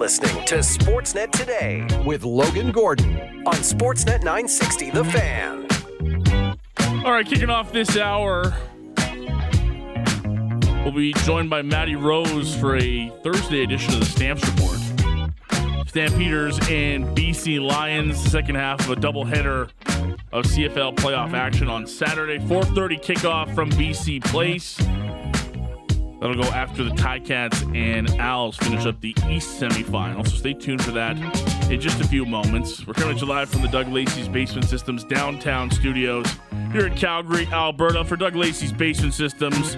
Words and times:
listening 0.00 0.42
to 0.46 0.54
Sportsnet 0.60 1.30
Today 1.30 1.86
with 2.06 2.24
Logan 2.24 2.72
Gordon. 2.72 3.20
on 3.46 3.52
Sportsnet 3.56 4.22
960 4.22 4.90
The 4.92 5.04
Fan. 5.04 5.66
All 7.04 7.12
right, 7.12 7.26
kicking 7.26 7.50
off 7.50 7.70
this 7.70 7.98
hour, 7.98 8.54
we'll 10.82 10.92
be 10.92 11.12
joined 11.24 11.50
by 11.50 11.60
Maddie 11.60 11.96
Rose 11.96 12.56
for 12.56 12.78
a 12.78 13.10
Thursday 13.22 13.62
edition 13.62 13.92
of 13.92 14.00
the 14.00 14.06
Stamps 14.06 14.42
Report. 14.48 14.78
Stampeders 15.86 16.58
and 16.70 17.14
BC 17.14 17.60
Lions, 17.60 18.18
second 18.18 18.54
half 18.54 18.80
of 18.80 18.96
a 18.96 18.98
doubleheader 18.98 19.68
of 20.32 20.46
CFL 20.46 20.96
playoff 20.96 21.34
action 21.34 21.68
on 21.68 21.86
Saturday. 21.86 22.38
4:30 22.38 22.96
kickoff 22.96 23.54
from 23.54 23.68
BC 23.72 24.20
Place. 24.20 24.78
That'll 26.20 26.36
go 26.36 26.48
after 26.50 26.84
the 26.84 26.90
Ticats 26.90 27.74
and 27.74 28.10
Als 28.20 28.56
finish 28.58 28.84
up 28.84 29.00
the 29.00 29.16
East 29.28 29.60
semifinal. 29.60 30.28
So 30.28 30.36
stay 30.36 30.52
tuned 30.52 30.84
for 30.84 30.90
that 30.90 31.16
in 31.70 31.80
just 31.80 32.00
a 32.00 32.06
few 32.06 32.26
moments. 32.26 32.86
We're 32.86 32.92
coming 32.92 33.16
to 33.18 33.24
live 33.24 33.48
from 33.48 33.62
the 33.62 33.68
Doug 33.68 33.88
Lacey's 33.88 34.28
Basement 34.28 34.66
Systems 34.66 35.02
downtown 35.02 35.70
studios 35.70 36.26
here 36.72 36.86
in 36.88 36.94
Calgary, 36.94 37.46
Alberta. 37.46 38.04
For 38.04 38.16
Doug 38.16 38.36
Lacey's 38.36 38.72
Basement 38.72 39.14
Systems, 39.14 39.76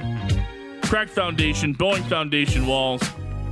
Crack 0.85 1.09
Foundation, 1.09 1.75
bowing 1.75 2.03
Foundation 2.05 2.67
walls. 2.67 3.01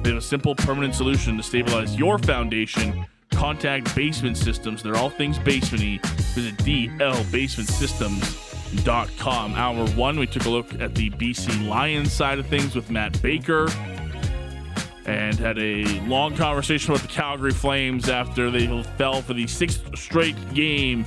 They 0.03 0.11
have 0.11 0.19
a 0.19 0.21
simple, 0.21 0.57
permanent 0.57 0.95
solution 0.95 1.37
to 1.37 1.43
stabilize 1.43 1.97
your 1.97 2.19
foundation. 2.19 3.07
Contact 3.31 3.95
Basement 3.95 4.37
Systems. 4.37 4.83
They're 4.83 4.97
all 4.97 5.11
things 5.11 5.39
basementy. 5.39 6.05
Visit 6.35 6.57
dlbasementsystems.com. 8.71 9.55
Hour 9.55 9.87
one, 9.91 10.19
we 10.19 10.27
took 10.27 10.45
a 10.45 10.51
look 10.51 10.81
at 10.81 10.95
the 10.95 11.11
BC 11.11 11.67
Lions 11.69 12.13
side 12.13 12.39
of 12.39 12.47
things 12.47 12.75
with 12.75 12.91
Matt 12.91 13.21
Baker 13.23 13.69
and 15.07 15.39
had 15.39 15.59
a 15.59 15.85
long 16.07 16.37
conversation 16.37 16.93
with 16.93 17.03
the 17.03 17.09
Calgary 17.09 17.53
Flames 17.53 18.09
after 18.09 18.51
they 18.51 18.83
fell 18.97 19.23
for 19.23 19.35
the 19.35 19.47
sixth 19.47 19.97
straight 19.99 20.37
game 20.55 21.05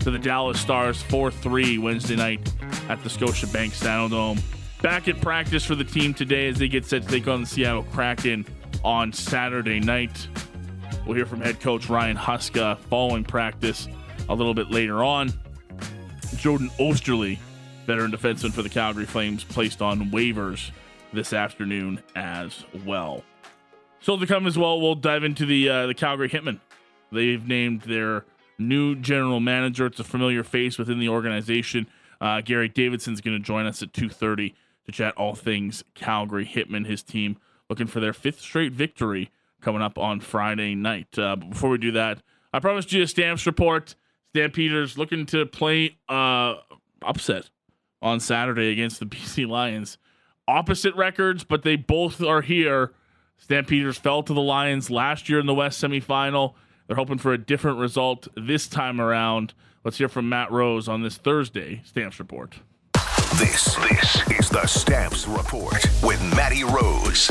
to 0.00 0.10
the 0.10 0.18
Dallas 0.18 0.60
Stars 0.60 1.02
4 1.02 1.30
3 1.30 1.78
Wednesday 1.78 2.16
night 2.16 2.52
at 2.88 3.02
the 3.02 3.08
Scotiabank 3.08 3.70
Saddledome. 3.70 4.42
Back 4.82 5.08
at 5.08 5.20
practice 5.20 5.64
for 5.64 5.74
the 5.74 5.84
team 5.84 6.12
today 6.12 6.48
as 6.48 6.58
they 6.58 6.68
get 6.68 6.84
set 6.84 7.02
to 7.02 7.08
take 7.08 7.26
on 7.26 7.42
the 7.42 7.46
Seattle 7.46 7.84
Kraken 7.84 8.44
on 8.84 9.12
Saturday 9.12 9.80
night. 9.80 10.28
We'll 11.06 11.16
hear 11.16 11.26
from 11.26 11.40
head 11.40 11.60
coach 11.60 11.88
Ryan 11.88 12.16
Huska 12.16 12.78
following 12.90 13.24
practice 13.24 13.88
a 14.28 14.34
little 14.34 14.54
bit 14.54 14.70
later 14.70 15.02
on. 15.02 15.32
Jordan 16.36 16.70
Oesterle, 16.78 17.38
veteran 17.86 18.12
defenseman 18.12 18.52
for 18.52 18.62
the 18.62 18.68
Calgary 18.68 19.06
Flames, 19.06 19.44
placed 19.44 19.82
on 19.82 20.10
waivers 20.10 20.70
this 21.12 21.32
afternoon 21.32 22.02
as 22.14 22.64
well. 22.84 23.22
So 24.00 24.18
to 24.18 24.26
come 24.26 24.46
as 24.46 24.58
well, 24.58 24.80
we'll 24.80 24.96
dive 24.96 25.24
into 25.24 25.46
the 25.46 25.68
uh, 25.68 25.86
the 25.86 25.94
Calgary 25.94 26.28
Hitmen. 26.28 26.60
They've 27.10 27.46
named 27.46 27.82
their 27.82 28.24
new 28.58 28.96
general 28.96 29.40
manager. 29.40 29.86
It's 29.86 30.00
a 30.00 30.04
familiar 30.04 30.44
face 30.44 30.78
within 30.78 30.98
the 30.98 31.08
organization. 31.08 31.86
Uh, 32.20 32.40
Garry 32.40 32.68
Davidson's 32.68 33.20
going 33.20 33.36
to 33.36 33.42
join 33.42 33.66
us 33.66 33.82
at 33.82 33.92
2.30 33.92 34.54
to 34.86 34.92
chat 34.92 35.14
all 35.16 35.34
things 35.34 35.84
Calgary 35.94 36.46
Hitmen, 36.46 36.86
his 36.86 37.02
team, 37.02 37.36
looking 37.68 37.86
for 37.86 38.00
their 38.00 38.12
fifth 38.12 38.40
straight 38.40 38.72
victory 38.72 39.30
coming 39.60 39.82
up 39.82 39.98
on 39.98 40.20
Friday 40.20 40.74
night. 40.74 41.18
Uh, 41.18 41.36
but 41.36 41.50
before 41.50 41.70
we 41.70 41.78
do 41.78 41.92
that, 41.92 42.22
I 42.52 42.60
promised 42.60 42.92
you 42.92 43.02
a 43.02 43.06
Stamps 43.06 43.46
report. 43.46 43.94
Stampeders 44.34 44.98
looking 44.98 45.26
to 45.26 45.46
play 45.46 45.96
uh, 46.08 46.54
upset 47.02 47.50
on 48.02 48.18
Saturday 48.18 48.72
against 48.72 48.98
the 48.98 49.06
BC 49.06 49.46
Lions. 49.46 49.96
Opposite 50.48 50.96
records, 50.96 51.44
but 51.44 51.62
they 51.62 51.76
both 51.76 52.20
are 52.20 52.42
here. 52.42 52.92
Stampeders 53.38 53.96
fell 53.96 54.24
to 54.24 54.34
the 54.34 54.40
Lions 54.40 54.90
last 54.90 55.28
year 55.28 55.38
in 55.38 55.46
the 55.46 55.54
West 55.54 55.80
semifinal. 55.80 56.54
They're 56.88 56.96
hoping 56.96 57.18
for 57.18 57.32
a 57.32 57.38
different 57.38 57.78
result 57.78 58.26
this 58.36 58.66
time 58.66 59.00
around. 59.00 59.54
Let's 59.84 59.98
hear 59.98 60.08
from 60.08 60.28
Matt 60.28 60.50
Rose 60.50 60.88
on 60.88 61.02
this 61.02 61.16
Thursday 61.16 61.82
Stamps 61.84 62.18
report. 62.18 62.56
This, 63.36 63.76
this 63.76 64.30
is 64.40 64.48
the 64.48 64.66
Stamps 64.66 65.28
Report 65.28 65.86
with 66.02 66.20
Matty 66.34 66.64
Rose. 66.64 67.30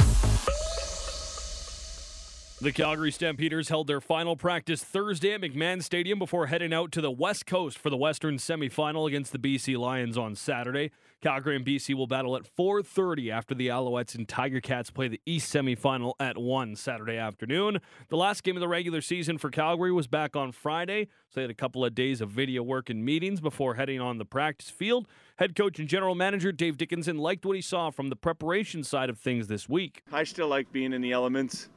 The 2.63 2.71
Calgary 2.71 3.11
Stampeders 3.11 3.67
held 3.67 3.87
their 3.87 3.99
final 3.99 4.37
practice 4.37 4.81
Thursday 4.81 5.33
at 5.33 5.41
McMahon 5.41 5.83
Stadium 5.83 6.17
before 6.17 6.47
heading 6.47 6.73
out 6.73 6.93
to 6.93 7.01
the 7.01 7.11
West 7.11 7.45
Coast 7.45 7.77
for 7.77 7.89
the 7.89 7.97
Western 7.97 8.37
semifinal 8.37 9.05
against 9.05 9.33
the 9.33 9.37
BC 9.37 9.77
Lions 9.77 10.17
on 10.17 10.33
Saturday. 10.33 10.91
Calgary 11.21 11.57
and 11.57 11.65
BC 11.65 11.93
will 11.93 12.07
battle 12.07 12.37
at 12.37 12.47
4:30 12.47 13.29
after 13.29 13.53
the 13.53 13.67
Alouettes 13.67 14.15
and 14.15 14.29
Tiger 14.29 14.61
Cats 14.61 14.91
play 14.91 15.09
the 15.09 15.19
East 15.25 15.53
semifinal 15.53 16.13
at 16.21 16.37
1 16.37 16.77
Saturday 16.77 17.17
afternoon. 17.17 17.81
The 18.07 18.15
last 18.15 18.45
game 18.45 18.55
of 18.55 18.61
the 18.61 18.69
regular 18.69 19.01
season 19.01 19.37
for 19.37 19.49
Calgary 19.49 19.91
was 19.91 20.07
back 20.07 20.37
on 20.37 20.53
Friday, 20.53 21.09
so 21.27 21.33
they 21.35 21.41
had 21.41 21.51
a 21.51 21.55
couple 21.55 21.83
of 21.83 21.93
days 21.93 22.21
of 22.21 22.29
video 22.29 22.63
work 22.63 22.89
and 22.89 23.03
meetings 23.03 23.41
before 23.41 23.75
heading 23.75 23.99
on 23.99 24.19
the 24.19 24.25
practice 24.25 24.69
field. 24.69 25.05
Head 25.35 25.53
coach 25.53 25.79
and 25.79 25.89
general 25.89 26.15
manager 26.15 26.53
Dave 26.53 26.77
Dickenson 26.77 27.17
liked 27.17 27.45
what 27.45 27.57
he 27.57 27.61
saw 27.61 27.89
from 27.89 28.07
the 28.07 28.15
preparation 28.15 28.85
side 28.85 29.09
of 29.09 29.19
things 29.19 29.47
this 29.47 29.67
week. 29.67 30.01
I 30.13 30.23
still 30.23 30.47
like 30.47 30.71
being 30.71 30.93
in 30.93 31.01
the 31.01 31.11
elements. 31.11 31.67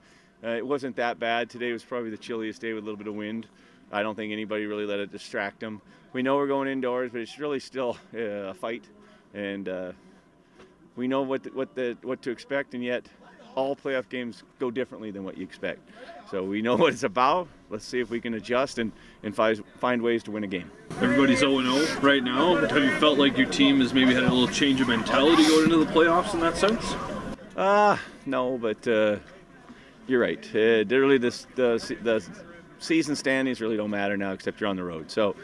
Uh, 0.45 0.49
it 0.49 0.67
wasn't 0.67 0.97
that 0.97 1.19
bad. 1.19 1.49
Today 1.49 1.73
was 1.73 1.83
probably 1.83 2.11
the 2.11 2.17
chilliest 2.17 2.61
day 2.61 2.73
with 2.73 2.83
a 2.83 2.87
little 2.87 2.99
bit 2.99 3.07
of 3.07 3.15
wind. 3.15 3.47
I 3.93 4.03
don't 4.03 4.15
think 4.15 4.33
anybody 4.33 4.67
really 4.67 4.87
let 4.87 5.01
it 5.01 5.13
distract 5.13 5.61
them. 5.61 5.81
We 6.13 6.23
know 6.23 6.37
we're 6.37 6.47
going 6.47 6.69
indoors, 6.69 7.11
but 7.13 7.21
it's 7.21 7.39
really 7.39 7.61
still 7.61 7.97
uh, 8.15 8.19
a 8.19 8.55
fight, 8.55 8.85
and 9.35 9.69
uh, 9.69 9.93
we 10.97 11.09
know 11.09 11.23
what 11.23 11.43
the, 11.43 11.51
what 11.51 11.75
the 11.75 11.97
what 12.03 12.23
to 12.23 12.31
expect. 12.31 12.75
And 12.75 12.83
yet, 12.83 13.07
all 13.55 13.77
playoff 13.77 14.09
games 14.09 14.43
go 14.59 14.71
differently 14.71 15.11
than 15.11 15.25
what 15.25 15.37
you 15.37 15.45
expect. 15.45 15.81
So 16.31 16.43
we 16.43 16.63
know 16.63 16.77
what 16.77 16.93
it's 16.93 17.03
about. 17.03 17.49
Let's 17.71 17.85
see 17.85 18.01
if 18.01 18.11
we 18.11 18.21
can 18.21 18.35
adjust 18.35 18.79
and 18.79 18.93
and 19.23 19.35
find 19.35 19.63
find 19.79 20.03
ways 20.03 20.23
to 20.25 20.31
win 20.31 20.45
a 20.45 20.49
game. 20.49 20.71
Everybody's 21.01 21.41
0 21.41 21.63
0 21.63 22.01
right 22.01 22.23
now. 22.23 22.57
Have 22.57 22.83
you 22.83 22.95
felt 22.99 23.19
like 23.19 23.37
your 23.37 23.49
team 23.49 23.81
has 23.81 23.93
maybe 23.93 24.15
had 24.15 24.25
a 24.25 24.33
little 24.33 24.49
change 24.49 24.81
of 24.81 24.89
mentality 24.89 25.47
going 25.47 25.65
into 25.65 25.85
the 25.85 25.93
playoffs 25.93 26.35
in 26.35 26.41
that 26.41 26.57
sense? 26.57 26.95
Uh, 27.57 27.97
no, 28.27 28.59
but 28.59 28.87
uh, 28.87 29.17
you're 30.07 30.21
right. 30.21 30.45
Uh, 30.55 30.85
really, 30.89 31.19
this, 31.19 31.47
the, 31.55 31.79
the 32.03 32.25
season 32.79 33.17
standings 33.17 33.61
really 33.61 33.77
don't 33.77 33.91
matter 33.91 34.17
now, 34.17 34.33
except 34.33 34.61
you're 34.61 34.71
on 34.71 34.77
the 34.77 34.85
road. 34.85 35.11
So 35.11 35.35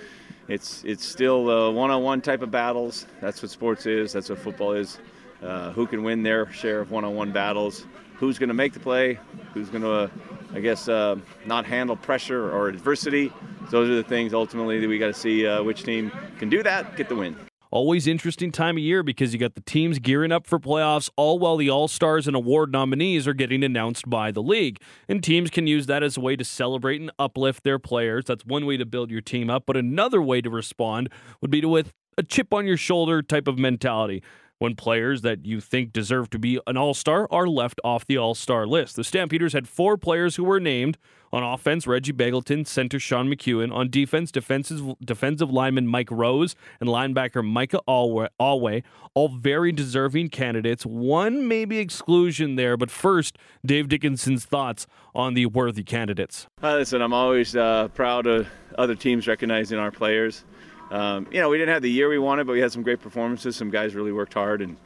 it's 0.49 0.83
it's 0.85 1.05
still 1.05 1.49
uh, 1.51 1.71
one-on-one 1.71 2.21
type 2.21 2.43
of 2.43 2.51
battles. 2.51 3.07
That's 3.21 3.43
what 3.43 3.51
sports 3.51 3.87
is. 3.87 4.13
That's 4.13 4.29
what 4.29 4.39
football 4.39 4.73
is. 4.73 4.99
Uh, 5.43 5.73
who 5.73 5.87
can 5.87 6.03
win 6.03 6.23
their 6.23 6.51
share 6.53 6.81
of 6.81 6.91
one-on-one 6.91 7.33
battles? 7.33 7.87
Who's 8.17 8.39
going 8.39 8.49
to 8.49 8.55
make 8.55 8.73
the 8.73 8.81
play? 8.81 9.19
Who's 9.55 9.69
going 9.69 9.83
to, 9.83 9.93
uh, 9.93 10.09
I 10.55 10.61
guess, 10.61 10.89
uh, 10.89 11.17
not 11.45 11.65
handle 11.65 11.97
pressure 11.97 12.53
or 12.53 12.69
adversity? 12.69 13.33
Those 13.71 13.89
are 13.89 13.97
the 13.97 14.05
things 14.05 14.35
ultimately 14.35 14.79
that 14.79 14.89
we 14.89 14.99
got 14.99 15.09
to 15.09 15.15
see 15.15 15.47
uh, 15.47 15.63
which 15.63 15.83
team 15.83 16.13
can 16.39 16.49
do 16.49 16.63
that, 16.63 16.97
get 16.97 17.09
the 17.09 17.17
win. 17.17 17.37
Always 17.73 18.07
interesting 18.07 18.53
time 18.53 18.77
of 18.77 18.83
year 18.83 19.03
because 19.03 19.33
you 19.33 19.41
got 19.41 19.55
the 19.55 19.63
teams 19.63 19.99
gearing 19.99 20.31
up 20.31 20.47
for 20.47 20.59
playoffs, 20.59 21.09
all 21.17 21.39
while 21.39 21.57
the 21.57 21.71
All 21.71 21.89
Stars 21.89 22.27
and 22.27 22.37
award 22.37 22.71
nominees 22.71 23.27
are 23.27 23.33
getting 23.33 23.65
announced 23.65 24.11
by 24.11 24.31
the 24.31 24.43
league. 24.43 24.79
And 25.09 25.25
teams 25.25 25.49
can 25.49 25.67
use 25.67 25.87
that 25.87 26.03
as 26.03 26.19
a 26.19 26.21
way 26.21 26.37
to 26.37 26.45
celebrate 26.45 27.01
and 27.01 27.11
uplift 27.19 27.65
their 27.65 27.79
players. 27.79 28.27
That's 28.27 28.45
one 28.45 28.67
way 28.67 28.77
to 28.77 28.85
build 28.85 29.11
your 29.11 29.23
team 29.23 29.49
up. 29.49 29.63
But 29.65 29.79
another 29.79 30.21
way 30.21 30.43
to 30.43 30.51
respond 30.51 31.09
would 31.41 31.51
be 31.51 31.63
to 31.63 31.69
with 31.69 31.95
a 32.19 32.23
chip 32.23 32.53
on 32.53 32.67
your 32.67 32.77
shoulder 32.77 33.23
type 33.23 33.49
of 33.49 33.59
mentality 33.59 34.23
when 34.63 34.77
players 34.77 35.23
that 35.23 35.45
you 35.45 35.61
think 35.61 35.93
deserve 35.93 36.31
to 36.31 36.39
be 36.39 36.61
an 36.69 36.77
all 36.77 36.95
star 36.95 37.27
are 37.33 37.49
left 37.49 37.81
off 37.83 38.07
the 38.07 38.17
all 38.17 38.33
star 38.33 38.65
list. 38.65 38.95
The 38.95 39.03
Stampeders 39.03 39.55
had 39.55 39.67
four 39.67 39.97
players 39.97 40.37
who 40.37 40.45
were 40.45 40.61
named. 40.61 40.99
On 41.33 41.43
offense, 41.43 41.87
Reggie 41.87 42.13
Begelton, 42.13 42.65
center 42.67 43.01
Sean 43.01 43.27
McEwen. 43.27 43.75
On 43.75 43.89
defense, 43.91 44.31
defensive 44.31 44.95
defensive 45.03 45.51
lineman 45.51 45.89
Mike 45.89 46.11
Rose 46.11 46.55
and 46.79 46.89
linebacker 46.89 47.45
Micah 47.45 47.81
Awe, 47.89 48.29
all 48.39 49.29
very 49.29 49.73
deserving 49.73 50.29
candidates. 50.29 50.87
One 50.87 51.49
maybe 51.49 51.79
exclusion 51.79 52.57
there, 52.57 52.77
but 52.77 52.91
first, 52.91 53.39
Dave 53.67 53.89
Dickenson's 53.89 54.45
thoughts 54.45 54.87
on 55.15 55.35
the 55.35 55.47
worthy 55.47 55.83
candidates. 55.83 56.47
Uh, 56.63 56.75
listen, 56.75 57.03
I'm 57.03 57.15
always 57.15 57.57
uh, 57.57 57.89
proud 57.89 58.27
of 58.29 58.47
other 58.79 58.95
teams 58.95 59.27
recognizing 59.27 59.79
our 59.79 59.91
players. 59.91 60.45
Um, 60.93 61.27
you 61.33 61.41
know, 61.41 61.49
we 61.49 61.57
didn't 61.57 61.73
have 61.73 61.81
the 61.81 61.91
year 61.91 62.11
we 62.11 62.19
wanted, 62.19 62.47
but 62.47 62.53
we 62.53 62.61
had 62.61 62.71
some 62.71 62.83
great 62.83 63.01
performances. 63.01 63.57
Some 63.57 63.71
guys 63.71 63.95
really 63.95 64.13
worked 64.13 64.35
hard, 64.35 64.61
and 64.61 64.77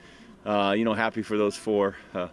uh, 0.44 0.73
you 0.79 0.85
know, 0.85 0.94
happy 0.94 1.20
for 1.20 1.37
those 1.37 1.56
four. 1.56 1.97
Uh, 2.14 2.29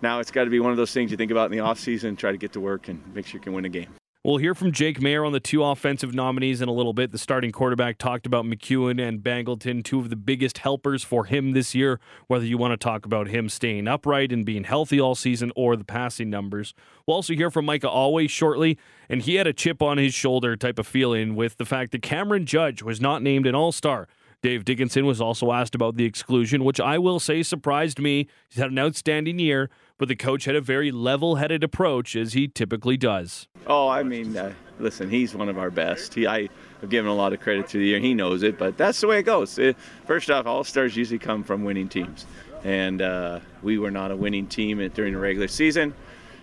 now 0.00 0.20
it's 0.20 0.30
got 0.30 0.44
to 0.44 0.50
be 0.50 0.60
one 0.60 0.70
of 0.70 0.76
those 0.76 0.92
things 0.92 1.10
you 1.10 1.16
think 1.16 1.32
about 1.32 1.50
in 1.50 1.58
the 1.58 1.64
offseason, 1.64 2.16
try 2.16 2.30
to 2.30 2.38
get 2.38 2.52
to 2.52 2.60
work 2.60 2.86
and 2.86 3.02
make 3.16 3.26
sure 3.26 3.38
you 3.38 3.42
can 3.42 3.52
win 3.54 3.64
a 3.64 3.68
game. 3.68 3.88
We'll 4.28 4.36
hear 4.36 4.54
from 4.54 4.72
Jake 4.72 5.00
Maier 5.00 5.24
on 5.24 5.32
the 5.32 5.40
two 5.40 5.64
offensive 5.64 6.12
nominees 6.12 6.60
in 6.60 6.68
a 6.68 6.72
little 6.72 6.92
bit. 6.92 7.12
The 7.12 7.16
starting 7.16 7.50
quarterback 7.50 7.96
talked 7.96 8.26
about 8.26 8.44
McEwen 8.44 9.00
and 9.00 9.20
Begelton, 9.20 9.82
two 9.82 10.00
of 10.00 10.10
the 10.10 10.16
biggest 10.16 10.58
helpers 10.58 11.02
for 11.02 11.24
him 11.24 11.52
this 11.52 11.74
year, 11.74 11.98
whether 12.26 12.44
you 12.44 12.58
want 12.58 12.72
to 12.72 12.76
talk 12.76 13.06
about 13.06 13.28
him 13.28 13.48
staying 13.48 13.88
upright 13.88 14.30
and 14.30 14.44
being 14.44 14.64
healthy 14.64 15.00
all 15.00 15.14
season 15.14 15.50
or 15.56 15.76
the 15.76 15.84
passing 15.84 16.28
numbers. 16.28 16.74
We'll 17.06 17.14
also 17.14 17.32
hear 17.32 17.50
from 17.50 17.64
Micah 17.64 17.88
Always 17.88 18.30
shortly, 18.30 18.76
and 19.08 19.22
he 19.22 19.36
had 19.36 19.46
a 19.46 19.54
chip 19.54 19.80
on 19.80 19.96
his 19.96 20.12
shoulder 20.12 20.56
type 20.56 20.78
of 20.78 20.86
feeling 20.86 21.34
with 21.34 21.56
the 21.56 21.64
fact 21.64 21.92
that 21.92 22.02
Cameron 22.02 22.44
Judge 22.44 22.82
was 22.82 23.00
not 23.00 23.22
named 23.22 23.46
an 23.46 23.54
all 23.54 23.72
star 23.72 24.08
Dave 24.40 24.64
Dickenson 24.64 25.04
was 25.04 25.20
also 25.20 25.50
asked 25.50 25.74
about 25.74 25.96
the 25.96 26.04
exclusion, 26.04 26.62
which 26.62 26.78
I 26.78 26.96
will 26.96 27.18
say 27.18 27.42
surprised 27.42 27.98
me. 27.98 28.28
He's 28.48 28.62
had 28.62 28.70
an 28.70 28.78
outstanding 28.78 29.40
year, 29.40 29.68
but 29.98 30.08
the 30.08 30.16
coach 30.16 30.44
had 30.44 30.56
a 30.56 30.60
very 30.60 30.90
level 30.90 31.36
headed 31.36 31.62
approach, 31.62 32.16
as 32.16 32.32
he 32.32 32.48
typically 32.48 32.96
does. 32.96 33.48
Oh, 33.66 33.88
I 33.88 34.02
mean, 34.02 34.36
uh, 34.36 34.54
listen, 34.78 35.10
he's 35.10 35.34
one 35.34 35.48
of 35.48 35.58
our 35.58 35.70
best. 35.70 36.14
He, 36.14 36.26
I 36.26 36.48
have 36.80 36.90
given 36.90 37.10
a 37.10 37.14
lot 37.14 37.32
of 37.32 37.40
credit 37.40 37.68
to 37.68 37.78
the 37.78 37.84
year. 37.84 37.98
He 37.98 38.14
knows 38.14 38.42
it, 38.42 38.58
but 38.58 38.76
that's 38.76 39.00
the 39.00 39.08
way 39.08 39.18
it 39.18 39.24
goes. 39.24 39.58
It, 39.58 39.76
first 40.06 40.30
off, 40.30 40.46
all 40.46 40.64
stars 40.64 40.96
usually 40.96 41.18
come 41.18 41.42
from 41.42 41.64
winning 41.64 41.88
teams, 41.88 42.26
and 42.64 43.02
uh, 43.02 43.40
we 43.62 43.78
were 43.78 43.90
not 43.90 44.10
a 44.10 44.16
winning 44.16 44.46
team 44.46 44.86
during 44.94 45.12
the 45.12 45.20
regular 45.20 45.48
season. 45.48 45.94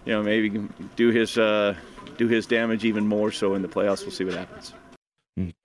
You 0.06 0.14
know, 0.14 0.24
maybe 0.24 0.68
do 0.96 1.10
his 1.10 1.38
uh, 1.38 1.76
do 2.18 2.28
his 2.28 2.46
damage 2.46 2.86
even 2.86 3.08
more 3.08 3.32
so 3.32 3.56
in 3.56 3.62
the 3.62 3.68
playoffs. 3.68 4.02
We'll 4.02 4.12
see 4.12 4.26
what 4.26 4.36
happens. 4.36 4.74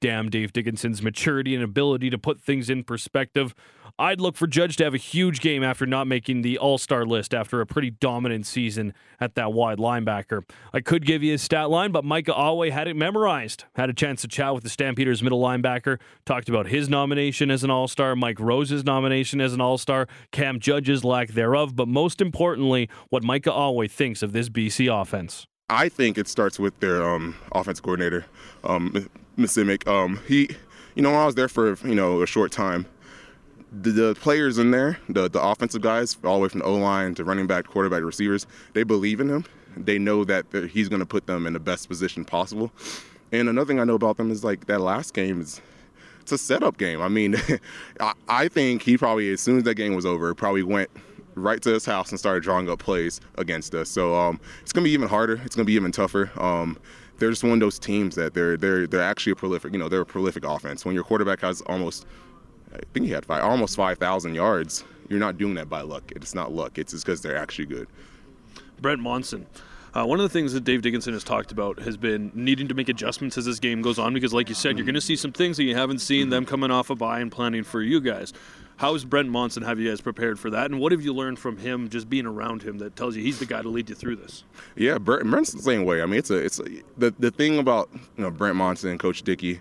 Damn 0.00 0.30
Dave 0.30 0.52
Dickenson's 0.52 1.00
maturity 1.00 1.54
and 1.54 1.62
ability 1.62 2.10
to 2.10 2.18
put 2.18 2.40
things 2.40 2.68
in 2.68 2.82
perspective. 2.82 3.54
I'd 4.00 4.18
look 4.18 4.34
for 4.34 4.46
Judge 4.46 4.78
to 4.78 4.84
have 4.84 4.94
a 4.94 4.96
huge 4.96 5.40
game 5.40 5.62
after 5.62 5.84
not 5.84 6.06
making 6.06 6.40
the 6.40 6.56
All 6.56 6.78
Star 6.78 7.04
list 7.04 7.34
after 7.34 7.60
a 7.60 7.66
pretty 7.66 7.90
dominant 7.90 8.46
season 8.46 8.94
at 9.20 9.34
that 9.34 9.52
wide 9.52 9.76
linebacker. 9.76 10.42
I 10.72 10.80
could 10.80 11.04
give 11.04 11.22
you 11.22 11.32
his 11.32 11.42
stat 11.42 11.68
line, 11.68 11.92
but 11.92 12.02
Micah 12.02 12.34
Awe 12.34 12.70
had 12.70 12.88
it 12.88 12.96
memorized. 12.96 13.64
Had 13.74 13.90
a 13.90 13.92
chance 13.92 14.22
to 14.22 14.28
chat 14.28 14.54
with 14.54 14.62
the 14.64 14.70
Stampeders 14.70 15.22
middle 15.22 15.38
linebacker, 15.38 16.00
talked 16.24 16.48
about 16.48 16.68
his 16.68 16.88
nomination 16.88 17.50
as 17.50 17.62
an 17.62 17.70
All 17.70 17.88
Star, 17.88 18.16
Mike 18.16 18.40
Rose's 18.40 18.84
nomination 18.84 19.38
as 19.38 19.52
an 19.52 19.60
All 19.60 19.76
Star, 19.76 20.08
Cam 20.32 20.60
Judge's 20.60 21.04
lack 21.04 21.28
thereof, 21.28 21.76
but 21.76 21.86
most 21.86 22.22
importantly, 22.22 22.88
what 23.10 23.22
Micah 23.22 23.52
Awe 23.52 23.86
thinks 23.86 24.22
of 24.22 24.32
this 24.32 24.48
BC 24.48 24.88
offense. 24.90 25.46
I 25.68 25.90
think 25.90 26.16
it 26.16 26.26
starts 26.26 26.58
with 26.58 26.80
their 26.80 27.06
um, 27.06 27.36
offense 27.52 27.80
coordinator, 27.80 28.24
um. 28.64 29.08
Um, 29.86 30.20
he, 30.26 30.50
you 30.94 31.02
know, 31.02 31.14
I 31.14 31.24
was 31.24 31.34
there 31.34 31.48
for 31.48 31.76
you 31.86 31.94
know 31.94 32.22
a 32.22 32.26
short 32.26 32.50
time, 32.52 32.86
the, 33.72 33.90
the, 33.90 34.14
players 34.16 34.58
in 34.58 34.70
there, 34.70 34.98
the 35.08 35.28
the 35.28 35.40
offensive 35.40 35.82
guys, 35.82 36.16
all 36.24 36.36
the 36.36 36.42
way 36.42 36.48
from 36.48 36.60
the 36.60 36.66
O 36.66 36.74
line 36.74 37.14
to 37.14 37.24
running 37.24 37.46
back, 37.46 37.66
quarterback, 37.66 38.02
receivers, 38.02 38.46
they 38.72 38.82
believe 38.82 39.20
in 39.20 39.28
him. 39.28 39.44
They 39.76 39.98
know 39.98 40.24
that 40.24 40.46
he's 40.72 40.88
going 40.88 41.00
to 41.00 41.06
put 41.06 41.26
them 41.26 41.46
in 41.46 41.52
the 41.52 41.60
best 41.60 41.88
position 41.88 42.24
possible. 42.24 42.72
And 43.30 43.48
another 43.48 43.66
thing 43.66 43.78
I 43.78 43.84
know 43.84 43.94
about 43.94 44.16
them 44.16 44.30
is 44.30 44.42
like 44.42 44.66
that 44.66 44.80
last 44.80 45.14
game 45.14 45.40
is 45.40 45.60
it's 46.20 46.32
a 46.32 46.38
setup 46.38 46.78
game. 46.78 47.00
I 47.00 47.08
mean, 47.08 47.36
I, 48.00 48.12
I 48.28 48.48
think 48.48 48.82
he 48.82 48.98
probably 48.98 49.32
as 49.32 49.40
soon 49.40 49.58
as 49.58 49.64
that 49.64 49.74
game 49.74 49.94
was 49.94 50.04
over, 50.06 50.34
probably 50.34 50.62
went 50.62 50.90
right 51.34 51.62
to 51.62 51.70
his 51.70 51.84
house 51.84 52.10
and 52.10 52.18
started 52.18 52.42
drawing 52.42 52.68
up 52.68 52.80
plays 52.80 53.20
against 53.38 53.74
us. 53.74 53.88
So 53.88 54.14
um, 54.14 54.40
it's 54.62 54.72
gonna 54.72 54.84
be 54.84 54.90
even 54.90 55.08
harder. 55.08 55.40
It's 55.44 55.54
gonna 55.54 55.64
be 55.64 55.74
even 55.74 55.92
tougher. 55.92 56.30
Um, 56.36 56.78
they're 57.18 57.30
just 57.30 57.44
one 57.44 57.52
of 57.52 57.60
those 57.60 57.78
teams 57.78 58.14
that 58.16 58.34
they're 58.34 58.56
they're 58.56 58.86
they're 58.86 59.02
actually 59.02 59.32
a 59.32 59.36
prolific. 59.36 59.72
You 59.72 59.78
know, 59.78 59.88
they're 59.88 60.00
a 60.00 60.06
prolific 60.06 60.44
offense. 60.44 60.84
When 60.84 60.94
your 60.94 61.04
quarterback 61.04 61.40
has 61.40 61.60
almost, 61.62 62.06
I 62.74 62.78
think 62.92 63.06
he 63.06 63.12
had 63.12 63.24
five, 63.24 63.42
almost 63.42 63.76
five 63.76 63.98
thousand 63.98 64.34
yards. 64.34 64.84
You're 65.08 65.18
not 65.18 65.38
doing 65.38 65.54
that 65.54 65.68
by 65.68 65.82
luck. 65.82 66.12
It's 66.14 66.34
not 66.34 66.52
luck. 66.52 66.78
It's 66.78 66.92
just 66.92 67.04
because 67.04 67.20
they're 67.20 67.36
actually 67.36 67.66
good. 67.66 67.88
Brent 68.80 69.00
Monson. 69.00 69.46
Uh, 69.92 70.04
one 70.04 70.20
of 70.20 70.22
the 70.22 70.28
things 70.28 70.52
that 70.52 70.62
Dave 70.62 70.82
Dickenson 70.82 71.14
has 71.14 71.24
talked 71.24 71.50
about 71.50 71.80
has 71.80 71.96
been 71.96 72.30
needing 72.32 72.68
to 72.68 72.74
make 72.74 72.88
adjustments 72.88 73.36
as 73.36 73.44
this 73.44 73.58
game 73.58 73.82
goes 73.82 73.98
on 73.98 74.14
because, 74.14 74.32
like 74.32 74.48
you 74.48 74.54
said, 74.54 74.78
you're 74.78 74.86
going 74.86 74.94
to 74.94 75.00
see 75.00 75.16
some 75.16 75.32
things 75.32 75.56
that 75.56 75.64
you 75.64 75.74
haven't 75.74 75.98
seen 75.98 76.28
them 76.28 76.46
coming 76.46 76.70
off 76.70 76.90
a 76.90 76.94
bye 76.94 77.18
and 77.18 77.32
planning 77.32 77.64
for 77.64 77.82
you 77.82 78.00
guys. 78.00 78.32
How 78.76 78.92
has 78.92 79.04
Brent 79.04 79.28
Monson 79.28 79.64
have 79.64 79.80
you 79.80 79.90
guys 79.90 80.00
prepared 80.00 80.38
for 80.38 80.48
that, 80.50 80.70
and 80.70 80.78
what 80.80 80.92
have 80.92 81.02
you 81.02 81.12
learned 81.12 81.40
from 81.40 81.58
him 81.58 81.88
just 81.88 82.08
being 82.08 82.24
around 82.24 82.62
him 82.62 82.78
that 82.78 82.94
tells 82.94 83.16
you 83.16 83.22
he's 83.22 83.40
the 83.40 83.46
guy 83.46 83.60
to 83.62 83.68
lead 83.68 83.90
you 83.90 83.96
through 83.96 84.16
this? 84.16 84.44
Yeah, 84.76 84.96
Brent, 84.98 85.28
Brent's 85.28 85.52
the 85.52 85.60
same 85.60 85.84
way. 85.84 86.02
I 86.02 86.06
mean, 86.06 86.20
it's 86.20 86.30
a 86.30 86.36
it's 86.36 86.60
a, 86.60 86.64
the 86.96 87.12
the 87.18 87.32
thing 87.32 87.58
about 87.58 87.90
you 87.92 88.22
know 88.22 88.30
Brent 88.30 88.54
Monson 88.56 88.90
and 88.90 89.00
Coach 89.00 89.22
Dickey, 89.22 89.60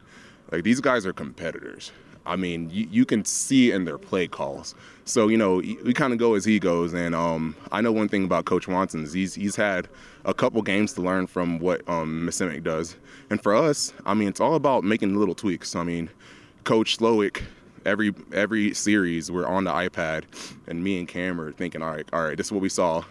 like 0.51 0.63
these 0.63 0.79
guys 0.79 1.07
are 1.07 1.11
competitors. 1.11 1.91
I 2.25 2.35
mean, 2.35 2.69
you, 2.69 2.87
you 2.91 3.05
can 3.05 3.25
see 3.25 3.71
in 3.71 3.85
their 3.85 3.97
play 3.97 4.27
calls. 4.27 4.75
So 5.05 5.27
you 5.27 5.37
know, 5.37 5.55
we 5.57 5.93
kind 5.93 6.13
of 6.13 6.19
go 6.19 6.35
as 6.35 6.45
he 6.45 6.59
goes. 6.59 6.93
And 6.93 7.15
um, 7.15 7.55
I 7.71 7.81
know 7.81 7.91
one 7.91 8.07
thing 8.07 8.23
about 8.23 8.45
Coach 8.45 8.67
Watson 8.67 9.03
is 9.03 9.13
he's 9.13 9.35
he's 9.35 9.55
had 9.55 9.87
a 10.25 10.33
couple 10.33 10.61
games 10.61 10.93
to 10.93 11.01
learn 11.01 11.27
from 11.27 11.59
what 11.59 11.87
um, 11.89 12.29
does. 12.63 12.95
And 13.29 13.41
for 13.41 13.55
us, 13.55 13.93
I 14.05 14.13
mean, 14.13 14.27
it's 14.27 14.39
all 14.39 14.55
about 14.55 14.83
making 14.83 15.15
little 15.15 15.35
tweaks. 15.35 15.75
I 15.75 15.83
mean, 15.83 16.09
Coach 16.63 16.97
Slowick 16.97 17.43
every 17.85 18.13
every 18.33 18.73
series 18.73 19.31
we're 19.31 19.45
on 19.45 19.63
the 19.63 19.71
iPad, 19.71 20.23
and 20.67 20.83
me 20.83 20.99
and 20.99 21.07
Cam 21.07 21.39
are 21.39 21.51
thinking, 21.51 21.81
all 21.81 21.91
right, 21.91 22.07
all 22.13 22.23
right, 22.23 22.37
this 22.37 22.47
is 22.47 22.51
what 22.51 22.61
we 22.61 22.69
saw. 22.69 23.03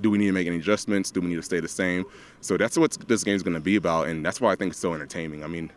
Do 0.00 0.10
we 0.10 0.18
need 0.18 0.26
to 0.26 0.32
make 0.32 0.46
any 0.46 0.56
adjustments? 0.56 1.10
Do 1.10 1.20
we 1.20 1.28
need 1.28 1.36
to 1.36 1.42
stay 1.42 1.60
the 1.60 1.68
same? 1.68 2.04
So 2.40 2.56
that's 2.56 2.76
what 2.76 2.96
this 3.06 3.22
game's 3.22 3.42
going 3.42 3.54
to 3.54 3.60
be 3.60 3.76
about, 3.76 4.08
and 4.08 4.24
that's 4.24 4.40
why 4.40 4.52
I 4.52 4.56
think 4.56 4.72
it's 4.72 4.80
so 4.80 4.94
entertaining. 4.94 5.44
I 5.44 5.46
mean, 5.46 5.70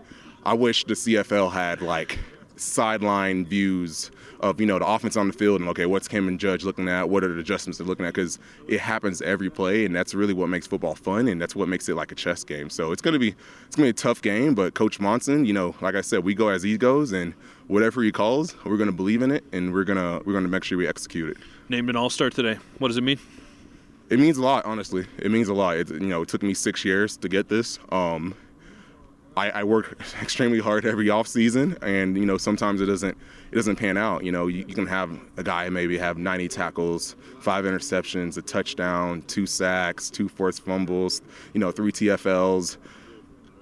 I 0.46 0.54
wish 0.54 0.86
the 0.86 0.94
CFL 0.94 1.52
had 1.52 1.82
like 1.82 2.18
sideline 2.58 3.46
views 3.46 4.12
of 4.40 4.60
you 4.60 4.66
know 4.66 4.80
the 4.80 4.86
offense 4.86 5.16
on 5.16 5.28
the 5.28 5.34
field 5.34 5.60
and 5.62 5.70
okay 5.70 5.86
what's 5.86 6.08
Cam 6.08 6.28
and 6.28 6.40
Judge 6.40 6.64
looking 6.64 6.88
at 6.88 7.10
what 7.10 7.24
are 7.24 7.34
the 7.34 7.40
adjustments 7.40 7.78
they're 7.78 7.88
looking 7.88 8.06
at 8.06 8.14
because 8.14 8.40
it 8.68 8.80
happens 8.80 9.22
every 9.22 9.50
play 9.50 9.86
and 9.86 9.96
that's 9.96 10.14
really 10.14 10.34
what 10.34 10.48
makes 10.50 10.68
football 10.68 10.96
fun 10.96 11.28
and 11.28 11.42
that's 11.42 11.56
what 11.56 11.68
makes 11.68 11.88
it 11.90 11.96
like 11.96 12.12
a 12.12 12.16
chess 12.16 12.44
game 12.44 12.70
so 12.70 12.92
it's 12.92 13.02
gonna 13.02 13.20
be 13.20 13.36
it's 13.66 13.76
gonna 13.76 13.86
be 13.86 13.90
a 13.90 13.94
tough 13.94 14.22
game 14.22 14.54
but 14.54 14.74
Coach 14.74 15.00
Monson 15.00 15.46
you 15.46 15.54
know 15.54 15.76
like 15.82 15.96
I 15.96 16.02
said 16.02 16.24
we 16.24 16.34
go 16.34 16.50
as 16.50 16.64
he 16.64 16.78
goes 16.78 17.12
and 17.12 17.34
whatever 17.68 18.04
he 18.04 18.12
calls 18.12 18.56
we're 18.66 18.78
gonna 18.78 18.92
believe 18.92 19.22
in 19.22 19.32
it 19.32 19.44
and 19.52 19.74
we're 19.74 19.84
gonna 19.84 20.22
we're 20.26 20.34
gonna 20.34 20.48
make 20.48 20.64
sure 20.64 20.78
we 20.78 20.88
execute 20.88 21.30
it. 21.30 21.38
Named 21.70 21.90
an 21.90 21.96
All 21.96 22.10
Star 22.10 22.30
today. 22.30 22.60
What 22.78 22.90
does 22.90 22.98
it 22.98 23.02
mean? 23.04 23.20
It 24.10 24.20
means 24.20 24.38
a 24.38 24.44
lot, 24.44 24.66
honestly. 24.66 25.08
It 25.18 25.32
means 25.32 25.48
a 25.48 25.54
lot. 25.54 25.78
It, 25.78 25.90
you 25.90 26.00
know, 26.02 26.22
it 26.22 26.30
took 26.30 26.44
me 26.44 26.54
six 26.54 26.86
years 26.86 27.18
to 27.18 27.28
get 27.28 27.50
this. 27.50 27.80
Um, 27.92 28.36
I, 29.38 29.50
I, 29.50 29.64
work 29.64 30.00
extremely 30.22 30.60
hard 30.60 30.86
every 30.86 31.10
off 31.10 31.28
season, 31.28 31.78
and 31.82 32.18
you 32.18 32.26
know 32.26 32.38
sometimes 32.38 32.82
it 32.82 32.86
doesn't 32.86 33.18
it 33.52 33.56
doesn't 33.56 33.76
pan 33.76 33.98
out. 33.98 34.24
You 34.24 34.32
know, 34.32 34.48
you, 34.48 34.66
you, 34.68 34.76
can 34.76 34.88
have 34.88 35.20
a 35.38 35.44
guy 35.44 35.70
maybe 35.70 35.98
have 35.98 36.18
90 36.18 36.48
tackles, 36.48 37.16
five 37.40 37.66
interceptions, 37.66 38.38
a 38.38 38.42
touchdown, 38.42 39.22
two 39.24 39.46
sacks, 39.46 40.10
two 40.10 40.28
forced 40.28 40.64
fumbles, 40.64 41.22
you 41.54 41.60
know, 41.60 41.72
three 41.72 41.92
TFLs, 41.92 42.78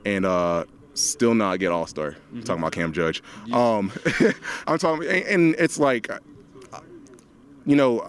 and 0.06 0.26
uh, 0.26 0.66
still 0.94 1.34
not 1.34 1.60
get 1.60 1.72
All 1.72 1.88
Star. 1.88 2.12
Mm-hmm. 2.12 2.42
Talking 2.42 2.62
about 2.62 2.72
Cam 2.74 2.94
Judge. 2.94 3.24
Um, 3.52 3.92
I'm 4.68 4.78
talking, 4.78 5.08
and, 5.08 5.26
and 5.26 5.56
it's 5.58 5.80
like, 5.80 6.10
you 7.66 7.76
know, 7.76 8.08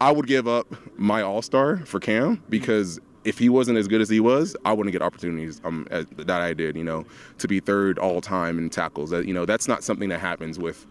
I 0.00 0.10
would 0.10 0.26
give 0.26 0.48
up 0.48 0.66
my 0.96 1.22
All 1.22 1.42
Star 1.42 1.78
for 1.78 2.00
Cam 2.00 2.42
because 2.48 3.00
if 3.24 3.38
he 3.38 3.48
wasn't 3.48 3.78
as 3.78 3.88
good 3.88 4.00
as 4.00 4.08
he 4.08 4.20
was, 4.20 4.56
I 4.64 4.72
wouldn't 4.72 4.92
get 4.92 5.02
opportunities 5.02 5.60
um, 5.64 5.86
as, 5.90 6.06
that 6.16 6.40
I 6.40 6.54
did. 6.54 6.76
You 6.76 6.84
know, 6.84 7.04
to 7.38 7.48
be 7.48 7.60
third 7.60 7.98
all 7.98 8.20
time 8.20 8.58
in 8.58 8.70
tackles. 8.70 9.12
You 9.12 9.34
know, 9.34 9.46
that's 9.46 9.68
not 9.68 9.82
something 9.82 10.08
that 10.10 10.20
happens 10.20 10.58
with 10.58 10.86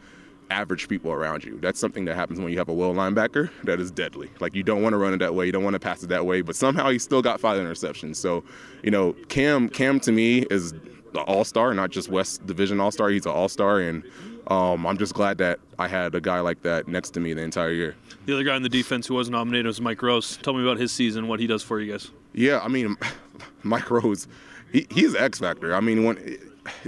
average 0.49 0.87
people 0.87 1.11
around 1.11 1.43
you. 1.43 1.57
That's 1.61 1.79
something 1.79 2.05
that 2.05 2.15
happens 2.15 2.39
when 2.39 2.51
you 2.51 2.57
have 2.57 2.69
a 2.69 2.73
well 2.73 2.93
linebacker 2.93 3.49
that 3.63 3.79
is 3.79 3.91
deadly. 3.91 4.29
Like 4.39 4.55
you 4.55 4.63
don't 4.63 4.81
want 4.81 4.93
to 4.93 4.97
run 4.97 5.13
it 5.13 5.17
that 5.17 5.35
way, 5.35 5.45
you 5.45 5.51
don't 5.51 5.63
want 5.63 5.73
to 5.73 5.79
pass 5.79 6.03
it 6.03 6.09
that 6.09 6.25
way, 6.25 6.41
but 6.41 6.55
somehow 6.55 6.89
he 6.89 6.99
still 6.99 7.21
got 7.21 7.39
five 7.39 7.59
interceptions. 7.59 8.17
So, 8.17 8.43
you 8.83 8.91
know, 8.91 9.13
Cam 9.29 9.69
Cam 9.69 9.99
to 10.01 10.11
me 10.11 10.45
is 10.49 10.73
all 11.21 11.43
star, 11.43 11.73
not 11.73 11.89
just 11.89 12.09
West 12.09 12.45
Division 12.45 12.79
all 12.79 12.91
star. 12.91 13.09
He's 13.09 13.25
an 13.25 13.31
all 13.31 13.49
star, 13.49 13.79
and 13.79 14.03
um, 14.47 14.85
I'm 14.85 14.97
just 14.97 15.13
glad 15.13 15.37
that 15.39 15.59
I 15.79 15.87
had 15.87 16.15
a 16.15 16.21
guy 16.21 16.39
like 16.39 16.61
that 16.63 16.87
next 16.87 17.11
to 17.11 17.19
me 17.19 17.33
the 17.33 17.41
entire 17.41 17.71
year. 17.71 17.95
The 18.25 18.33
other 18.33 18.43
guy 18.43 18.55
in 18.55 18.63
the 18.63 18.69
defense 18.69 19.07
who 19.07 19.15
was 19.15 19.29
nominated 19.29 19.67
was 19.67 19.81
Mike 19.81 20.01
Rose. 20.01 20.37
Tell 20.37 20.53
me 20.53 20.63
about 20.63 20.77
his 20.77 20.91
season, 20.91 21.27
what 21.27 21.39
he 21.39 21.47
does 21.47 21.63
for 21.63 21.79
you 21.79 21.91
guys. 21.91 22.11
Yeah, 22.33 22.59
I 22.61 22.67
mean, 22.67 22.97
Mike 23.63 23.89
Rose, 23.89 24.27
he, 24.71 24.87
he's 24.89 25.15
X 25.15 25.39
factor. 25.39 25.75
I 25.75 25.79
mean, 25.79 26.03
when 26.03 26.37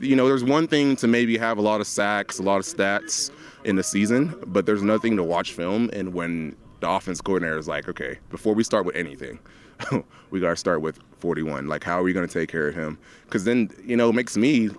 you 0.02 0.16
know, 0.16 0.28
there's 0.28 0.44
one 0.44 0.68
thing 0.68 0.96
to 0.98 1.08
maybe 1.08 1.38
have 1.38 1.58
a 1.58 1.62
lot 1.62 1.82
of 1.82 1.88
sacks, 1.88 2.40
a 2.40 2.44
lot 2.44 2.58
of 2.58 2.66
stats 2.66 3.32
in 3.64 3.76
the 3.76 3.84
season, 3.84 4.36
but 4.48 4.66
there's 4.66 4.84
nothing 4.84 5.18
to 5.18 5.24
watch 5.24 5.54
film. 5.54 5.90
And 5.94 6.14
when 6.14 6.56
the 6.80 6.90
offense 6.90 7.22
coordinator 7.22 7.58
is 7.58 7.68
like, 7.68 7.90
okay, 7.90 8.20
before 8.30 8.54
we 8.54 8.64
start 8.64 8.86
with 8.86 8.96
anything, 8.96 9.40
we 10.30 10.40
got 10.40 10.50
to 10.50 10.56
start 10.56 10.82
with 10.82 11.00
41. 11.26 11.68
Like, 11.68 11.84
how 11.84 12.00
are 12.00 12.04
we 12.04 12.14
going 12.14 12.28
to 12.28 12.32
take 12.32 12.50
care 12.50 12.68
of 12.68 12.76
him? 12.76 13.00
Because 13.24 13.46
then, 13.46 13.72
you 13.84 13.98
know, 13.98 14.10
it 14.10 14.14
makes 14.14 14.38
me 14.38 14.70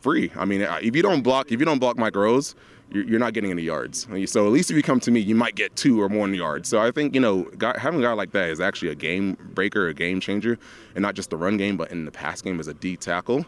free. 0.00 0.32
I 0.34 0.46
mean, 0.46 0.62
if 0.62 0.96
you 0.96 1.02
don't 1.02 1.20
block, 1.20 1.52
if 1.52 1.60
you 1.60 1.66
don't 1.66 1.78
block 1.78 1.98
Mike 1.98 2.16
Rose, 2.16 2.54
you're 2.90 3.20
not 3.20 3.34
getting 3.34 3.50
any 3.50 3.60
yards. 3.60 4.06
So 4.26 4.46
at 4.46 4.52
least 4.52 4.70
if 4.70 4.76
you 4.78 4.82
come 4.82 4.98
to 5.00 5.10
me, 5.10 5.20
you 5.20 5.34
might 5.34 5.54
get 5.54 5.76
two 5.76 6.00
or 6.00 6.08
more 6.08 6.26
yards. 6.28 6.70
So 6.70 6.80
I 6.80 6.90
think 6.90 7.14
you 7.14 7.20
know 7.20 7.50
having 7.76 8.00
a 8.00 8.02
guy 8.02 8.14
like 8.14 8.32
that 8.32 8.48
is 8.48 8.60
actually 8.60 8.92
a 8.92 8.94
game 8.94 9.36
breaker, 9.54 9.88
a 9.88 9.94
game 9.94 10.20
changer, 10.20 10.58
and 10.94 11.02
not 11.02 11.14
just 11.14 11.28
the 11.28 11.36
run 11.36 11.58
game, 11.58 11.76
but 11.76 11.90
in 11.90 12.06
the 12.06 12.10
pass 12.10 12.40
game 12.40 12.58
as 12.58 12.68
a 12.68 12.74
D 12.74 12.96
tackle. 12.96 13.44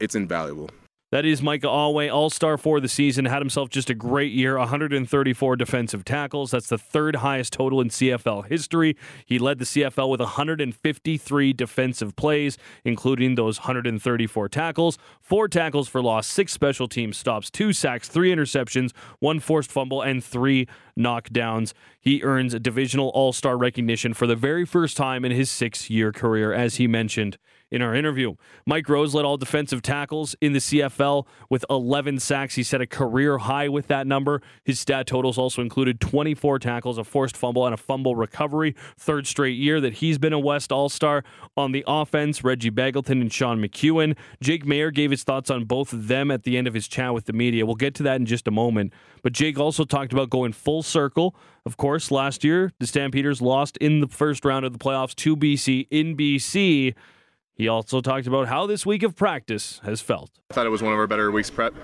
It's 0.00 0.14
invaluable. 0.14 0.70
That 1.12 1.24
is 1.24 1.40
Micah 1.40 1.68
Awe, 1.68 2.08
all 2.10 2.30
star 2.30 2.58
for 2.58 2.80
the 2.80 2.88
season. 2.88 3.26
Had 3.26 3.40
himself 3.40 3.70
just 3.70 3.88
a 3.88 3.94
great 3.94 4.32
year 4.32 4.58
134 4.58 5.54
defensive 5.54 6.04
tackles. 6.04 6.50
That's 6.50 6.68
the 6.68 6.78
third 6.78 7.16
highest 7.16 7.52
total 7.52 7.80
in 7.80 7.90
CFL 7.90 8.48
history. 8.48 8.96
He 9.24 9.38
led 9.38 9.60
the 9.60 9.64
CFL 9.64 10.10
with 10.10 10.18
153 10.18 11.52
defensive 11.52 12.16
plays, 12.16 12.58
including 12.84 13.36
those 13.36 13.60
134 13.60 14.48
tackles, 14.48 14.98
four 15.20 15.46
tackles 15.46 15.86
for 15.86 16.02
loss, 16.02 16.26
six 16.26 16.52
special 16.52 16.88
team 16.88 17.12
stops, 17.12 17.52
two 17.52 17.72
sacks, 17.72 18.08
three 18.08 18.34
interceptions, 18.34 18.90
one 19.20 19.38
forced 19.38 19.70
fumble, 19.70 20.02
and 20.02 20.24
three 20.24 20.66
knockdowns. 20.98 21.72
He 22.00 22.20
earns 22.24 22.52
a 22.52 22.58
divisional 22.58 23.10
all 23.10 23.32
star 23.32 23.56
recognition 23.56 24.12
for 24.12 24.26
the 24.26 24.34
very 24.34 24.66
first 24.66 24.96
time 24.96 25.24
in 25.24 25.30
his 25.30 25.52
six 25.52 25.88
year 25.88 26.10
career, 26.10 26.52
as 26.52 26.76
he 26.76 26.88
mentioned 26.88 27.38
in 27.70 27.82
our 27.82 27.94
interview. 27.94 28.34
Mike 28.64 28.88
Rose 28.88 29.14
led 29.14 29.24
all 29.24 29.36
defensive 29.36 29.82
tackles 29.82 30.36
in 30.40 30.52
the 30.52 30.58
CFL 30.58 31.26
with 31.50 31.64
11 31.68 32.20
sacks. 32.20 32.54
He 32.54 32.62
set 32.62 32.80
a 32.80 32.86
career 32.86 33.38
high 33.38 33.68
with 33.68 33.88
that 33.88 34.06
number. 34.06 34.40
His 34.64 34.78
stat 34.78 35.06
totals 35.06 35.36
also 35.36 35.62
included 35.62 36.00
24 36.00 36.58
tackles, 36.60 36.98
a 36.98 37.04
forced 37.04 37.36
fumble, 37.36 37.66
and 37.66 37.74
a 37.74 37.76
fumble 37.76 38.14
recovery. 38.14 38.74
Third 38.98 39.26
straight 39.26 39.56
year 39.56 39.80
that 39.80 39.94
he's 39.94 40.18
been 40.18 40.32
a 40.32 40.38
West 40.38 40.70
All 40.70 40.88
Star. 40.88 41.24
On 41.56 41.72
the 41.72 41.84
offense, 41.86 42.44
Reggie 42.44 42.70
Begelton 42.70 43.20
and 43.20 43.32
Sean 43.32 43.60
McEwen. 43.60 44.16
Jake 44.40 44.64
Maier 44.64 44.92
gave 44.92 45.10
his 45.10 45.24
thoughts 45.24 45.50
on 45.50 45.64
both 45.64 45.92
of 45.92 46.08
them 46.08 46.30
at 46.30 46.44
the 46.44 46.56
end 46.56 46.66
of 46.66 46.74
his 46.74 46.86
chat 46.86 47.14
with 47.14 47.24
the 47.24 47.32
media. 47.32 47.66
We'll 47.66 47.74
get 47.74 47.94
to 47.96 48.02
that 48.04 48.16
in 48.16 48.26
just 48.26 48.46
a 48.46 48.50
moment. 48.50 48.92
But 49.22 49.32
Jake 49.32 49.58
also 49.58 49.84
talked 49.84 50.12
about 50.12 50.30
going 50.30 50.52
full 50.52 50.82
circle. 50.82 51.34
Of 51.64 51.76
course, 51.76 52.12
last 52.12 52.44
year, 52.44 52.70
the 52.78 52.86
Stampeders 52.86 53.42
lost 53.42 53.76
in 53.78 54.00
the 54.00 54.06
first 54.06 54.44
round 54.44 54.64
of 54.64 54.72
the 54.72 54.78
playoffs 54.78 55.16
to 55.16 55.36
BC 55.36 55.88
in 55.90 56.16
BC. 56.16 56.94
He 57.56 57.68
also 57.68 58.02
talked 58.02 58.26
about 58.26 58.48
how 58.48 58.66
this 58.66 58.84
week 58.84 59.02
of 59.02 59.16
practice 59.16 59.80
has 59.82 60.02
felt. 60.02 60.30
I 60.50 60.54
thought 60.54 60.66
it 60.66 60.70
was 60.70 60.82
one 60.82 60.92
of 60.92 60.98
our 60.98 61.06
better 61.06 61.30
weeks 61.30 61.50
prep 61.50 61.74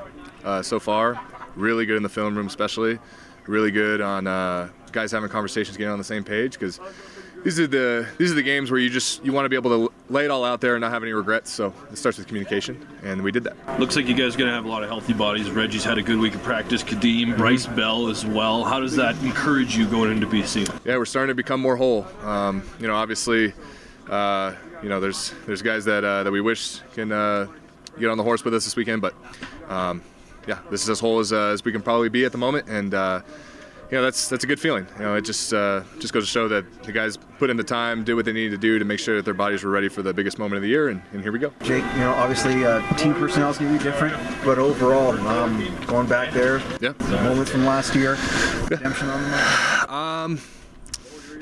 uh, 0.45 0.61
so 0.61 0.79
far. 0.79 1.19
Really 1.57 1.87
good 1.87 1.97
in 1.97 2.03
the 2.03 2.11
film 2.11 2.37
room, 2.37 2.47
especially. 2.47 2.99
Really 3.47 3.71
good 3.71 4.03
on 4.03 4.27
uh, 4.27 4.69
guys 4.93 5.13
having 5.13 5.31
conversations, 5.31 5.79
getting 5.79 5.91
on 5.91 5.99
the 5.99 6.05
same 6.05 6.25
page 6.25 6.53
because 6.53 6.79
these 7.43 7.59
are 7.59 7.67
the 7.67 8.07
these 8.19 8.31
are 8.31 8.35
the 8.35 8.43
games 8.43 8.71
where 8.71 8.79
you 8.79 8.89
just 8.91 9.25
you 9.25 9.33
want 9.33 9.47
to 9.47 9.49
be 9.49 9.57
able 9.57 9.89
to 9.89 9.93
lay 10.11 10.27
it 10.27 10.31
all 10.31 10.45
out 10.45 10.61
there 10.61 10.75
and 10.75 10.83
not 10.83 10.93
have 10.93 11.03
any 11.03 11.13
regrets. 11.13 11.51
So 11.51 11.73
it 11.91 11.97
starts 11.97 12.19
with 12.19 12.27
communication, 12.29 12.87
and 13.03 13.23
we 13.23 13.33
did 13.33 13.43
that. 13.45 13.81
Looks 13.81 13.97
like 13.97 14.07
you 14.07 14.15
guys 14.15 14.35
are 14.35 14.39
going 14.39 14.51
to 14.51 14.55
have 14.55 14.67
a 14.67 14.69
lot 14.69 14.83
of 14.83 14.91
healthy 14.91 15.15
bodies. 15.15 15.51
Reggie's 15.51 15.85
had 15.85 15.97
a 15.97 16.03
good 16.03 16.19
week 16.19 16.35
of 16.35 16.43
practice. 16.43 16.83
Kadeem, 16.85 17.37
Bryce 17.37 17.67
Bell 17.67 18.09
as 18.09 18.27
well. 18.27 18.63
How 18.63 18.79
does 18.79 18.95
that 18.97 19.17
encourage 19.25 19.75
you 19.75 19.87
going 19.89 20.13
into 20.13 20.27
BC? 20.27 20.69
Yeah, 20.85 20.99
we're 20.99 21.07
starting 21.07 21.29
to 21.29 21.35
become 21.35 21.61
more 21.61 21.77
whole. 21.77 22.07
Um, 22.23 22.63
you 22.79 22.87
know, 22.87 22.95
obviously, 22.95 23.55
uh, 24.09 24.53
you 24.83 24.89
know, 24.89 25.01
there's 25.01 25.33
there's 25.47 25.63
guys 25.63 25.85
that 25.85 26.05
uh, 26.05 26.23
that 26.25 26.31
we 26.33 26.41
wish 26.41 26.81
can 26.95 27.13
uh, 27.13 27.47
get 27.99 28.09
on 28.11 28.17
the 28.17 28.25
horse 28.25 28.45
with 28.45 28.55
us 28.55 28.65
this 28.65 28.77
weekend, 28.77 29.01
but 29.03 29.15
um, 29.69 30.03
yeah, 30.47 30.59
this 30.71 30.83
is 30.83 30.91
as 30.91 31.01
whole 31.01 31.19
as, 31.21 31.33
uh, 31.33 31.49
as 31.49 31.65
we 31.65 31.73
can 31.73 31.83
probably 31.83 32.09
be 32.09 32.25
at 32.25 32.33
the 32.33 32.39
moment, 32.39 32.69
and 32.69 32.95
uh, 32.95 33.21
you 33.91 33.97
know 33.99 34.03
that's 34.03 34.29
that's 34.29 34.43
a 34.43 34.47
good 34.47 34.59
feeling. 34.59 34.87
You 34.99 35.05
know, 35.05 35.15
it 35.15 35.23
just 35.25 35.53
uh, 35.55 35.83
just 36.01 36.13
goes 36.13 36.25
to 36.25 36.31
show 36.31 36.49
that 36.49 36.83
the 36.83 36.91
guys 36.93 37.17
put 37.39 37.49
in 37.51 37.57
the 37.57 37.63
time, 37.65 38.03
did 38.03 38.15
what 38.15 38.25
they 38.25 38.33
needed 38.33 38.51
to 38.51 38.59
do 38.59 38.79
to 38.79 38.85
make 38.85 38.99
sure 38.99 39.15
that 39.17 39.25
their 39.25 39.35
bodies 39.35 39.63
were 39.63 39.71
ready 39.71 39.89
for 39.89 40.03
the 40.03 40.13
biggest 40.13 40.39
moment 40.39 40.57
of 40.57 40.63
the 40.63 40.69
year, 40.69 40.89
and, 40.89 41.01
and 41.13 41.23
here 41.23 41.31
we 41.33 41.39
go. 41.39 41.53
Jake, 41.63 41.85
you 41.95 42.01
know, 42.01 42.13
obviously 42.15 42.65
uh, 42.65 42.81
team 42.97 43.15
personnel 43.15 43.51
is 43.51 43.59
going 43.59 43.73
to 43.73 43.79
be 43.79 43.85
different, 43.85 44.17
but 44.45 44.59
overall, 44.59 45.13
um, 45.29 45.77
going 45.87 46.07
back 46.09 46.33
there, 46.33 46.61
Yeah. 46.81 46.93
moments 47.23 47.51
from 47.53 47.65
last 47.65 47.95
year, 47.95 48.17
redemption 48.69 49.09
on 49.09 49.23
the 49.23 49.29
night. 49.29 49.89
Um, 49.89 50.41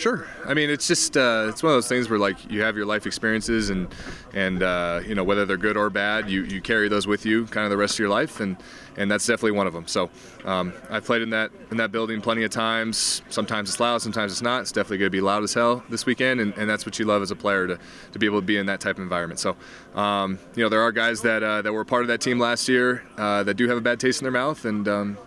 sure. 0.00 0.26
I 0.46 0.54
mean, 0.54 0.70
it's 0.70 0.86
just 0.86 1.16
uh, 1.16 1.46
it's 1.48 1.62
one 1.62 1.72
of 1.72 1.76
those 1.76 1.88
things 1.88 2.08
where 2.08 2.18
like 2.18 2.50
you 2.50 2.62
have 2.62 2.76
your 2.76 2.86
life 2.86 3.06
experiences 3.06 3.70
and 3.70 3.88
and 4.32 4.62
uh, 4.62 5.00
you 5.06 5.14
know 5.14 5.24
whether 5.24 5.44
they're 5.44 5.56
good 5.56 5.76
or 5.76 5.90
bad, 5.90 6.30
you, 6.30 6.42
you 6.44 6.60
carry 6.60 6.88
those 6.88 7.06
with 7.06 7.26
you 7.26 7.46
kind 7.46 7.64
of 7.64 7.70
the 7.70 7.76
rest 7.76 7.94
of 7.94 7.98
your 8.00 8.08
life, 8.08 8.40
and 8.40 8.56
and 8.96 9.10
that's 9.10 9.26
definitely 9.26 9.52
one 9.52 9.66
of 9.66 9.72
them. 9.72 9.86
So 9.86 10.10
um, 10.44 10.72
I've 10.88 11.04
played 11.04 11.22
in 11.22 11.30
that 11.30 11.50
in 11.70 11.76
that 11.76 11.92
building 11.92 12.20
plenty 12.20 12.44
of 12.44 12.50
times. 12.50 13.22
Sometimes 13.28 13.68
it's 13.68 13.80
loud, 13.80 14.02
sometimes 14.02 14.32
it's 14.32 14.42
not. 14.42 14.62
It's 14.62 14.72
definitely 14.72 14.98
going 14.98 15.06
to 15.06 15.16
be 15.16 15.20
loud 15.20 15.42
as 15.42 15.54
hell 15.54 15.84
this 15.88 16.06
weekend, 16.06 16.40
and, 16.40 16.54
and 16.56 16.68
that's 16.68 16.86
what 16.86 16.98
you 16.98 17.04
love 17.04 17.22
as 17.22 17.30
a 17.30 17.36
player 17.36 17.66
to, 17.66 17.78
to 18.12 18.18
be 18.18 18.26
able 18.26 18.40
to 18.40 18.46
be 18.46 18.56
in 18.56 18.66
that 18.66 18.80
type 18.80 18.96
of 18.96 19.02
environment. 19.02 19.40
So 19.40 19.56
um, 19.94 20.38
you 20.54 20.62
know 20.62 20.68
there 20.68 20.80
are 20.80 20.92
guys 20.92 21.20
that 21.22 21.42
uh, 21.42 21.62
that 21.62 21.72
were 21.72 21.84
part 21.84 22.02
of 22.02 22.08
that 22.08 22.20
team 22.20 22.38
last 22.38 22.68
year 22.68 23.04
uh, 23.18 23.42
that 23.44 23.54
do 23.54 23.68
have 23.68 23.76
a 23.76 23.82
bad 23.82 24.00
taste 24.00 24.20
in 24.20 24.24
their 24.24 24.32
mouth, 24.32 24.64
and 24.64 24.88
um, 24.88 25.18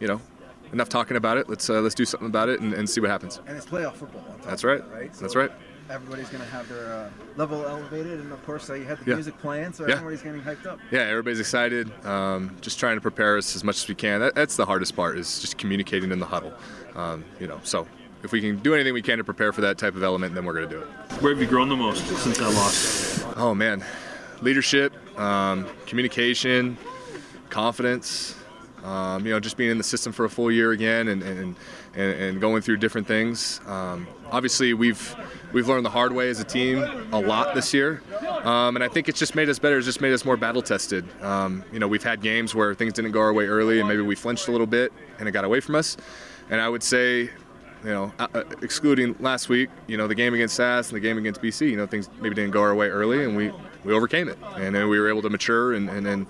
you 0.00 0.08
know 0.08 0.20
enough 0.72 0.88
talking 0.88 1.16
about 1.16 1.38
it. 1.38 1.48
Let's 1.48 1.68
uh, 1.70 1.80
let's 1.80 1.94
do 1.94 2.04
something 2.04 2.28
about 2.28 2.48
it 2.48 2.60
and, 2.60 2.72
and 2.74 2.88
see 2.88 3.00
what 3.00 3.10
happens. 3.10 3.40
And 3.46 3.56
it's 3.56 3.66
playoff 3.66 3.94
football. 3.94 4.22
on 4.22 4.38
top 4.38 4.42
That's 4.46 4.64
of 4.64 4.68
right. 4.70 4.78
it, 4.80 4.84
right? 4.92 5.12
That's 5.14 5.36
right. 5.36 5.50
Everybody's 5.88 6.28
going 6.30 6.42
to 6.42 6.50
have 6.50 6.68
their 6.68 6.92
uh, 6.92 7.10
level 7.36 7.64
elevated, 7.64 8.18
and 8.18 8.32
of 8.32 8.44
course, 8.44 8.68
uh, 8.68 8.74
you 8.74 8.84
have 8.86 8.98
the 9.04 9.10
Yeah. 9.10 9.14
music 9.14 9.38
playing, 9.38 9.72
so 9.72 9.86
Yeah. 9.86 9.94
everybody's 9.94 10.20
getting 10.22 10.40
hyped 10.40 10.66
up. 10.66 10.80
Yeah, 10.90 11.02
everybody's 11.02 11.38
excited. 11.38 11.92
Um, 12.04 12.56
just 12.60 12.80
trying 12.80 12.96
to 12.96 13.00
prepare 13.00 13.36
us 13.36 13.54
as 13.54 13.62
much 13.62 13.76
as 13.76 13.88
we 13.88 13.94
can. 13.94 14.18
That, 14.18 14.34
that's 14.34 14.56
the 14.56 14.66
hardest 14.66 14.96
part 14.96 15.16
is 15.16 15.40
just 15.40 15.58
communicating 15.58 16.10
in 16.10 16.18
the 16.18 16.26
huddle. 16.26 16.52
Um, 16.96 17.24
you 17.38 17.46
know, 17.46 17.60
so 17.62 17.86
if 18.24 18.32
we 18.32 18.40
can 18.40 18.56
do 18.58 18.74
anything 18.74 18.94
we 18.94 19.02
can 19.02 19.18
to 19.18 19.24
prepare 19.24 19.52
for 19.52 19.60
that 19.60 19.78
type 19.78 19.94
of 19.94 20.02
element, 20.02 20.34
then 20.34 20.44
we're 20.44 20.54
going 20.54 20.68
to 20.68 20.74
do 20.74 20.80
it. 20.82 20.88
Where 21.22 21.32
have 21.32 21.40
you 21.40 21.46
grown 21.48 21.68
the 21.68 21.76
most 21.76 22.04
since 22.04 22.36
that 22.38 22.50
loss? 22.50 23.22
Oh 23.36 23.54
man, 23.54 23.84
leadership, 24.42 24.92
um, 25.20 25.66
communication, 25.86 26.76
confidence. 27.48 28.34
Um, 28.86 29.26
you 29.26 29.32
know, 29.32 29.40
just 29.40 29.56
being 29.56 29.70
in 29.70 29.78
the 29.78 29.84
system 29.84 30.12
for 30.12 30.24
a 30.24 30.30
full 30.30 30.50
year 30.50 30.70
again 30.70 31.08
and, 31.08 31.20
and, 31.20 31.56
and, 31.94 32.12
and 32.20 32.40
going 32.40 32.62
through 32.62 32.76
different 32.76 33.08
things. 33.08 33.60
Um, 33.66 34.06
obviously, 34.30 34.74
we've 34.74 35.16
we've 35.52 35.68
learned 35.68 35.84
the 35.84 35.90
hard 35.90 36.12
way 36.12 36.30
as 36.30 36.38
a 36.38 36.44
team 36.44 36.78
a 37.12 37.18
lot 37.18 37.56
this 37.56 37.74
year, 37.74 38.00
um, 38.44 38.76
and 38.76 38.84
I 38.84 38.88
think 38.88 39.08
it's 39.08 39.18
just 39.18 39.34
made 39.34 39.48
us 39.48 39.58
better. 39.58 39.76
It's 39.76 39.86
just 39.86 40.00
made 40.00 40.12
us 40.12 40.24
more 40.24 40.36
battle 40.36 40.62
tested. 40.62 41.04
Um, 41.20 41.64
you 41.72 41.80
know, 41.80 41.88
we've 41.88 42.04
had 42.04 42.20
games 42.20 42.54
where 42.54 42.74
things 42.74 42.92
didn't 42.92 43.10
go 43.10 43.20
our 43.20 43.32
way 43.32 43.46
early, 43.46 43.80
and 43.80 43.88
maybe 43.88 44.02
we 44.02 44.14
flinched 44.14 44.46
a 44.46 44.52
little 44.52 44.68
bit, 44.68 44.92
and 45.18 45.28
it 45.28 45.32
got 45.32 45.44
away 45.44 45.58
from 45.58 45.74
us. 45.74 45.96
And 46.48 46.60
I 46.60 46.68
would 46.68 46.84
say 46.84 47.30
you 47.84 47.90
know, 47.90 48.12
uh, 48.18 48.26
uh, 48.34 48.42
excluding 48.62 49.14
last 49.20 49.48
week, 49.48 49.70
you 49.86 49.96
know, 49.96 50.08
the 50.08 50.14
game 50.14 50.34
against 50.34 50.56
SAS 50.56 50.88
and 50.88 50.96
the 50.96 51.00
game 51.00 51.18
against 51.18 51.40
BC, 51.40 51.70
you 51.70 51.76
know, 51.76 51.86
things 51.86 52.08
maybe 52.20 52.34
didn't 52.34 52.50
go 52.50 52.62
our 52.62 52.74
way 52.74 52.88
early, 52.88 53.24
and 53.24 53.36
we, 53.36 53.52
we 53.84 53.92
overcame 53.92 54.28
it, 54.28 54.38
and 54.56 54.74
then 54.74 54.88
we 54.88 54.98
were 54.98 55.08
able 55.08 55.22
to 55.22 55.30
mature 55.30 55.74
and, 55.74 55.88
and 55.88 56.04
then 56.04 56.26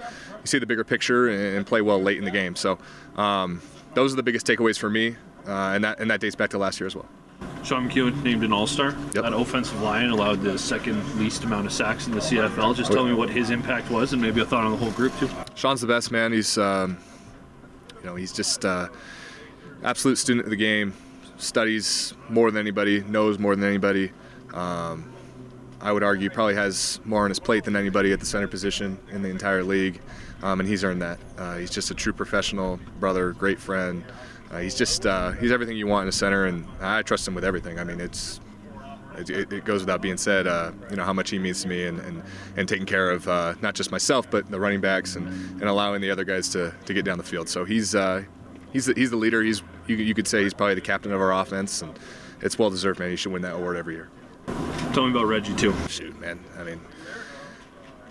you 0.46 0.48
see 0.48 0.58
the 0.60 0.66
bigger 0.66 0.84
picture 0.84 1.28
and, 1.28 1.66
play 1.66 1.82
well 1.82 2.00
late 2.00 2.18
in 2.18 2.24
the 2.24 2.30
game. 2.30 2.54
So 2.54 2.78
um, 3.16 3.60
those 3.94 4.12
are 4.12 4.16
the 4.16 4.22
biggest 4.22 4.46
takeaways 4.46 4.78
for 4.78 4.88
me, 4.88 5.16
uh, 5.46 5.74
and 5.74 5.82
that 5.82 5.98
and 5.98 6.08
that 6.10 6.20
dates 6.20 6.36
back 6.36 6.50
to 6.50 6.58
last 6.58 6.78
year 6.78 6.86
as 6.86 6.94
well. 6.94 7.08
Sean 7.64 7.90
McEwen 7.90 8.22
named 8.22 8.44
an 8.44 8.52
All-Star. 8.52 8.92
Yep. 9.12 9.24
That 9.24 9.32
offensive 9.34 9.82
line 9.82 10.08
allowed 10.08 10.40
the 10.40 10.56
second 10.56 11.02
least 11.18 11.42
amount 11.44 11.66
of 11.66 11.72
sacks 11.72 12.06
in 12.06 12.12
the 12.12 12.20
CFL. 12.20 12.76
Just 12.76 12.92
tell 12.92 13.04
me 13.04 13.12
what 13.12 13.28
his 13.28 13.50
impact 13.50 13.90
was, 13.90 14.12
and 14.12 14.22
maybe 14.22 14.40
a 14.40 14.44
thought 14.44 14.64
on 14.64 14.70
the 14.70 14.76
whole 14.76 14.92
group 14.92 15.18
too. 15.18 15.28
Sean's 15.56 15.80
the 15.80 15.86
best 15.86 16.12
man. 16.12 16.32
He's, 16.32 16.56
um, 16.56 16.96
you 17.98 18.06
know, 18.06 18.14
he's 18.14 18.32
just 18.32 18.64
uh, 18.64 18.88
absolute 19.82 20.16
student 20.16 20.46
of 20.46 20.50
the 20.50 20.56
game. 20.56 20.94
Studies 21.38 22.14
more 22.28 22.50
than 22.50 22.60
anybody, 22.60 23.02
knows 23.02 23.38
more 23.38 23.56
than 23.56 23.64
anybody. 23.64 24.12
Um, 24.54 25.12
I 25.80 25.92
would 25.92 26.02
argue 26.02 26.30
probably 26.30 26.54
has 26.54 27.00
more 27.04 27.24
on 27.24 27.30
his 27.30 27.38
plate 27.38 27.64
than 27.64 27.76
anybody 27.76 28.12
at 28.12 28.20
the 28.20 28.26
center 28.26 28.48
position 28.48 28.98
in 29.10 29.22
the 29.22 29.28
entire 29.28 29.62
league, 29.62 30.00
um, 30.42 30.60
and 30.60 30.68
he's 30.68 30.84
earned 30.84 31.02
that. 31.02 31.18
Uh, 31.36 31.56
he's 31.56 31.70
just 31.70 31.90
a 31.90 31.94
true 31.94 32.12
professional, 32.12 32.80
brother, 32.98 33.32
great 33.32 33.58
friend. 33.58 34.04
Uh, 34.50 34.58
he's 34.58 34.74
just 34.74 35.06
uh, 35.06 35.32
he's 35.32 35.52
everything 35.52 35.76
you 35.76 35.86
want 35.86 36.04
in 36.04 36.08
a 36.08 36.12
center, 36.12 36.46
and 36.46 36.66
I 36.80 37.02
trust 37.02 37.26
him 37.26 37.34
with 37.34 37.44
everything. 37.44 37.78
I 37.78 37.84
mean, 37.84 38.00
it's 38.00 38.40
it, 39.18 39.52
it 39.52 39.64
goes 39.64 39.80
without 39.80 40.02
being 40.02 40.16
said, 40.16 40.46
uh, 40.46 40.72
you 40.90 40.96
know, 40.96 41.04
how 41.04 41.12
much 41.12 41.30
he 41.30 41.38
means 41.38 41.62
to 41.62 41.68
me 41.68 41.84
and, 41.84 41.98
and, 42.00 42.22
and 42.56 42.68
taking 42.68 42.86
care 42.86 43.10
of 43.10 43.26
uh, 43.28 43.54
not 43.62 43.74
just 43.74 43.90
myself, 43.90 44.30
but 44.30 44.50
the 44.50 44.60
running 44.60 44.80
backs 44.80 45.16
and, 45.16 45.28
and 45.60 45.64
allowing 45.64 46.00
the 46.00 46.10
other 46.10 46.24
guys 46.24 46.48
to, 46.50 46.74
to 46.84 46.94
get 46.94 47.04
down 47.04 47.18
the 47.18 47.24
field. 47.24 47.48
So 47.48 47.64
he's, 47.64 47.94
uh, 47.94 48.24
he's, 48.72 48.86
the, 48.86 48.94
he's 48.94 49.10
the 49.10 49.16
leader. 49.16 49.42
He's, 49.42 49.62
you, 49.86 49.96
you 49.96 50.14
could 50.14 50.28
say 50.28 50.42
he's 50.42 50.54
probably 50.54 50.74
the 50.74 50.80
captain 50.80 51.12
of 51.12 51.20
our 51.20 51.32
offense, 51.32 51.82
and 51.82 51.98
it's 52.40 52.58
well 52.58 52.70
deserved, 52.70 52.98
man. 52.98 53.10
He 53.10 53.16
should 53.16 53.32
win 53.32 53.42
that 53.42 53.54
award 53.54 53.76
every 53.76 53.94
year. 53.94 54.10
Tell 54.92 55.04
me 55.04 55.10
about 55.10 55.26
Reggie 55.26 55.54
too. 55.54 55.74
Shoot, 55.88 56.18
man. 56.20 56.42
I 56.58 56.64
mean, 56.64 56.80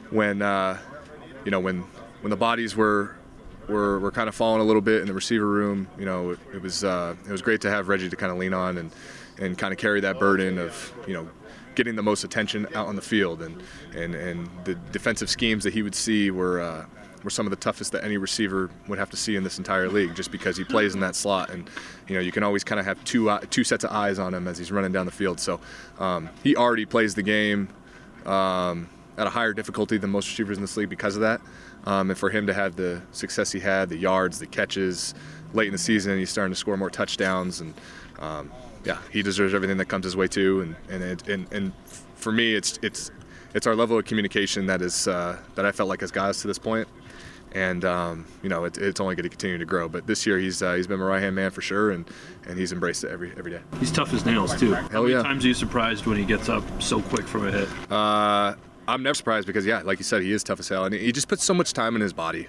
when, 0.09 0.41
uh, 0.41 0.77
you 1.43 1.51
know, 1.51 1.59
when, 1.59 1.81
when 2.21 2.29
the 2.29 2.37
bodies 2.37 2.75
were, 2.75 3.15
were, 3.67 3.99
were 3.99 4.11
kind 4.11 4.29
of 4.29 4.35
falling 4.35 4.61
a 4.61 4.63
little 4.63 4.81
bit 4.81 5.01
in 5.01 5.07
the 5.07 5.13
receiver 5.13 5.47
room, 5.47 5.87
you 5.97 6.05
know, 6.05 6.31
it, 6.31 6.39
it 6.53 6.61
was, 6.61 6.83
uh, 6.83 7.15
it 7.25 7.31
was 7.31 7.41
great 7.41 7.61
to 7.61 7.69
have 7.69 7.87
Reggie 7.87 8.09
to 8.09 8.15
kind 8.15 8.31
of 8.31 8.37
lean 8.37 8.53
on 8.53 8.77
and, 8.77 8.91
and 9.39 9.57
kind 9.57 9.71
of 9.71 9.77
carry 9.77 10.01
that 10.01 10.19
burden 10.19 10.57
of 10.57 10.93
you 11.07 11.13
know 11.13 11.27
getting 11.75 11.95
the 11.95 12.03
most 12.03 12.23
attention 12.23 12.67
out 12.73 12.87
on 12.87 12.95
the 12.95 13.01
field 13.01 13.41
and 13.41 13.61
and, 13.95 14.15
and 14.15 14.49
the 14.63 14.75
defensive 14.91 15.29
schemes 15.29 15.63
that 15.63 15.73
he 15.73 15.83
would 15.83 15.95
see 15.95 16.31
were 16.31 16.61
uh, 16.61 16.85
were 17.25 17.29
some 17.29 17.45
of 17.45 17.49
the 17.49 17.57
toughest 17.57 17.91
that 17.91 18.05
any 18.05 18.15
receiver 18.15 18.69
would 18.87 18.97
have 18.97 19.09
to 19.09 19.17
see 19.17 19.35
in 19.35 19.43
this 19.43 19.57
entire 19.57 19.89
league 19.89 20.15
just 20.15 20.31
because 20.31 20.55
he 20.55 20.63
plays 20.63 20.93
in 20.93 21.01
that 21.01 21.15
slot 21.15 21.49
and 21.49 21.69
you 22.07 22.15
know 22.15 22.21
you 22.21 22.31
can 22.31 22.43
always 22.43 22.63
kind 22.63 22.79
of 22.79 22.85
have 22.85 23.03
two 23.03 23.29
uh, 23.29 23.39
two 23.49 23.65
sets 23.65 23.83
of 23.83 23.91
eyes 23.91 24.19
on 24.19 24.33
him 24.33 24.47
as 24.47 24.57
he's 24.57 24.71
running 24.71 24.93
down 24.93 25.05
the 25.05 25.11
field 25.11 25.39
so 25.39 25.59
um, 25.99 26.29
he 26.43 26.55
already 26.55 26.85
plays 26.85 27.13
the 27.15 27.23
game 27.23 27.67
um, 28.25 28.87
at 29.17 29.27
a 29.27 29.29
higher 29.29 29.53
difficulty 29.53 29.97
than 29.97 30.09
most 30.09 30.29
receivers 30.29 30.57
in 30.57 30.63
this 30.63 30.77
league 30.77 30.89
because 30.89 31.15
of 31.15 31.21
that 31.21 31.41
um, 31.85 32.09
and 32.09 32.17
for 32.17 32.29
him 32.29 32.47
to 32.47 32.53
have 32.53 32.77
the 32.77 33.01
success 33.11 33.51
he 33.51 33.59
had 33.59 33.89
the 33.89 33.97
yards 33.97 34.39
the 34.39 34.47
catches 34.47 35.13
late 35.53 35.67
in 35.67 35.73
the 35.73 35.77
season 35.77 36.17
he's 36.17 36.29
starting 36.29 36.53
to 36.53 36.59
score 36.59 36.77
more 36.77 36.89
touchdowns 36.89 37.59
and 37.59 37.73
um, 38.19 38.51
yeah, 38.85 38.99
he 39.11 39.23
deserves 39.23 39.53
everything 39.53 39.77
that 39.77 39.85
comes 39.85 40.05
his 40.05 40.15
way 40.15 40.27
too. 40.27 40.61
And 40.61 40.75
and 40.89 41.03
it, 41.03 41.27
and, 41.27 41.51
and 41.51 41.73
for 42.15 42.31
me, 42.31 42.53
it's 42.53 42.79
it's 42.81 43.11
it's 43.53 43.67
our 43.67 43.75
level 43.75 43.97
of 43.97 44.05
communication 44.05 44.67
that 44.67 44.81
is 44.81 45.07
uh, 45.07 45.37
that 45.55 45.65
I 45.65 45.71
felt 45.71 45.89
like 45.89 46.01
has 46.01 46.11
got 46.11 46.29
us 46.29 46.41
to 46.41 46.47
this 46.47 46.59
point. 46.59 46.87
And 47.55 47.85
um, 47.85 48.25
you 48.43 48.49
know, 48.49 48.65
it, 48.65 48.77
it's 48.77 48.99
only 48.99 49.15
going 49.15 49.23
to 49.23 49.29
continue 49.29 49.57
to 49.57 49.65
grow. 49.65 49.87
But 49.87 50.05
this 50.05 50.25
year, 50.27 50.37
he's 50.37 50.61
uh, 50.61 50.73
he's 50.73 50.87
been 50.87 50.99
my 50.99 51.05
right 51.05 51.23
hand 51.23 51.37
man 51.37 51.51
for 51.51 51.61
sure, 51.61 51.91
and, 51.91 52.05
and 52.45 52.59
he's 52.59 52.73
embraced 52.73 53.05
it 53.05 53.11
every 53.11 53.31
every 53.37 53.51
day. 53.51 53.61
He's 53.79 53.91
tough 53.91 54.13
as 54.13 54.25
nails 54.25 54.53
too. 54.59 54.73
Hell 54.73 54.89
How 54.89 55.01
many 55.03 55.13
yeah. 55.13 55.23
times 55.23 55.45
are 55.45 55.47
you 55.47 55.53
surprised 55.53 56.05
when 56.05 56.17
he 56.17 56.25
gets 56.25 56.49
up 56.49 56.63
so 56.81 57.01
quick 57.01 57.25
from 57.25 57.47
a 57.47 57.51
hit? 57.51 57.69
Uh, 57.89 58.55
I'm 58.89 59.01
never 59.03 59.13
surprised 59.13 59.47
because 59.47 59.65
yeah, 59.65 59.81
like 59.83 59.99
you 59.99 60.03
said, 60.03 60.21
he 60.21 60.33
is 60.33 60.43
tough 60.43 60.59
as 60.59 60.67
hell, 60.67 60.83
and 60.83 60.93
he 60.93 61.13
just 61.13 61.29
puts 61.29 61.45
so 61.45 61.53
much 61.53 61.71
time 61.71 61.95
in 61.95 62.01
his 62.01 62.11
body. 62.11 62.47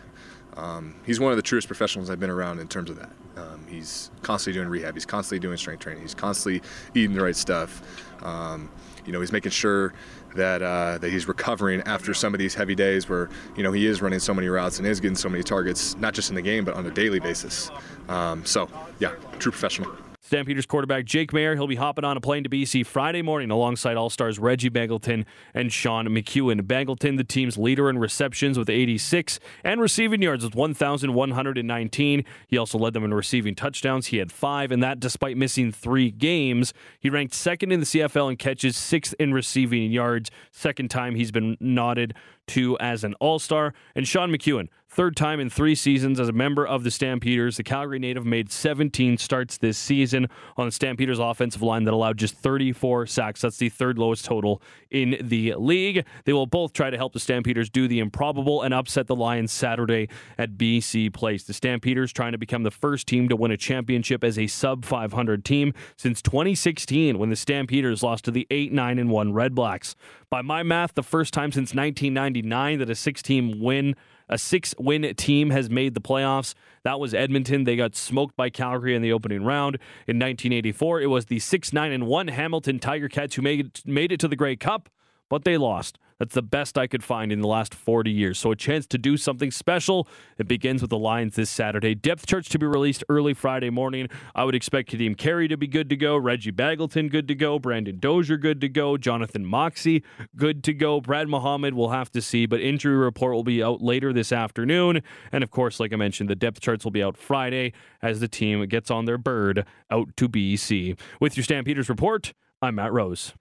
Um, 0.57 0.95
he's 1.05 1.21
one 1.21 1.33
of 1.33 1.37
the 1.37 1.43
truest 1.43 1.67
professionals 1.67 2.09
I've 2.09 2.21
been 2.21 2.31
around 2.31 2.61
in 2.61 2.69
terms 2.69 2.91
of 2.91 2.97
that. 2.97 3.11
Um, 3.37 3.67
he's 3.69 4.11
constantly 4.23 4.59
doing 4.59 4.69
rehab. 4.69 4.95
He's 4.95 5.05
constantly 5.05 5.41
doing 5.41 5.57
strength 5.59 5.81
training. 5.81 6.03
He's 6.03 6.15
constantly 6.15 6.63
eating 6.95 7.15
the 7.15 7.23
right 7.23 7.37
stuff. 7.37 7.83
Um, 8.25 8.71
you 9.05 9.13
know, 9.13 9.21
he's 9.21 9.33
making 9.33 9.53
sure 9.53 9.93
that 10.35 10.63
uh, 10.63 10.99
that 10.99 11.11
he's 11.11 11.29
recovering 11.29 11.81
after 11.83 12.15
some 12.15 12.35
of 12.35 12.39
these 12.39 12.55
heavy 12.55 12.75
days 12.75 13.09
where 13.09 13.29
you 13.57 13.63
know 13.63 13.73
he 13.73 13.87
is 13.87 14.03
running 14.03 14.19
so 14.19 14.35
many 14.35 14.49
routes 14.49 14.79
and 14.79 14.87
is 14.87 15.01
getting 15.01 15.17
so 15.17 15.29
many 15.29 15.43
targets, 15.43 15.97
not 15.97 16.15
just 16.15 16.31
in 16.31 16.35
the 16.35 16.43
game 16.43 16.65
but 16.65 16.75
on 16.75 16.87
a 16.87 16.91
daily 16.91 17.21
basis. 17.21 17.71
Um, 18.09 18.45
so 18.45 18.69
yeah, 18.99 19.11
true 19.39 19.53
professional. 19.53 19.91
Stampeders 20.27 20.67
quarterback 20.67 21.05
Jake 21.05 21.31
Maier, 21.31 21.55
he'll 21.55 21.69
be 21.69 21.77
hopping 21.77 22.05
on 22.05 22.17
a 22.17 22.21
plane 22.21 22.43
to 22.43 22.51
BC 22.51 22.85
Friday 22.85 23.23
morning 23.23 23.49
alongside 23.53 23.97
All 23.97 24.11
Stars 24.11 24.41
Reggie 24.41 24.69
Begelton 24.69 25.25
and 25.55 25.73
Sean 25.73 26.09
McEwen. 26.09 26.63
Begelton, 26.63 27.17
the 27.17 27.23
team's 27.23 27.57
leader 27.57 27.89
in 27.89 27.97
receptions 27.97 28.59
with 28.59 28.69
86 28.69 29.39
and 29.63 29.81
receiving 29.81 30.21
yards 30.21 30.43
with 30.43 30.57
1,119. 30.57 32.25
He 32.49 32.59
also 32.59 32.77
led 32.77 32.93
them 32.93 33.05
in 33.05 33.15
receiving 33.15 33.55
touchdowns. 33.55 34.09
He 34.09 34.17
had 34.17 34.33
five, 34.33 34.73
and 34.73 34.83
that 34.83 34.99
despite 34.99 35.37
missing 35.37 35.71
three 35.71 36.11
games. 36.11 36.75
He 36.99 37.09
ranked 37.09 37.33
second 37.33 37.71
in 37.71 37.79
the 37.79 37.87
CFL 37.87 38.31
in 38.31 38.37
catches, 38.37 38.77
sixth 38.77 39.15
in 39.21 39.33
receiving 39.33 39.93
yards. 39.93 40.33
Second 40.51 40.91
time 40.91 41.15
he's 41.15 41.31
been 41.31 41.57
nodded 41.61 42.15
to 42.49 42.77
as 42.79 43.05
an 43.05 43.15
All 43.21 43.39
Star. 43.39 43.75
And 43.95 44.09
Sean 44.09 44.33
McEwen, 44.33 44.69
third 44.97 45.15
time 45.15 45.41
in 45.41 45.51
three 45.51 45.75
seasons 45.75 46.19
as 46.19 46.31
a 46.31 46.33
member 46.33 46.67
of 46.67 46.83
the 46.83 46.91
Stampeders. 46.91 47.59
The 47.59 47.63
Calgary 47.63 47.99
native 47.99 48.25
made 48.25 48.51
17 48.51 49.19
starts 49.19 49.59
this 49.59 49.77
season 49.77 50.27
on 50.57 50.65
the 50.65 50.73
Stampeders 50.73 51.19
offensive 51.19 51.61
line 51.61 51.85
that 51.85 51.93
allowed 51.93 52.17
just 52.17 52.35
34 52.37 53.07
sacks. 53.07 53.43
That's 53.43 53.59
the 53.59 53.69
third 53.69 53.99
lowest 53.99 54.25
total 54.25 54.63
in 54.91 55.19
the 55.21 55.55
league. 55.57 56.07
They 56.25 56.33
will 56.33 56.47
both 56.47 56.73
try 56.73 56.89
to 56.89 56.97
help 56.97 57.13
the 57.13 57.21
Stampeders 57.21 57.69
do 57.69 57.87
the 57.87 57.99
improbable 57.99 58.63
and 58.63 58.73
upset 58.73 59.07
the 59.07 59.15
Lions 59.15 59.53
Saturday 59.53 60.09
at 60.39 60.53
BC 60.53 61.13
Place. 61.13 61.45
The 61.45 61.53
Stampeders 61.53 62.11
trying 62.11 62.33
to 62.33 62.39
become 62.39 62.63
the 62.63 62.71
first 62.71 63.07
team 63.07 63.29
to 63.29 63.37
win 63.37 63.51
a 63.51 63.59
championship 63.59 64.25
as 64.25 64.39
a 64.39 64.47
sub 64.47 64.87
500 64.87 65.45
team 65.45 65.75
since 65.99 66.23
2016 66.23 67.19
when 67.19 67.29
the 67.29 67.37
Stampeders 67.37 68.03
lost 68.03 68.25
to 68.25 68.31
the 68.31 68.47
8 68.51 68.73
9 68.73 68.99
and 68.99 69.11
1 69.11 69.33
Red 69.35 69.55
Blacks. 69.55 69.95
By 70.31 70.41
my 70.41 70.63
math, 70.63 70.95
the 70.95 71.03
first 71.03 71.35
time 71.35 71.53
since 71.53 71.75
1999 71.75 72.79
that 72.79 72.89
a 72.89 72.95
six 72.95 73.21
team 73.21 73.61
win 73.61 73.95
a 74.29 74.39
six 74.39 74.75
win 74.79 75.15
team 75.15 75.51
has 75.51 75.71
made 75.71 75.95
the 75.95 76.01
playoffs. 76.01 76.55
That 76.83 77.01
was 77.01 77.15
Edmonton. 77.15 77.65
They 77.65 77.77
got 77.77 77.95
smoked 77.95 78.37
by 78.37 78.51
Calgary 78.51 78.95
in 78.95 79.03
the 79.03 79.13
opening 79.13 79.45
round. 79.45 79.77
In 80.07 80.17
1984, 80.17 81.03
it 81.03 81.07
was 81.07 81.27
the 81.27 81.39
6 81.39 81.73
9 81.73 81.93
and 81.93 82.07
1 82.07 82.29
Hamilton 82.29 82.79
Tiger 82.79 83.09
Cats 83.09 83.37
who 83.37 83.43
made 83.43 83.81
made 83.85 84.13
it 84.13 84.21
to 84.21 84.29
the 84.29 84.37
Grey 84.37 84.57
Cup, 84.57 84.89
but 85.29 85.45
they 85.45 85.57
lost. 85.57 85.99
That's 86.19 86.35
the 86.35 86.43
best 86.43 86.79
I 86.79 86.87
could 86.87 87.05
find 87.05 87.31
in 87.31 87.41
the 87.41 87.49
last 87.49 87.75
40 87.75 88.11
years. 88.11 88.39
So 88.39 88.51
a 88.51 88.57
chance 88.57 88.87
to 88.89 88.99
do 88.99 89.17
something 89.17 89.51
special. 89.51 90.09
It 90.39 90.49
begins 90.49 90.81
with 90.81 90.91
the 90.91 90.99
Lions 90.99 91.37
this 91.37 91.51
Saturday. 91.51 91.95
Depth 91.95 92.27
charts 92.27 92.49
to 92.51 92.59
be 92.59 92.67
released 92.67 93.05
early 93.09 93.35
Friday 93.35 93.71
morning. 93.71 94.09
I 94.35 94.45
would 94.45 94.55
expect 94.55 94.91
Kadeem 94.91 95.17
Carey 95.17 95.49
to 95.49 95.57
be 95.57 95.67
good 95.67 95.91
to 95.91 95.97
go. 95.97 96.17
Reggie 96.17 96.53
Begelton 96.53 97.11
good 97.11 97.29
to 97.29 97.35
go. 97.35 97.59
Brandon 97.59 97.99
Dozier 97.99 98.39
good 98.39 98.61
to 98.63 98.69
go. 98.69 98.97
Jonathan 98.97 99.45
Moxey 99.45 100.03
good 100.35 100.65
to 100.65 100.73
go. 100.73 101.01
Brad 101.01 101.29
Muhammad 101.29 101.75
we'll 101.75 101.91
have 101.91 102.11
to 102.13 102.23
see, 102.23 102.47
but 102.47 102.61
injury 102.61 102.97
report 102.97 103.35
will 103.35 103.45
be 103.45 103.63
out 103.63 103.83
later 103.83 104.13
this 104.13 104.33
afternoon. 104.33 105.03
And 105.33 105.45
of 105.45 105.51
course, 105.51 105.79
like 105.79 105.93
I 105.93 105.97
mentioned, 105.97 106.31
the 106.31 106.35
depth 106.35 106.61
charts 106.61 106.85
will 106.85 106.93
be 106.93 107.03
out 107.03 107.17
Friday 107.17 107.73
as 108.03 108.21
the 108.21 108.29
team 108.29 108.65
gets 108.67 108.91
on 108.91 109.05
their 109.05 109.19
bird 109.19 109.67
out 109.91 110.17
to 110.17 110.29
BC. 110.29 110.99
With 111.21 111.37
your 111.37 111.45
Stampeders 111.45 111.89
report, 111.89 112.33
I'm 112.63 112.77
Matt 112.77 112.93
Rose. 112.93 113.35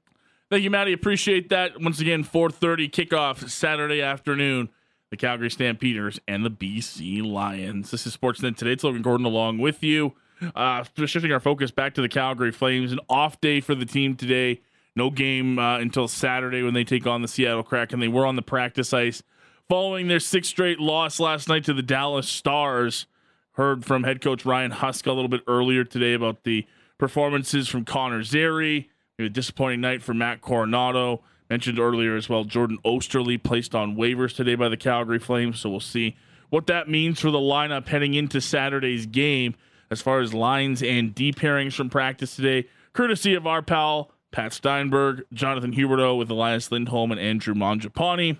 Thank 0.55 0.63
you, 0.63 0.69
Maddie. 0.69 0.93
Appreciate 0.93 1.49
that. 1.49 1.81
Once 1.81 1.99
again, 1.99 2.23
4:30 2.23 2.87
kickoff 2.87 3.49
Saturday 3.49 4.01
afternoon. 4.01 4.69
The 5.11 5.17
Calgary 5.17 5.51
Stampeders 5.51 6.17
and 6.29 6.45
the 6.45 6.49
BC 6.49 7.21
Lions. 7.21 7.91
This 7.91 8.07
is 8.07 8.15
Sportsnet 8.15 8.55
today. 8.55 8.71
It's 8.71 8.85
Logan 8.85 9.01
Gordon 9.01 9.25
along 9.25 9.57
with 9.57 9.83
you. 9.83 10.13
Uh, 10.55 10.85
shifting 10.95 11.33
our 11.33 11.41
focus 11.41 11.71
back 11.71 11.93
to 11.95 12.01
the 12.01 12.07
Calgary 12.07 12.53
Flames. 12.53 12.93
An 12.93 13.01
off 13.09 13.41
day 13.41 13.59
for 13.59 13.75
the 13.75 13.85
team 13.85 14.15
today. 14.15 14.61
No 14.95 15.09
game 15.09 15.59
uh, 15.59 15.77
until 15.79 16.07
Saturday 16.07 16.63
when 16.63 16.73
they 16.73 16.85
take 16.85 17.05
on 17.05 17.21
the 17.21 17.27
Seattle 17.27 17.61
Kraken. 17.61 17.95
And 17.95 18.03
they 18.03 18.07
were 18.07 18.25
on 18.25 18.37
the 18.37 18.41
practice 18.41 18.93
ice 18.93 19.21
following 19.67 20.07
their 20.07 20.21
sixth 20.21 20.51
straight 20.51 20.79
loss 20.79 21.19
last 21.19 21.49
night 21.49 21.65
to 21.65 21.73
the 21.73 21.83
Dallas 21.83 22.29
Stars. 22.29 23.07
Heard 23.55 23.83
from 23.83 24.05
head 24.05 24.21
coach 24.21 24.45
Ryan 24.45 24.71
Huska 24.71 25.07
a 25.07 25.11
little 25.11 25.27
bit 25.27 25.41
earlier 25.49 25.83
today 25.83 26.13
about 26.13 26.45
the 26.45 26.65
performances 26.97 27.67
from 27.67 27.83
Connor 27.83 28.23
Zary 28.23 28.89
a 29.23 29.29
disappointing 29.29 29.81
night 29.81 30.03
for 30.03 30.13
Matt 30.13 30.41
Coronato. 30.41 31.21
Mentioned 31.49 31.79
earlier 31.79 32.15
as 32.15 32.27
well, 32.27 32.43
Jordan 32.43 32.79
Oesterle 32.83 33.41
placed 33.41 33.75
on 33.75 33.95
waivers 33.95 34.35
today 34.35 34.55
by 34.55 34.67
the 34.67 34.77
Calgary 34.77 35.19
Flames. 35.19 35.59
So 35.59 35.69
we'll 35.69 35.79
see 35.79 36.17
what 36.49 36.67
that 36.67 36.89
means 36.89 37.19
for 37.19 37.31
the 37.31 37.37
lineup 37.37 37.87
heading 37.87 38.13
into 38.13 38.41
Saturday's 38.41 39.05
game 39.05 39.55
as 39.89 40.01
far 40.01 40.19
as 40.19 40.33
lines 40.33 40.81
and 40.81 41.13
D 41.13 41.31
pairings 41.31 41.73
from 41.73 41.89
practice 41.89 42.35
today, 42.35 42.67
courtesy 42.93 43.35
of 43.35 43.45
our 43.45 43.61
pal 43.61 44.11
Pat 44.31 44.51
Steinberg, 44.51 45.23
Jonathan 45.31 45.73
Huberdeau 45.73 46.17
with 46.17 46.29
Elias 46.29 46.71
Lindholm 46.71 47.11
and 47.11 47.21
Andrew 47.21 47.53
Mangiapane, 47.53 48.39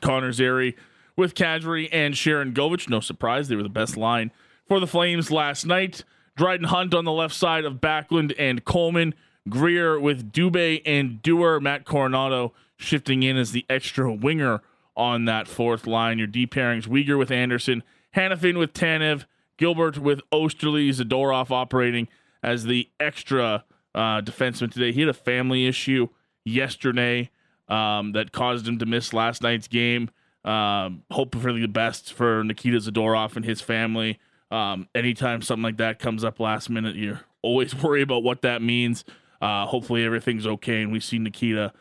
Connor 0.00 0.32
Zary 0.32 0.76
with 1.16 1.34
Kadri 1.34 1.88
and 1.90 2.14
Sharangovich. 2.14 2.88
No 2.88 3.00
surprise, 3.00 3.48
they 3.48 3.56
were 3.56 3.62
the 3.62 3.68
best 3.68 3.96
line 3.96 4.30
for 4.68 4.78
the 4.78 4.86
Flames 4.86 5.30
last 5.30 5.66
night. 5.66 6.04
Dryden 6.36 6.66
Hunt 6.66 6.94
on 6.94 7.04
the 7.04 7.12
left 7.12 7.34
side 7.34 7.64
of 7.64 7.80
Backlund 7.80 8.34
and 8.38 8.64
Coleman. 8.64 9.14
Greer 9.48 9.98
with 9.98 10.32
Dubé 10.32 10.82
and 10.84 11.22
Dewar. 11.22 11.60
Matt 11.60 11.84
Coronato 11.84 12.52
shifting 12.76 13.22
in 13.22 13.36
as 13.36 13.52
the 13.52 13.64
extra 13.68 14.12
winger 14.12 14.60
on 14.96 15.24
that 15.24 15.48
fourth 15.48 15.86
line. 15.86 16.18
Your 16.18 16.26
D 16.26 16.46
pairings 16.46 16.86
Weegar 16.86 17.18
with 17.18 17.30
Anderson, 17.30 17.82
Hanifin 18.16 18.58
with 18.58 18.72
Tanev, 18.72 19.24
Gilbert 19.56 19.98
with 19.98 20.20
Oesterle, 20.30 20.88
Zadorov 20.90 21.50
operating 21.50 22.08
as 22.42 22.64
the 22.64 22.88
extra 22.98 23.64
uh, 23.94 24.20
defenseman 24.20 24.72
today. 24.72 24.92
He 24.92 25.00
had 25.00 25.08
a 25.08 25.14
family 25.14 25.66
issue 25.66 26.08
yesterday 26.44 27.30
um, 27.68 28.12
that 28.12 28.32
caused 28.32 28.66
him 28.66 28.78
to 28.78 28.86
miss 28.86 29.12
last 29.12 29.42
night's 29.42 29.68
game. 29.68 30.10
Um, 30.44 31.04
hoping 31.10 31.40
for 31.40 31.52
the 31.52 31.66
best 31.66 32.12
for 32.12 32.42
Nikita 32.42 32.78
Zadorov 32.78 33.36
and 33.36 33.44
his 33.44 33.60
family. 33.60 34.18
Um, 34.50 34.88
anytime 34.94 35.40
something 35.40 35.62
like 35.62 35.76
that 35.76 36.00
comes 36.00 36.24
up 36.24 36.40
last 36.40 36.68
minute, 36.68 36.96
you 36.96 37.18
always 37.42 37.74
worry 37.82 38.02
about 38.02 38.22
what 38.24 38.42
that 38.42 38.60
means. 38.60 39.04
Uh, 39.42 39.66
hopefully 39.66 40.04
everything's 40.04 40.46
okay, 40.46 40.80
and 40.80 40.92
we 40.92 41.00
see 41.00 41.18
Nikita 41.18 41.72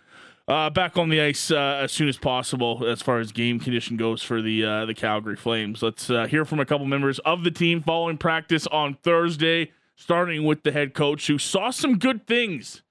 uh, 0.47 0.69
back 0.69 0.97
on 0.97 1.09
the 1.09 1.21
ice 1.21 1.51
uh, 1.51 1.79
as 1.83 1.91
soon 1.91 2.09
as 2.09 2.17
possible 2.17 2.85
as 2.85 3.01
far 3.01 3.19
as 3.19 3.31
game 3.31 3.59
condition 3.59 3.95
goes 3.95 4.23
for 4.23 4.41
the 4.41 4.65
uh, 4.65 4.85
the 4.85 4.93
Calgary 4.93 5.35
Flames. 5.35 5.81
Let's 5.81 6.09
uh, 6.09 6.25
hear 6.25 6.43
from 6.43 6.59
a 6.59 6.65
couple 6.65 6.85
members 6.87 7.19
of 7.19 7.43
the 7.43 7.51
team 7.51 7.81
following 7.81 8.17
practice 8.17 8.67
on 8.67 8.95
Thursday, 8.95 9.71
starting 9.95 10.43
with 10.43 10.63
the 10.63 10.71
head 10.71 10.93
coach 10.93 11.27
who 11.27 11.37
saw 11.37 11.69
some 11.69 11.97
good 11.99 12.27
things 12.27 12.81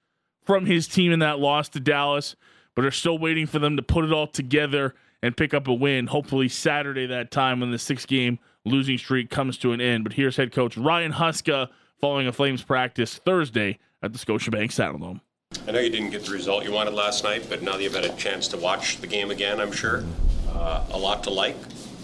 from 0.42 0.66
his 0.66 0.88
team 0.88 1.12
in 1.12 1.18
that 1.18 1.38
loss 1.38 1.68
to 1.70 1.80
Dallas, 1.80 2.37
but 2.74 2.85
are 2.85 2.90
still 2.90 3.18
waiting 3.18 3.46
for 3.46 3.59
them 3.59 3.76
to 3.76 3.83
put 3.83 4.04
it 4.04 4.12
all 4.12 4.26
together 4.26 4.94
and 5.22 5.37
pick 5.37 5.52
up 5.52 5.68
a 5.68 5.74
win. 5.74 6.06
Hopefully 6.06 6.48
Saturday 6.48 7.06
that 7.06 7.30
time 7.30 7.61
when 7.61 7.72
the 7.72 7.78
six 7.78 8.06
game 8.06 8.38
losing 8.64 8.96
streak 8.96 9.30
comes 9.30 9.59
to 9.59 9.72
an 9.72 9.80
end. 9.80 10.04
But 10.04 10.14
here's 10.14 10.37
head 10.37 10.52
coach 10.52 10.76
Ryan 10.76 11.12
Huska 11.12 11.68
following 12.00 12.26
a 12.26 12.33
Flames 12.33 12.62
practice 12.62 13.16
Thursday 13.16 13.78
at 14.03 14.13
the 14.13 14.19
Scotiabank 14.19 14.71
Saddledome. 14.71 15.21
I 15.67 15.73
know 15.73 15.81
you 15.81 15.91
didn't 15.91 16.11
get 16.11 16.25
the 16.25 16.33
result 16.33 16.65
you 16.65 16.73
wanted 16.73 16.95
last 16.95 17.25
night, 17.25 17.47
but 17.49 17.63
now 17.63 17.73
that 17.73 17.83
you've 17.83 17.95
had 17.95 18.05
a 18.05 18.15
chance 18.15 18.49
to 18.49 18.57
watch 18.57 18.99
the 18.99 19.07
game 19.07 19.31
again, 19.31 19.61
I'm 19.61 19.73
sure 19.73 20.05
uh, 20.51 20.85
a 20.91 20.99
lot 20.99 21.25
to 21.25 21.31
like. 21.31 21.57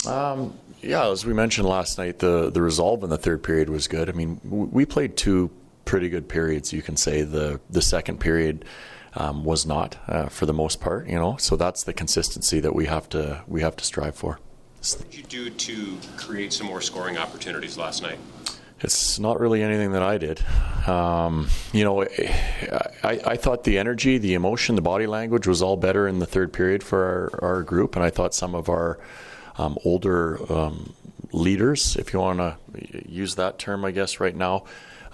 Um, 0.07 0.59
yeah, 0.83 1.09
as 1.09 1.25
we 1.25 1.33
mentioned 1.33 1.69
last 1.69 1.97
night, 1.99 2.19
the 2.19 2.51
the 2.51 2.61
resolve 2.61 3.03
in 3.03 3.11
the 3.11 3.19
third 3.19 3.43
period 3.43 3.71
was 3.71 3.89
good. 3.89 4.09
I 4.09 4.13
mean, 4.13 4.41
we 4.45 4.85
played 4.85 5.17
two 5.17 5.51
pretty 5.85 6.09
good 6.09 6.29
periods. 6.29 6.73
You 6.73 6.83
can 6.83 6.97
say 6.97 7.23
the 7.23 7.61
the 7.71 7.83
second 7.83 8.19
period 8.19 8.65
um, 9.15 9.45
was 9.45 9.65
not 9.65 9.97
uh, 10.09 10.27
for 10.27 10.45
the 10.47 10.53
most 10.53 10.81
part. 10.81 11.09
You 11.09 11.17
know, 11.17 11.37
so 11.37 11.57
that's 11.57 11.85
the 11.85 11.93
consistency 11.93 12.61
that 12.61 12.75
we 12.75 12.87
have 12.87 13.09
to 13.11 13.45
we 13.47 13.63
have 13.63 13.77
to 13.77 13.85
strive 13.85 14.17
for. 14.17 14.39
What 14.81 15.11
did 15.11 15.33
you 15.33 15.51
do 15.51 15.51
to 15.51 15.99
create 16.17 16.53
some 16.53 16.67
more 16.67 16.81
scoring 16.81 17.17
opportunities 17.17 17.79
last 17.79 18.03
night? 18.03 18.19
It's 18.81 19.19
not 19.19 19.41
really 19.41 19.62
anything 19.62 19.93
that 19.93 20.03
I 20.03 20.19
did. 20.19 20.43
Um, 20.87 21.49
you 21.73 21.83
know, 21.83 22.03
I, 22.03 23.21
I, 23.25 23.37
thought 23.37 23.65
the 23.65 23.79
energy, 23.79 24.19
the 24.19 24.35
emotion, 24.35 24.77
the 24.77 24.83
body 24.83 25.07
language 25.07 25.47
was 25.47 25.62
all 25.62 25.77
better 25.77 26.07
in 26.07 26.19
the 26.19 26.27
third 26.27 26.53
period 26.53 26.85
for 26.85 27.31
our, 27.43 27.57
our 27.57 27.62
group, 27.62 27.97
and 27.97 28.05
I 28.05 28.11
thought 28.11 28.35
some 28.35 28.55
of 28.55 28.69
our 28.69 28.99
um, 29.57 29.79
older 29.85 30.41
um, 30.53 30.95
leaders, 31.33 31.97
if 31.97 32.12
you 32.12 32.21
want 32.21 32.39
to 32.39 32.57
use 33.11 33.37
that 33.37 33.59
term, 33.59 33.85
I 33.85 33.93
guess 33.93 34.21
right 34.21 34.37
now, 34.37 34.65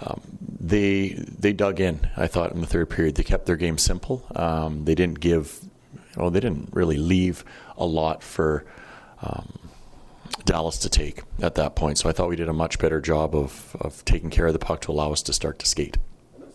um, 0.01 0.21
they 0.59 1.09
they 1.09 1.53
dug 1.53 1.79
in. 1.79 2.09
I 2.17 2.27
thought 2.27 2.51
in 2.51 2.59
the 2.59 2.67
third 2.67 2.89
period 2.89 3.15
they 3.15 3.23
kept 3.23 3.45
their 3.45 3.55
game 3.55 3.77
simple. 3.77 4.25
Um, 4.35 4.83
they 4.83 4.95
didn't 4.95 5.21
give, 5.21 5.59
you 6.17 6.29
they 6.29 6.41
didn't 6.41 6.69
really 6.73 6.97
leave 6.97 7.45
a 7.77 7.85
lot 7.85 8.23
for. 8.23 8.65
Um, 9.21 9.59
Dallas 10.45 10.77
to 10.79 10.89
take 10.89 11.21
at 11.41 11.55
that 11.55 11.75
point. 11.75 11.97
So 11.97 12.09
I 12.09 12.11
thought 12.11 12.29
we 12.29 12.35
did 12.35 12.49
a 12.49 12.53
much 12.53 12.79
better 12.79 12.99
job 12.99 13.35
of, 13.35 13.75
of 13.79 14.03
taking 14.05 14.29
care 14.29 14.47
of 14.47 14.53
the 14.53 14.59
puck 14.59 14.81
to 14.81 14.91
allow 14.91 15.11
us 15.11 15.21
to 15.23 15.33
start 15.33 15.59
to 15.59 15.65
skate. 15.65 15.97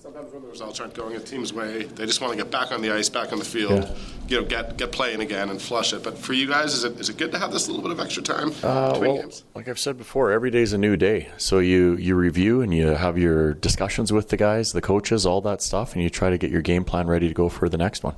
Sometimes 0.00 0.32
when 0.32 0.42
the 0.42 0.48
results 0.48 0.80
aren't 0.80 0.94
going 0.94 1.14
a 1.16 1.20
team's 1.20 1.52
way, 1.52 1.84
they 1.84 2.06
just 2.06 2.20
want 2.20 2.32
to 2.32 2.36
get 2.36 2.50
back 2.50 2.72
on 2.72 2.80
the 2.82 2.90
ice, 2.90 3.08
back 3.08 3.32
on 3.32 3.38
the 3.38 3.44
field, 3.44 3.84
yeah. 3.84 3.94
you 4.28 4.40
know, 4.40 4.46
get 4.46 4.76
get 4.76 4.90
playing 4.90 5.20
again 5.20 5.50
and 5.50 5.60
flush 5.60 5.92
it. 5.92 6.02
But 6.02 6.16
for 6.16 6.32
you 6.32 6.46
guys, 6.46 6.72
is 6.74 6.84
it 6.84 6.98
is 6.98 7.08
it 7.08 7.18
good 7.18 7.30
to 7.32 7.38
have 7.38 7.52
this 7.52 7.68
little 7.68 7.82
bit 7.82 7.90
of 7.92 8.00
extra 8.00 8.22
time 8.22 8.52
uh, 8.62 8.92
between 8.92 9.12
well, 9.12 9.22
games? 9.22 9.44
Like 9.54 9.68
I've 9.68 9.78
said 9.78 9.98
before, 9.98 10.30
every 10.32 10.50
day 10.50 10.62
is 10.62 10.72
a 10.72 10.78
new 10.78 10.96
day. 10.96 11.28
So 11.36 11.58
you 11.58 11.96
you 11.96 12.14
review 12.14 12.62
and 12.62 12.72
you 12.74 12.88
have 12.88 13.18
your 13.18 13.54
discussions 13.54 14.12
with 14.12 14.30
the 14.30 14.36
guys, 14.36 14.72
the 14.72 14.80
coaches, 14.80 15.26
all 15.26 15.40
that 15.42 15.62
stuff, 15.62 15.94
and 15.94 16.02
you 16.02 16.10
try 16.10 16.30
to 16.30 16.38
get 16.38 16.50
your 16.50 16.62
game 16.62 16.84
plan 16.84 17.06
ready 17.06 17.28
to 17.28 17.34
go 17.34 17.48
for 17.48 17.68
the 17.68 17.78
next 17.78 18.02
one. 18.02 18.16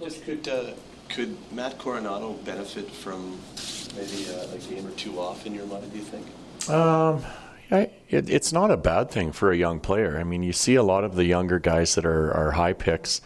Just 0.00 0.24
could 0.24 0.48
uh, 0.48 0.70
could 1.10 1.36
Matt 1.52 1.78
Coronato 1.78 2.42
benefit 2.44 2.90
from 2.90 3.38
maybe 3.96 4.26
a, 4.30 4.54
a, 4.54 4.58
game 4.58 4.86
or 4.86 4.92
two 4.92 5.20
off 5.20 5.44
in 5.46 5.54
your 5.54 5.66
mind? 5.66 5.90
Do 5.92 5.98
you 5.98 6.04
think? 6.04 6.70
Um, 6.70 7.24
I, 7.70 7.90
it, 8.08 8.30
it's 8.30 8.52
not 8.52 8.70
a 8.70 8.76
bad 8.76 9.10
thing 9.10 9.32
for 9.32 9.52
a 9.52 9.56
young 9.56 9.80
player. 9.80 10.18
I 10.18 10.24
mean, 10.24 10.42
you 10.42 10.52
see 10.52 10.76
a 10.76 10.82
lot 10.82 11.04
of 11.04 11.16
the 11.16 11.24
younger 11.24 11.58
guys 11.58 11.94
that 11.96 12.06
are, 12.06 12.32
are 12.32 12.52
high 12.52 12.72
picks. 12.72 13.20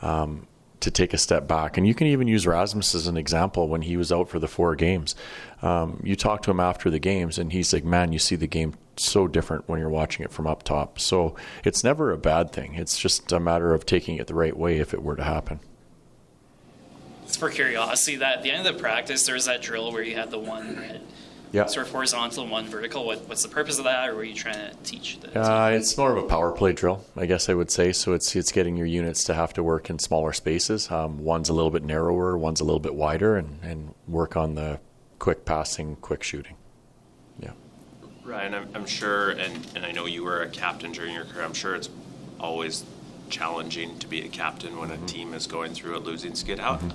Um, 0.00 0.46
to 0.80 0.90
take 0.90 1.14
a 1.14 1.18
step 1.18 1.46
back. 1.46 1.78
And 1.78 1.86
you 1.86 1.94
can 1.94 2.08
even 2.08 2.26
use 2.26 2.44
Rasmus 2.44 2.96
as 2.96 3.06
an 3.06 3.16
example 3.16 3.68
when 3.68 3.82
he 3.82 3.96
was 3.96 4.10
out 4.10 4.28
for 4.28 4.40
the 4.40 4.48
four 4.48 4.74
games. 4.74 5.14
Um, 5.62 6.00
you 6.02 6.16
talk 6.16 6.42
to 6.42 6.50
him 6.50 6.58
after 6.58 6.90
the 6.90 6.98
games, 6.98 7.38
and 7.38 7.52
he's 7.52 7.72
like, 7.72 7.84
Man, 7.84 8.12
you 8.12 8.18
see 8.18 8.34
the 8.34 8.48
game 8.48 8.74
so 8.96 9.28
different 9.28 9.68
when 9.68 9.78
you're 9.78 9.88
watching 9.88 10.24
it 10.24 10.32
from 10.32 10.48
up 10.48 10.64
top. 10.64 10.98
So 10.98 11.36
it's 11.64 11.84
never 11.84 12.10
a 12.10 12.18
bad 12.18 12.50
thing. 12.50 12.74
It's 12.74 12.98
just 12.98 13.30
a 13.30 13.38
matter 13.38 13.72
of 13.72 13.86
taking 13.86 14.16
it 14.16 14.26
the 14.26 14.34
right 14.34 14.56
way 14.56 14.78
if 14.78 14.92
it 14.92 15.04
were 15.04 15.14
to 15.14 15.22
happen. 15.22 15.60
It's 17.42 17.50
for 17.50 17.54
curiosity 17.56 18.16
that 18.18 18.38
at 18.38 18.42
the 18.44 18.52
end 18.52 18.66
of 18.66 18.74
the 18.74 18.80
practice, 18.80 19.26
there 19.26 19.34
was 19.34 19.46
that 19.46 19.62
drill 19.62 19.90
where 19.92 20.02
you 20.02 20.14
had 20.14 20.30
the 20.30 20.38
one 20.38 21.00
yeah. 21.50 21.66
sort 21.66 21.86
of 21.86 21.92
horizontal 21.92 22.44
and 22.44 22.52
one 22.52 22.68
vertical. 22.68 23.04
What, 23.04 23.28
what's 23.28 23.42
the 23.42 23.48
purpose 23.48 23.78
of 23.78 23.84
that, 23.84 24.08
or 24.08 24.14
were 24.14 24.22
you 24.22 24.34
trying 24.34 24.70
to 24.70 24.76
teach? 24.84 25.18
The 25.18 25.40
uh, 25.40 25.70
it's 25.70 25.98
more 25.98 26.16
of 26.16 26.22
a 26.22 26.28
power 26.28 26.52
play 26.52 26.72
drill, 26.72 27.04
I 27.16 27.26
guess 27.26 27.48
I 27.48 27.54
would 27.54 27.72
say. 27.72 27.90
So 27.90 28.12
it's 28.12 28.36
it's 28.36 28.52
getting 28.52 28.76
your 28.76 28.86
units 28.86 29.24
to 29.24 29.34
have 29.34 29.52
to 29.54 29.62
work 29.64 29.90
in 29.90 29.98
smaller 29.98 30.32
spaces. 30.32 30.88
Um, 30.88 31.18
one's 31.18 31.48
a 31.48 31.52
little 31.52 31.72
bit 31.72 31.82
narrower, 31.82 32.38
one's 32.38 32.60
a 32.60 32.64
little 32.64 32.78
bit 32.78 32.94
wider, 32.94 33.36
and, 33.36 33.58
and 33.62 33.94
work 34.06 34.36
on 34.36 34.54
the 34.54 34.78
quick 35.18 35.44
passing, 35.44 35.96
quick 35.96 36.22
shooting. 36.22 36.54
Yeah. 37.40 37.52
Ryan, 38.24 38.54
I'm, 38.54 38.68
I'm 38.72 38.86
sure, 38.86 39.30
and, 39.30 39.66
and 39.74 39.84
I 39.84 39.90
know 39.90 40.06
you 40.06 40.22
were 40.22 40.42
a 40.42 40.48
captain 40.48 40.92
during 40.92 41.12
your 41.12 41.24
career. 41.24 41.44
I'm 41.44 41.54
sure 41.54 41.74
it's 41.74 41.90
always 42.38 42.84
challenging 43.30 43.98
to 43.98 44.06
be 44.06 44.20
a 44.24 44.28
captain 44.28 44.78
when 44.78 44.90
mm-hmm. 44.90 45.04
a 45.04 45.08
team 45.08 45.34
is 45.34 45.48
going 45.48 45.74
through 45.74 45.96
a 45.96 45.98
losing 45.98 46.36
skid. 46.36 46.60
How, 46.60 46.76
mm-hmm. 46.76 46.90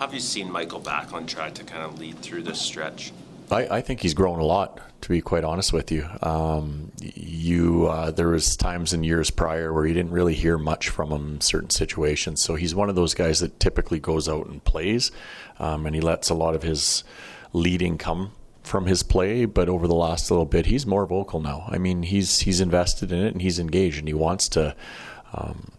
Have 0.00 0.14
you 0.14 0.20
seen 0.20 0.50
Mikael 0.50 0.80
Backlund 0.80 1.26
try 1.26 1.50
to 1.50 1.62
kind 1.62 1.82
of 1.82 1.98
lead 1.98 2.20
through 2.20 2.44
this 2.44 2.58
stretch? 2.58 3.12
I, 3.50 3.66
I, 3.66 3.80
think 3.82 4.00
he's 4.00 4.14
grown 4.14 4.38
a 4.38 4.44
lot, 4.44 4.80
to 5.02 5.08
be 5.10 5.20
quite 5.20 5.44
honest 5.44 5.74
with 5.74 5.92
you. 5.92 6.08
Um, 6.22 6.90
you 7.02 7.86
uh, 7.86 8.10
there 8.10 8.28
was 8.28 8.56
times 8.56 8.94
in 8.94 9.04
years 9.04 9.28
prior 9.28 9.74
where 9.74 9.84
you 9.84 9.92
didn't 9.92 10.12
really 10.12 10.32
hear 10.32 10.56
much 10.56 10.88
from 10.88 11.12
him 11.12 11.34
in 11.34 11.40
certain 11.42 11.68
situations. 11.68 12.40
So 12.40 12.54
he's 12.54 12.74
one 12.74 12.88
of 12.88 12.94
those 12.94 13.12
guys 13.12 13.40
that 13.40 13.60
typically 13.60 14.00
goes 14.00 14.26
out 14.26 14.46
and 14.46 14.64
plays, 14.64 15.10
um, 15.58 15.84
and 15.84 15.94
he 15.94 16.00
lets 16.00 16.30
a 16.30 16.34
lot 16.34 16.54
of 16.54 16.62
his 16.62 17.04
leading 17.52 17.98
come 17.98 18.32
from 18.62 18.86
his 18.86 19.02
play. 19.02 19.44
But 19.44 19.68
over 19.68 19.86
the 19.86 19.94
last 19.94 20.30
little 20.30 20.46
bit, 20.46 20.64
he's 20.64 20.86
more 20.86 21.04
vocal 21.04 21.42
now. 21.42 21.66
I 21.68 21.76
mean, 21.76 22.04
he's 22.04 22.38
he's 22.38 22.62
invested 22.62 23.12
in 23.12 23.18
it 23.18 23.34
and 23.34 23.42
he's 23.42 23.58
engaged, 23.58 23.98
and 23.98 24.08
he 24.08 24.14
wants 24.14 24.48
to 24.50 24.74
um, 25.34 25.72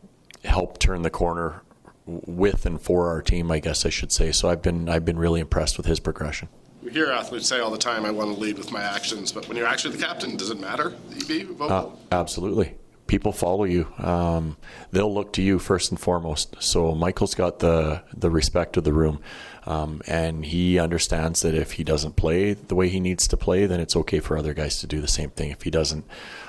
help 0.44 0.78
turn 0.78 1.02
the 1.02 1.10
corner 1.10 1.64
with 2.06 2.66
and 2.66 2.82
for 2.82 3.10
our 3.10 3.22
team. 3.22 3.52
I 3.52 3.60
guess 3.60 3.86
I 3.86 3.90
should 3.90 4.12
say. 4.12 4.32
So 4.32 4.50
I've 4.50 4.62
been 4.62 4.90
I've 4.90 5.06
been 5.06 5.20
really 5.20 5.40
impressed 5.40 5.78
with 5.78 5.86
his 5.86 6.00
progression. 6.00 6.50
We 6.84 6.92
hear 6.92 7.12
athletes 7.12 7.48
say 7.48 7.60
all 7.60 7.70
the 7.70 7.78
time, 7.78 8.06
I 8.06 8.12
want 8.12 8.34
to 8.34 8.40
lead 8.40 8.58
with 8.58 8.72
my 8.72 8.82
actions, 8.82 9.32
but 9.32 9.48
when 9.48 9.56
you're 9.56 9.68
actually 9.68 9.96
the 9.98 10.04
captain, 10.04 10.36
does 10.36 10.50
it 10.50 10.60
matter 10.60 10.90
that 11.10 11.20
you 11.20 11.26
be 11.28 11.44
vocal? 11.44 12.00
Uh, 12.12 12.16
absolutely. 12.16 12.76
People 13.06 13.32
follow 13.32 13.66
you. 13.66 13.88
Um, 14.00 14.58
they'll 14.90 15.14
look 15.14 15.32
to 15.34 15.44
you 15.44 15.60
first 15.60 15.92
and 15.92 16.00
foremost. 16.00 16.56
So 16.60 16.96
Mikael's 16.96 17.36
got 17.36 17.60
the 17.60 18.04
the 18.16 18.32
respect 18.32 18.78
of 18.78 18.84
the 18.84 18.94
room, 18.94 19.20
um, 19.66 20.02
and 20.08 20.46
he 20.46 20.80
understands 20.80 21.42
that 21.42 21.54
if 21.54 21.74
he 21.74 21.84
doesn't 21.84 22.16
play 22.16 22.54
the 22.54 22.74
way 22.74 22.90
he 22.90 23.00
needs 23.00 23.28
to 23.28 23.38
play, 23.38 23.66
then 23.66 23.80
it's 23.80 23.96
okay 23.98 24.20
for 24.20 24.38
other 24.38 24.54
guys 24.54 24.80
to 24.80 24.88
do 24.88 25.02
the 25.02 25.08
same 25.08 25.30
thing. 25.30 25.52
If 25.52 25.64
he 25.64 25.70
doesn't 25.70 26.06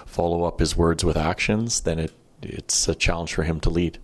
follow 0.07 0.45
up 0.45 0.61
his 0.61 0.77
words 0.77 1.05
with 1.05 1.17
actions, 1.17 1.81
then 1.81 1.99
it 1.99 2.13
it's 2.41 2.89
a 2.89 2.95
challenge 2.95 3.35
for 3.35 3.43
him 3.43 3.61
to 3.61 3.71
lead. 3.71 3.99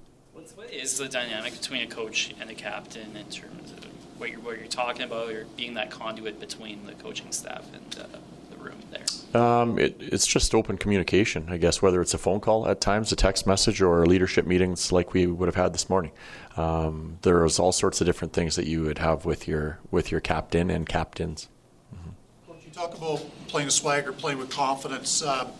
What's, 0.88 0.98
what 0.98 1.06
is 1.06 1.12
the 1.12 1.18
dynamic 1.18 1.52
between 1.52 1.82
a 1.82 1.86
coach 1.86 2.34
and 2.40 2.50
a 2.50 2.54
captain 2.54 3.14
in 3.14 3.26
terms 3.26 3.72
of 3.72 3.84
what 4.18 4.30
you're, 4.30 4.40
what 4.40 4.58
you're 4.58 4.68
talking 4.68 5.02
about, 5.02 5.30
or 5.30 5.44
being 5.56 5.74
that 5.74 5.90
conduit 5.90 6.40
between 6.40 6.86
the 6.86 6.94
coaching 6.94 7.30
staff 7.30 7.66
and 7.74 7.98
uh, 8.00 8.18
the 8.50 8.56
room 8.56 8.78
there? 8.90 9.40
Um, 9.40 9.78
it, 9.78 9.96
it's 10.00 10.26
just 10.26 10.54
open 10.54 10.78
communication, 10.78 11.46
I 11.50 11.58
guess, 11.58 11.82
whether 11.82 12.00
it's 12.00 12.14
a 12.14 12.18
phone 12.18 12.40
call 12.40 12.66
at 12.66 12.80
times, 12.80 13.12
a 13.12 13.16
text 13.16 13.46
message, 13.46 13.82
or 13.82 14.06
leadership 14.06 14.46
meetings 14.46 14.90
like 14.90 15.12
we 15.12 15.26
would 15.26 15.46
have 15.46 15.56
had 15.56 15.74
this 15.74 15.90
morning. 15.90 16.12
Um, 16.56 17.18
there's 17.20 17.58
all 17.58 17.72
sorts 17.72 18.00
of 18.00 18.06
different 18.06 18.32
things 18.32 18.56
that 18.56 18.66
you 18.66 18.82
would 18.84 18.98
have 18.98 19.26
with 19.26 19.46
your 19.46 19.78
with 19.90 20.10
your 20.10 20.20
captain 20.20 20.70
and 20.70 20.88
captains. 20.88 21.48
Mm-hmm. 21.94 22.52
you 22.64 22.72
talk 22.72 22.96
about 22.96 23.22
playing 23.46 23.68
a 23.68 23.70
swagger, 23.70 24.12
playing 24.12 24.38
with 24.38 24.48
confidence. 24.48 25.22
Uh, 25.22 25.50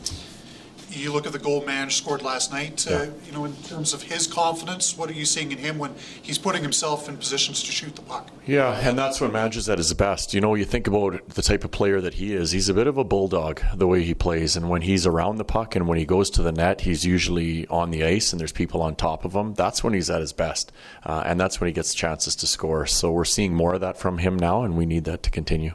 you 0.90 1.12
look 1.12 1.27
at 1.27 1.33
the 1.33 1.38
goal 1.38 1.64
man 1.64 1.90
scored 1.90 2.22
last 2.22 2.53
night. 2.53 2.87
Uh, 2.90 3.07
you 3.27 3.33
know, 3.33 3.44
in 3.44 3.55
terms 3.62 3.92
of 3.92 4.03
his 4.03 4.27
confidence, 4.27 4.96
what 4.96 5.11
are 5.11 5.14
you 5.14 5.24
seeing 5.24 5.53
in 5.53 5.59
him 5.59 5.79
when 5.79 5.94
he's 6.22 6.38
putting 6.38 6.62
himself 6.62 7.09
in 7.09 7.16
positions 7.16 7.62
to 7.62 7.72
shoot 7.72 7.94
the 7.96 8.03
puck? 8.03 8.29
Yeah, 8.46 8.72
and 8.72 8.98
that's 8.98 9.20
when 9.20 9.33
Madge 9.33 9.57
is 9.57 9.68
at 9.68 9.79
his 9.79 9.92
best. 9.94 10.33
You 10.33 10.40
know, 10.40 10.55
you 10.55 10.64
think 10.64 10.87
about 10.87 11.29
the 11.29 11.42
type 11.42 11.64
of 11.64 11.70
player 11.70 12.01
that 12.01 12.14
he 12.14 12.35
is. 12.35 12.53
He's 12.53 12.68
a 12.68 12.74
bit 12.74 12.87
of 12.87 12.96
a 12.96 13.05
bulldog 13.05 13.61
the 13.74 13.87
way 13.87 14.03
he 14.03 14.14
plays, 14.14 14.57
and 14.57 14.70
when 14.70 14.83
he's 14.83 15.07
around 15.07 15.37
the 15.37 15.44
puck 15.44 15.77
and 15.77 15.87
when 15.87 15.98
he 15.98 16.05
goes 16.05 16.31
to 16.31 16.42
the 16.42 16.53
net, 16.53 16.83
he's 16.83 17.05
usually 17.05 17.66
on 17.68 17.90
the 17.90 18.05
ice 18.05 18.33
and 18.33 18.40
there's 18.40 18.53
people 18.53 18.83
on 18.83 18.96
top 18.96 19.24
of 19.24 19.35
him. 19.35 19.55
That's 19.55 19.85
when 19.85 19.94
he's 19.94 20.11
at 20.11 20.20
his 20.20 20.33
best, 20.33 20.72
uh, 21.05 21.22
and 21.27 21.38
that's 21.38 21.61
when 21.61 21.68
he 21.68 21.72
gets 21.72 21.94
chances 21.94 22.35
to 22.37 22.46
score. 22.46 22.87
So 22.87 23.12
we're 23.12 23.24
seeing 23.24 23.55
more 23.55 23.74
of 23.74 23.81
that 23.81 23.98
from 23.98 24.18
him 24.18 24.37
now, 24.37 24.62
and 24.62 24.77
we 24.77 24.87
need 24.87 25.05
that 25.05 25.22
to 25.24 25.31
continue. 25.31 25.74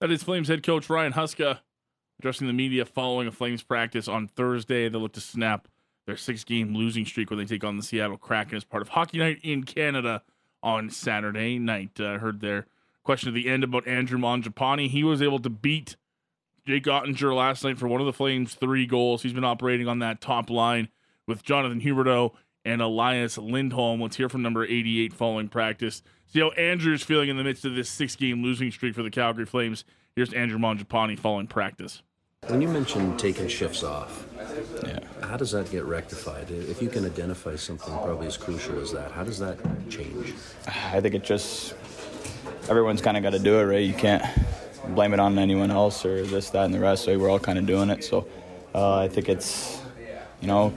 That 0.00 0.10
is 0.10 0.22
Flames 0.22 0.48
head 0.48 0.62
coach 0.62 0.90
Ryan 0.90 1.14
Huska 1.14 1.60
addressing 2.18 2.46
the 2.46 2.52
media 2.52 2.84
following 2.84 3.28
a 3.28 3.32
Flames 3.32 3.62
practice 3.62 4.08
on 4.08 4.28
Thursday. 4.28 4.88
They 4.88 4.98
look 4.98 5.12
to 5.12 5.20
snap 5.20 5.68
their 6.06 6.16
six 6.16 6.44
game 6.44 6.74
losing 6.74 7.04
streak 7.04 7.30
when 7.30 7.38
they 7.38 7.44
take 7.44 7.64
on 7.64 7.76
the 7.76 7.82
Seattle 7.82 8.16
Kraken 8.16 8.56
as 8.56 8.64
part 8.64 8.82
of 8.82 8.90
Hockey 8.90 9.18
Night 9.18 9.38
in 9.42 9.64
Canada 9.64 10.22
on 10.62 10.90
Saturday 10.90 11.58
night. 11.58 11.92
I 11.98 12.14
uh, 12.14 12.18
heard 12.18 12.40
their 12.40 12.66
question 13.04 13.28
at 13.28 13.34
the 13.34 13.48
end 13.48 13.64
about 13.64 13.86
Andrew 13.86 14.18
Mangiapane. 14.18 14.88
He 14.88 15.04
was 15.04 15.22
able 15.22 15.38
to 15.40 15.50
beat 15.50 15.96
Jake 16.66 16.84
Oettinger 16.84 17.34
last 17.34 17.62
night 17.62 17.78
for 17.78 17.86
one 17.86 18.00
of 18.00 18.06
the 18.06 18.12
Flames' 18.12 18.54
three 18.54 18.86
goals. 18.86 19.22
He's 19.22 19.32
been 19.32 19.44
operating 19.44 19.86
on 19.86 20.00
that 20.00 20.20
top 20.20 20.50
line 20.50 20.88
with 21.26 21.44
Jonathan 21.44 21.80
Huberdeau 21.80 22.32
and 22.64 22.82
Elias 22.82 23.38
Lindholm. 23.38 24.00
Let's 24.00 24.16
hear 24.16 24.28
from 24.28 24.42
number 24.42 24.64
88 24.64 25.12
following 25.12 25.48
practice. 25.48 26.02
See 26.26 26.40
how 26.40 26.50
Andrew's 26.50 27.04
feeling 27.04 27.28
in 27.28 27.36
the 27.36 27.44
midst 27.44 27.64
of 27.64 27.76
this 27.76 27.88
six 27.88 28.16
game 28.16 28.42
losing 28.42 28.72
streak 28.72 28.94
for 28.94 29.04
the 29.04 29.10
Calgary 29.10 29.46
Flames. 29.46 29.84
Here's 30.16 30.32
Andrew 30.32 30.58
Mangiapane 30.58 31.18
following 31.18 31.46
practice. 31.46 32.00
When 32.46 32.62
you 32.62 32.68
mentioned 32.68 33.18
taking 33.18 33.48
shifts 33.48 33.82
off, 33.82 34.26
yeah. 34.82 35.00
how 35.20 35.36
does 35.36 35.50
that 35.50 35.70
get 35.70 35.84
rectified? 35.84 36.50
If 36.50 36.80
you 36.80 36.88
can 36.88 37.04
identify 37.04 37.56
something 37.56 37.92
probably 37.92 38.26
as 38.26 38.38
crucial 38.38 38.80
as 38.80 38.92
that, 38.92 39.12
how 39.12 39.24
does 39.24 39.38
that 39.40 39.58
change? 39.90 40.32
I 40.66 41.02
think 41.02 41.14
it 41.14 41.22
just 41.22 41.74
everyone's 42.70 43.02
kind 43.02 43.18
of 43.18 43.22
got 43.24 43.34
to 43.34 43.38
do 43.38 43.58
it, 43.58 43.64
right? 43.64 43.84
You 43.84 43.92
can't 43.92 44.24
blame 44.94 45.12
it 45.12 45.20
on 45.20 45.38
anyone 45.38 45.70
else 45.70 46.06
or 46.06 46.24
this, 46.24 46.48
that, 46.48 46.64
and 46.64 46.72
the 46.72 46.80
rest. 46.80 47.04
So 47.04 47.18
we're 47.18 47.28
all 47.28 47.38
kind 47.38 47.58
of 47.58 47.66
doing 47.66 47.90
it. 47.90 48.02
So 48.02 48.26
uh, 48.74 49.00
I 49.00 49.08
think 49.08 49.28
it's 49.28 49.82
you 50.40 50.48
know 50.48 50.72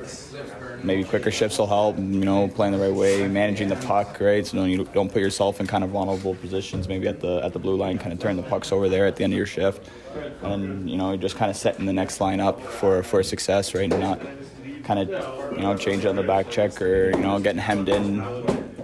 maybe 0.84 1.04
quicker 1.04 1.32
shifts 1.32 1.58
will 1.58 1.68
help. 1.68 1.98
You 1.98 2.04
know, 2.04 2.48
playing 2.48 2.74
the 2.74 2.80
right 2.80 2.94
way, 2.94 3.28
managing 3.28 3.68
the 3.70 3.76
puck, 3.76 4.20
right? 4.20 4.46
So 4.46 4.64
you 4.64 4.86
don't 4.86 5.12
put 5.12 5.22
yourself 5.22 5.60
in 5.60 5.68
kind 5.68 5.84
of 5.84 5.90
vulnerable 5.92 6.36
positions. 6.36 6.88
Maybe 6.88 7.08
at 7.08 7.20
the 7.20 7.42
at 7.44 7.54
the 7.54 7.60
blue 7.60 7.76
line, 7.76 7.98
kind 7.98 8.14
of 8.14 8.20
turn 8.20 8.38
the 8.38 8.44
pucks 8.44 8.72
over 8.72 8.90
there 8.90 9.06
at 9.06 9.16
the 9.16 9.24
end 9.24 9.34
of 9.34 9.38
your 9.38 9.46
shift, 9.46 9.90
and 10.44 10.90
you 10.90 10.98
know, 10.98 11.16
just 11.18 11.36
kind 11.36 11.50
of 11.50 11.58
setting 11.58 11.86
the 11.86 11.94
next 11.94 12.22
line 12.22 12.40
up 12.40 12.62
for 12.62 13.04
for 13.04 13.24
success, 13.24 13.74
right? 13.74 13.92
And 13.92 14.02
not 14.02 14.20
kind 14.84 15.00
of 15.00 15.52
you 15.52 15.62
know 15.62 15.76
change 15.78 16.06
on 16.06 16.16
the 16.16 16.24
back 16.24 16.50
check 16.50 16.82
or 16.82 17.12
you 17.12 17.22
know 17.22 17.40
getting 17.40 17.62
hemmed 17.62 17.90
in. 17.90 18.16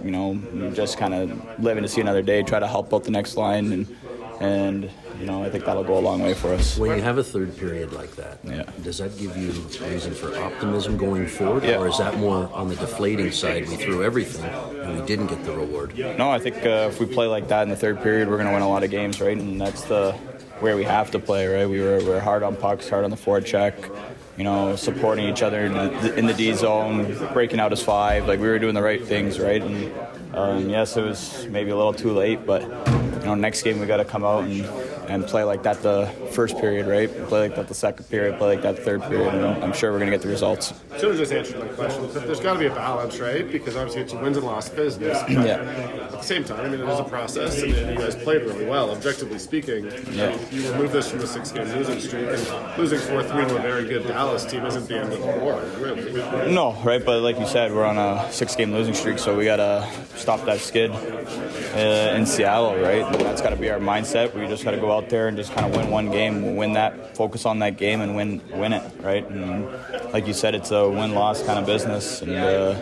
You 0.04 0.12
know, 0.12 0.70
just 0.72 0.98
kind 0.98 1.14
of 1.14 1.60
living 1.60 1.82
to 1.82 1.88
see 1.88 2.00
another 2.00 2.22
day. 2.22 2.44
Try 2.44 2.60
to 2.60 2.68
help 2.68 2.94
out 2.94 3.02
the 3.02 3.10
next 3.10 3.36
line 3.36 3.72
and 3.72 3.96
and 4.40 4.90
you 5.18 5.26
know, 5.26 5.42
I 5.42 5.50
think 5.50 5.64
that'll 5.64 5.84
go 5.84 5.98
a 5.98 6.00
long 6.00 6.22
way 6.22 6.34
for 6.34 6.52
us. 6.52 6.78
When 6.78 6.96
you 6.96 7.02
have 7.02 7.18
a 7.18 7.24
third 7.24 7.56
period 7.56 7.92
like 7.92 8.14
that, 8.16 8.38
yeah. 8.44 8.64
does 8.82 8.98
that 8.98 9.16
give 9.18 9.36
you 9.36 9.50
reason 9.86 10.14
for 10.14 10.36
optimism 10.38 10.96
going 10.96 11.26
forward, 11.26 11.64
yeah. 11.64 11.78
or 11.78 11.88
is 11.88 11.98
that 11.98 12.16
more 12.18 12.50
on 12.52 12.68
the 12.68 12.76
deflating 12.76 13.30
side? 13.30 13.68
We 13.68 13.76
threw 13.76 14.02
everything 14.02 14.44
and 14.44 15.00
we 15.00 15.06
didn't 15.06 15.28
get 15.28 15.44
the 15.44 15.56
reward. 15.56 15.96
No, 15.98 16.30
I 16.30 16.38
think 16.38 16.56
uh, 16.64 16.88
if 16.90 17.00
we 17.00 17.06
play 17.06 17.26
like 17.26 17.48
that 17.48 17.62
in 17.62 17.68
the 17.68 17.76
third 17.76 18.02
period, 18.02 18.28
we're 18.28 18.36
going 18.36 18.48
to 18.48 18.52
win 18.52 18.62
a 18.62 18.68
lot 18.68 18.82
of 18.82 18.90
games, 18.90 19.20
right? 19.20 19.36
And 19.36 19.60
that's 19.60 19.82
the 19.82 20.12
where 20.60 20.76
we 20.76 20.84
have 20.84 21.10
to 21.10 21.18
play, 21.18 21.46
right? 21.46 21.68
We 21.68 21.80
were, 21.80 21.98
we 21.98 22.06
were 22.06 22.20
hard 22.20 22.42
on 22.42 22.56
pucks, 22.56 22.88
hard 22.88 23.04
on 23.04 23.10
the 23.10 23.16
forecheck 23.16 23.74
you 24.36 24.44
know, 24.44 24.76
supporting 24.76 25.26
each 25.26 25.42
other 25.42 25.64
in 25.64 25.72
the, 25.72 26.14
in 26.14 26.26
the, 26.26 26.34
D 26.34 26.52
zone, 26.52 27.16
breaking 27.32 27.58
out 27.58 27.72
as 27.72 27.82
five. 27.82 28.28
Like 28.28 28.38
we 28.38 28.48
were 28.48 28.58
doing 28.58 28.74
the 28.74 28.82
right 28.82 29.02
things, 29.02 29.40
right? 29.40 29.62
And 29.62 29.92
um, 30.34 30.68
yes, 30.68 30.96
it 30.96 31.02
was 31.02 31.46
maybe 31.46 31.70
a 31.70 31.76
little 31.76 31.94
too 31.94 32.12
late, 32.12 32.44
but 32.44 32.62
you 32.62 33.24
know, 33.24 33.34
next 33.34 33.62
game 33.62 33.80
we 33.80 33.86
got 33.86 33.96
to 33.96 34.04
come 34.04 34.24
out 34.24 34.44
and 34.44 34.64
and 35.08 35.24
play 35.26 35.44
like 35.44 35.62
that 35.62 35.82
the 35.82 36.06
first 36.32 36.58
period, 36.58 36.86
right? 36.86 37.08
Play 37.28 37.40
like 37.48 37.56
that 37.56 37.68
the 37.68 37.74
second 37.74 38.04
period, 38.06 38.38
play 38.38 38.54
like 38.54 38.62
that 38.62 38.76
the 38.76 38.82
third 38.82 39.02
period, 39.02 39.34
and 39.34 39.64
I'm 39.64 39.72
sure 39.72 39.92
we're 39.92 39.98
going 39.98 40.10
to 40.10 40.16
get 40.16 40.22
the 40.22 40.28
results. 40.28 40.72
Should 40.98 41.10
have 41.10 41.16
just 41.16 41.32
answered 41.32 41.58
my 41.60 41.68
question, 41.68 42.08
but 42.12 42.26
there's 42.26 42.40
got 42.40 42.54
to 42.54 42.58
be 42.58 42.66
a 42.66 42.74
balance, 42.74 43.18
right? 43.18 43.50
Because 43.50 43.76
obviously 43.76 44.02
it's 44.02 44.12
a 44.12 44.18
wins 44.18 44.36
and 44.36 44.46
loss 44.46 44.68
business. 44.68 45.20
But 45.22 45.30
Yeah. 45.30 45.56
At 46.06 46.10
the 46.10 46.22
same 46.22 46.44
time, 46.44 46.60
I 46.60 46.68
mean, 46.68 46.80
it 46.80 46.88
is 46.88 46.98
a 46.98 47.04
process, 47.04 47.62
and 47.62 47.72
you 47.72 47.96
guys 47.96 48.14
played 48.16 48.42
really 48.42 48.66
well, 48.66 48.90
objectively 48.90 49.38
speaking. 49.38 49.86
Yeah. 50.12 50.36
You 50.50 50.70
remove 50.72 50.92
this 50.92 51.10
from 51.10 51.20
the 51.20 51.26
six-game 51.26 51.68
losing 51.68 52.00
streak, 52.00 52.28
and 52.28 52.78
losing 52.78 52.98
4-3 52.98 53.48
to 53.48 53.56
a 53.56 53.60
very 53.60 53.86
good 53.86 54.06
Dallas 54.06 54.44
team 54.44 54.64
isn't 54.66 54.88
the 54.88 54.98
end 54.98 55.12
of 55.12 55.20
the 55.20 55.26
world, 55.26 55.62
really. 55.78 56.12
No, 56.52 56.72
right? 56.84 57.04
But 57.04 57.20
like 57.22 57.38
you 57.38 57.46
said, 57.46 57.72
we're 57.72 57.84
on 57.84 57.98
a 57.98 58.30
six-game 58.32 58.72
losing 58.72 58.94
streak, 58.94 59.18
so 59.18 59.36
we 59.36 59.44
gotta 59.44 59.88
stop 60.14 60.44
that 60.46 60.60
skid 60.60 60.90
uh, 60.90 62.14
in 62.16 62.24
Seattle, 62.26 62.76
right? 62.76 63.02
And 63.02 63.20
that's 63.20 63.42
got 63.42 63.50
to 63.50 63.56
be 63.56 63.70
our 63.70 63.78
mindset. 63.78 64.34
We 64.34 64.46
just 64.46 64.64
got 64.64 64.70
to 64.72 64.78
go 64.78 64.92
out 64.92 64.95
there 65.08 65.28
and 65.28 65.36
just 65.36 65.52
kind 65.52 65.66
of 65.66 65.76
win 65.76 65.90
one 65.90 66.10
game, 66.10 66.56
win 66.56 66.72
that, 66.72 67.16
focus 67.16 67.46
on 67.46 67.58
that 67.60 67.76
game, 67.76 68.00
and 68.00 68.16
win 68.16 68.40
win 68.52 68.72
it, 68.72 68.82
right? 69.00 69.28
And 69.28 69.66
like 70.12 70.26
you 70.26 70.32
said, 70.32 70.54
it's 70.54 70.70
a 70.70 70.88
win-loss 70.88 71.42
kind 71.42 71.58
of 71.58 71.66
business, 71.66 72.22
and 72.22 72.32
uh, 72.32 72.80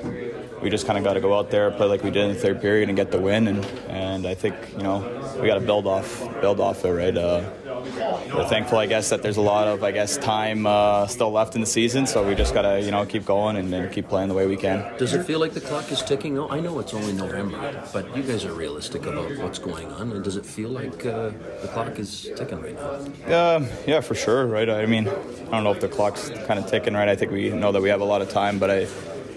we 0.63 0.71
just 0.71 0.87
kind 0.87 0.97
of 0.97 1.05
got 1.05 1.15
to 1.15 1.21
go 1.21 1.37
out 1.39 1.51
there, 1.51 1.71
play 1.71 1.87
like 1.87 2.03
we 2.03 2.11
did 2.11 2.25
in 2.25 2.35
the 2.35 2.41
third 2.41 2.61
period, 2.61 2.89
and 2.89 2.97
get 2.97 3.11
the 3.11 3.21
win. 3.21 3.49
And 3.49 3.65
and 3.89 4.27
I 4.27 4.35
think 4.35 4.57
you 4.77 4.83
know 4.83 4.99
we 5.41 5.47
got 5.47 5.55
to 5.55 5.67
build 5.67 5.87
off 5.87 6.21
build 6.41 6.61
off 6.61 6.85
it, 6.85 6.93
right? 6.93 7.17
Uh, 7.17 7.51
we're 7.85 8.49
thankful, 8.49 8.79
I 8.79 8.87
guess, 8.87 9.11
that 9.11 9.23
there's 9.23 9.37
a 9.37 9.43
lot 9.43 9.69
of, 9.69 9.85
I 9.85 9.93
guess, 9.93 10.17
time 10.17 10.67
uh, 10.67 11.07
still 11.07 11.31
left 11.31 11.55
in 11.55 11.61
the 11.61 11.67
season. 11.67 12.07
So 12.07 12.27
we 12.27 12.35
just 12.35 12.55
gotta, 12.55 12.81
you 12.81 12.91
know, 12.91 13.05
keep 13.07 13.25
going 13.25 13.57
and, 13.57 13.73
and 13.73 13.93
keep 13.93 14.09
playing 14.09 14.29
the 14.29 14.35
way 14.35 14.47
we 14.47 14.57
can. 14.57 14.97
Does 14.99 15.15
it 15.15 15.25
feel 15.25 15.39
like 15.39 15.53
the 15.53 15.61
clock 15.61 15.91
is 15.93 16.03
ticking? 16.03 16.35
though? 16.35 16.49
I 16.49 16.61
know 16.61 16.79
it's 16.79 16.95
only 16.95 17.13
November, 17.13 17.83
but 17.93 18.17
you 18.17 18.23
guys 18.23 18.45
are 18.45 18.53
realistic 18.53 19.07
about 19.07 19.37
what's 19.39 19.59
going 19.59 19.91
on. 19.93 20.13
And 20.13 20.25
does 20.25 20.37
it 20.37 20.47
feel 20.47 20.71
like 20.71 21.05
uh, 21.07 21.31
the 21.63 21.69
clock 21.73 21.99
is 21.99 22.31
ticking 22.37 22.61
right 22.61 22.75
now? 22.75 23.57
Um, 23.57 23.69
yeah, 23.87 24.01
for 24.01 24.15
sure, 24.15 24.47
right? 24.47 24.69
I 24.69 24.87
mean, 24.87 25.09
I 25.09 25.13
don't 25.51 25.65
know 25.65 25.73
if 25.73 25.81
the 25.81 25.89
clock's 25.89 26.31
kind 26.47 26.59
of 26.59 26.67
ticking, 26.67 26.95
right? 26.95 27.09
I 27.09 27.17
think 27.17 27.33
we 27.33 27.51
know 27.51 27.73
that 27.73 27.83
we 27.83 27.89
have 27.91 28.01
a 28.01 28.05
lot 28.05 28.23
of 28.23 28.31
time, 28.31 28.59
but 28.59 28.71
I 28.71 28.87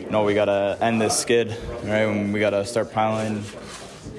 know 0.09 0.23
we 0.23 0.33
gotta 0.33 0.77
end 0.81 1.01
this 1.01 1.17
skid, 1.17 1.49
right? 1.83 2.05
And 2.05 2.33
we 2.33 2.39
gotta 2.39 2.65
start 2.65 2.91
piling 2.91 3.43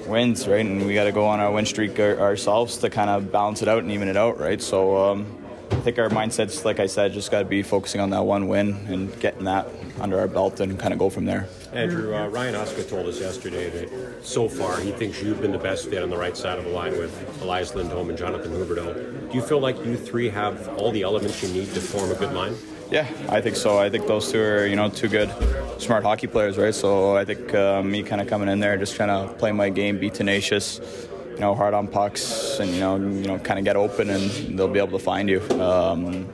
wins, 0.09 0.47
right? 0.47 0.65
And 0.65 0.85
we 0.85 0.93
gotta 0.93 1.11
go 1.11 1.25
on 1.25 1.39
our 1.39 1.51
win 1.51 1.65
streak 1.65 1.99
our, 1.99 2.19
ourselves 2.19 2.77
to 2.77 2.89
kind 2.89 3.09
of 3.09 3.31
balance 3.31 3.61
it 3.61 3.67
out 3.67 3.83
and 3.83 3.91
even 3.91 4.07
it 4.07 4.17
out, 4.17 4.39
right? 4.39 4.61
So 4.61 4.97
um, 4.97 5.39
I 5.71 5.75
think 5.81 5.99
our 5.99 6.09
mindsets, 6.09 6.65
like 6.65 6.79
I 6.79 6.87
said, 6.87 7.13
just 7.13 7.31
got 7.31 7.39
to 7.39 7.45
be 7.45 7.61
focusing 7.61 8.01
on 8.01 8.09
that 8.09 8.23
one 8.23 8.47
win 8.47 8.73
and 8.87 9.17
getting 9.19 9.45
that 9.45 9.67
under 10.01 10.19
our 10.19 10.27
belt 10.27 10.59
and 10.59 10.77
kind 10.79 10.93
of 10.93 10.99
go 10.99 11.09
from 11.09 11.25
there. 11.25 11.47
Andrew, 11.71 12.15
uh, 12.15 12.27
Ryan 12.27 12.55
Huska 12.55 12.89
told 12.89 13.07
us 13.07 13.19
yesterday 13.19 13.69
that 13.69 14.25
so 14.25 14.49
far 14.49 14.79
he 14.79 14.91
thinks 14.91 15.21
you've 15.21 15.41
been 15.41 15.51
the 15.51 15.59
best 15.59 15.89
fit 15.89 16.01
on 16.01 16.09
the 16.09 16.17
right 16.17 16.35
side 16.35 16.57
of 16.57 16.65
the 16.65 16.71
line 16.71 16.97
with 16.97 17.41
Elias 17.41 17.75
Lindholm 17.75 18.09
and 18.09 18.17
Jonathan 18.17 18.51
Huberdeau. 18.51 19.29
Do 19.29 19.37
you 19.37 19.43
feel 19.43 19.59
like 19.59 19.77
you 19.85 19.95
three 19.95 20.29
have 20.29 20.67
all 20.77 20.91
the 20.91 21.03
elements 21.03 21.43
you 21.43 21.49
need 21.49 21.71
to 21.73 21.79
form 21.79 22.11
a 22.11 22.15
good 22.15 22.33
line? 22.33 22.55
Yeah, 22.91 23.07
I 23.29 23.39
think 23.39 23.55
so. 23.55 23.77
I 23.77 23.89
think 23.91 24.07
those 24.07 24.31
two 24.31 24.41
are, 24.41 24.65
you 24.65 24.75
know, 24.75 24.89
two 24.89 25.07
good, 25.07 25.31
smart 25.79 26.03
hockey 26.03 26.25
players, 26.25 26.57
right? 26.57 26.73
So 26.73 27.15
I 27.15 27.23
think 27.23 27.53
uh, 27.53 27.83
me 27.83 28.01
kind 28.01 28.19
of 28.19 28.27
coming 28.27 28.49
in 28.49 28.59
there, 28.59 28.77
just 28.77 28.95
trying 28.95 29.09
to 29.09 29.31
play 29.35 29.51
my 29.51 29.69
game, 29.69 29.99
be 29.99 30.09
tenacious, 30.09 30.81
you 31.33 31.39
know, 31.39 31.53
hard 31.53 31.75
on 31.75 31.87
pucks, 31.87 32.59
and 32.59 32.71
you 32.71 32.79
know, 32.79 32.95
you 32.95 33.27
know, 33.27 33.37
kind 33.37 33.59
of 33.59 33.65
get 33.65 33.75
open, 33.75 34.09
and 34.09 34.57
they'll 34.57 34.67
be 34.67 34.79
able 34.79 34.97
to 34.97 35.03
find 35.03 35.29
you. 35.29 35.39
Um, 35.61 36.27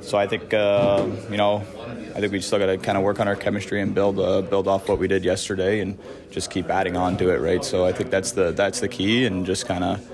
so 0.00 0.18
I 0.18 0.26
think, 0.26 0.52
uh, 0.52 1.06
you 1.30 1.36
know, 1.36 1.62
I 2.16 2.20
think 2.20 2.32
we 2.32 2.40
still 2.40 2.58
got 2.58 2.66
to 2.66 2.78
kind 2.78 2.98
of 2.98 3.04
work 3.04 3.20
on 3.20 3.28
our 3.28 3.36
chemistry 3.36 3.80
and 3.80 3.94
build 3.94 4.18
uh, 4.18 4.42
build 4.42 4.66
off 4.66 4.88
what 4.88 4.98
we 4.98 5.06
did 5.06 5.24
yesterday, 5.24 5.78
and 5.78 5.96
just 6.32 6.50
keep 6.50 6.68
adding 6.70 6.96
on 6.96 7.18
to 7.18 7.30
it, 7.30 7.40
right? 7.40 7.64
So 7.64 7.86
I 7.86 7.92
think 7.92 8.10
that's 8.10 8.32
the 8.32 8.50
that's 8.50 8.80
the 8.80 8.88
key, 8.88 9.26
and 9.26 9.46
just 9.46 9.66
kind 9.66 9.84
of, 9.84 10.10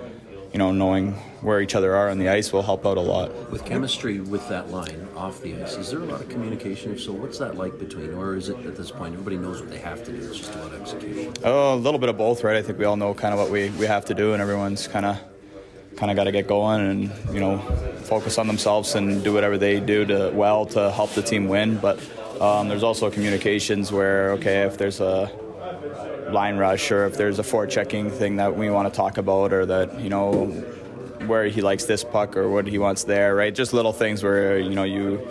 you 0.56 0.58
know, 0.58 0.72
knowing 0.72 1.12
where 1.42 1.60
each 1.60 1.74
other 1.74 1.94
are 1.94 2.08
on 2.08 2.16
the 2.16 2.30
ice 2.30 2.50
will 2.50 2.62
help 2.62 2.86
out 2.86 2.96
a 2.96 3.00
lot. 3.00 3.30
With 3.50 3.66
chemistry 3.66 4.20
with 4.20 4.48
that 4.48 4.70
line 4.70 5.06
off 5.14 5.42
the 5.42 5.54
ice, 5.62 5.76
is 5.76 5.90
there 5.90 6.00
a 6.00 6.04
lot 6.06 6.22
of 6.22 6.30
communication? 6.30 6.92
If 6.92 7.02
so, 7.02 7.12
what's 7.12 7.38
that 7.40 7.58
like 7.58 7.78
between, 7.78 8.14
or 8.14 8.36
is 8.36 8.48
it 8.48 8.56
at 8.64 8.74
this 8.74 8.90
point 8.90 9.12
everybody 9.12 9.36
knows 9.36 9.60
what 9.60 9.68
they 9.68 9.76
have 9.76 10.02
to 10.06 10.12
do? 10.12 10.16
It's 10.16 10.38
just 10.38 10.54
about 10.54 10.72
execution. 10.72 11.34
Oh, 11.44 11.74
a 11.74 11.76
little 11.76 12.00
bit 12.00 12.08
of 12.08 12.16
both, 12.16 12.42
right? 12.42 12.56
I 12.56 12.62
think 12.62 12.78
we 12.78 12.86
all 12.86 12.96
know 12.96 13.12
kind 13.12 13.34
of 13.34 13.38
what 13.38 13.50
we, 13.50 13.68
we 13.72 13.84
have 13.84 14.06
to 14.06 14.14
do, 14.14 14.32
and 14.32 14.40
everyone's 14.40 14.88
kind 14.88 15.04
of 15.04 15.18
kind 15.98 16.10
of 16.10 16.16
got 16.16 16.24
to 16.24 16.32
get 16.32 16.46
going 16.46 16.80
and 16.80 17.34
you 17.34 17.40
know 17.40 17.58
focus 18.04 18.38
on 18.38 18.46
themselves 18.46 18.94
and 18.94 19.22
do 19.22 19.34
whatever 19.34 19.58
they 19.58 19.78
do 19.78 20.06
to 20.06 20.30
well 20.32 20.64
to 20.64 20.90
help 20.92 21.10
the 21.10 21.22
team 21.22 21.48
win. 21.48 21.76
But 21.76 21.98
um, 22.40 22.68
there's 22.68 22.82
also 22.82 23.10
communications 23.10 23.92
where 23.92 24.30
okay, 24.32 24.62
if 24.62 24.78
there's 24.78 25.00
a 25.00 25.30
line 26.30 26.56
rush 26.56 26.90
or 26.90 27.06
if 27.06 27.16
there's 27.16 27.38
a 27.38 27.42
forechecking 27.42 28.10
thing 28.10 28.36
that 28.36 28.56
we 28.56 28.70
want 28.70 28.92
to 28.92 28.96
talk 28.96 29.18
about 29.18 29.52
or 29.52 29.66
that 29.66 30.00
you 30.00 30.08
know 30.08 30.46
where 31.26 31.46
he 31.46 31.60
likes 31.60 31.84
this 31.84 32.04
puck 32.04 32.36
or 32.36 32.48
what 32.48 32.66
he 32.66 32.78
wants 32.78 33.04
there, 33.04 33.34
right? 33.34 33.54
Just 33.54 33.72
little 33.72 33.92
things 33.92 34.22
where 34.22 34.58
you 34.58 34.74
know 34.74 34.84
you 34.84 35.28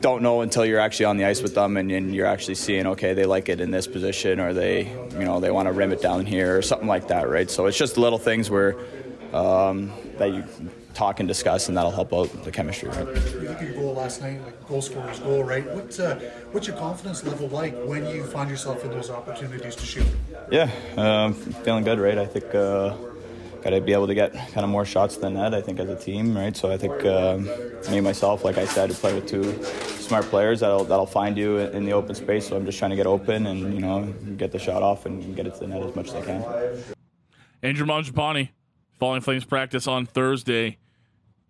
don't 0.00 0.22
know 0.22 0.40
until 0.40 0.64
you're 0.64 0.80
actually 0.80 1.06
on 1.06 1.16
the 1.16 1.24
ice 1.24 1.42
with 1.42 1.54
them 1.54 1.76
and, 1.76 1.90
and 1.90 2.14
you're 2.14 2.26
actually 2.26 2.54
seeing 2.54 2.86
okay 2.86 3.14
they 3.14 3.24
like 3.24 3.48
it 3.48 3.60
in 3.60 3.70
this 3.70 3.86
position 3.86 4.38
or 4.40 4.52
they 4.52 4.84
you 5.12 5.24
know 5.24 5.40
they 5.40 5.50
want 5.50 5.66
to 5.66 5.72
rim 5.72 5.90
it 5.90 6.02
down 6.02 6.26
here 6.26 6.56
or 6.56 6.62
something 6.62 6.88
like 6.88 7.08
that 7.08 7.28
right 7.28 7.50
so 7.50 7.66
it's 7.66 7.78
just 7.78 7.96
little 7.96 8.18
things 8.18 8.50
where 8.50 8.76
um, 9.32 9.92
that 10.18 10.32
you 10.32 10.44
talk 10.96 11.20
and 11.20 11.28
discuss 11.28 11.68
and 11.68 11.76
that'll 11.76 11.90
help 11.90 12.12
out 12.12 12.26
the 12.44 12.50
chemistry 12.50 12.88
right 12.88 13.06
You 13.06 13.40
look 13.40 13.58
at 13.58 13.62
your 13.62 13.74
goal 13.74 13.94
last 13.94 14.22
night, 14.22 14.42
like 14.42 14.66
goal 14.66 14.80
scorer's 14.80 15.18
goal, 15.18 15.44
right? 15.44 15.64
What, 15.74 15.98
uh, 16.00 16.16
what's 16.52 16.66
your 16.66 16.76
confidence 16.76 17.22
level 17.22 17.48
like 17.48 17.74
when 17.84 18.06
you 18.06 18.24
find 18.24 18.48
yourself 18.48 18.84
in 18.84 18.90
those 18.90 19.10
opportunities 19.10 19.76
to 19.76 19.84
shoot? 19.84 20.06
yeah 20.50 20.70
um, 20.96 21.34
feeling 21.34 21.84
good 21.84 21.98
right 21.98 22.18
I 22.18 22.26
think 22.26 22.54
uh, 22.54 22.96
got 23.62 23.70
to 23.70 23.80
be 23.80 23.92
able 23.92 24.06
to 24.06 24.14
get 24.14 24.32
kind 24.32 24.64
of 24.64 24.68
more 24.68 24.84
shots 24.84 25.16
than 25.16 25.34
that 25.34 25.54
I 25.54 25.60
think 25.60 25.78
as 25.80 25.88
a 25.88 25.96
team 25.96 26.36
right 26.36 26.56
so 26.56 26.70
I 26.70 26.78
think 26.78 27.04
um, 27.04 27.48
me 27.90 28.00
myself 28.00 28.44
like 28.44 28.58
I 28.58 28.64
said 28.64 28.90
to 28.90 28.96
play 28.96 29.12
with 29.14 29.26
two 29.26 29.62
smart 30.00 30.24
players 30.26 30.60
that'll 30.60 30.84
that'll 30.84 31.06
find 31.06 31.36
you 31.36 31.58
in 31.58 31.84
the 31.84 31.92
open 31.92 32.14
space 32.14 32.48
so 32.48 32.56
I'm 32.56 32.64
just 32.64 32.78
trying 32.78 32.92
to 32.92 32.96
get 32.96 33.06
open 33.06 33.46
and 33.46 33.74
you 33.74 33.80
know 33.80 34.04
get 34.36 34.52
the 34.52 34.58
shot 34.58 34.82
off 34.82 35.04
and 35.04 35.34
get 35.34 35.46
it 35.46 35.54
to 35.54 35.60
the 35.60 35.66
net 35.66 35.82
as 35.82 35.94
much 35.96 36.08
as 36.08 36.14
I 36.14 36.22
can 36.22 36.94
Andrew 37.62 37.86
Mangiapane, 37.86 38.50
Falling 39.00 39.22
Flames 39.22 39.44
practice 39.44 39.88
on 39.88 40.06
Thursday. 40.06 40.78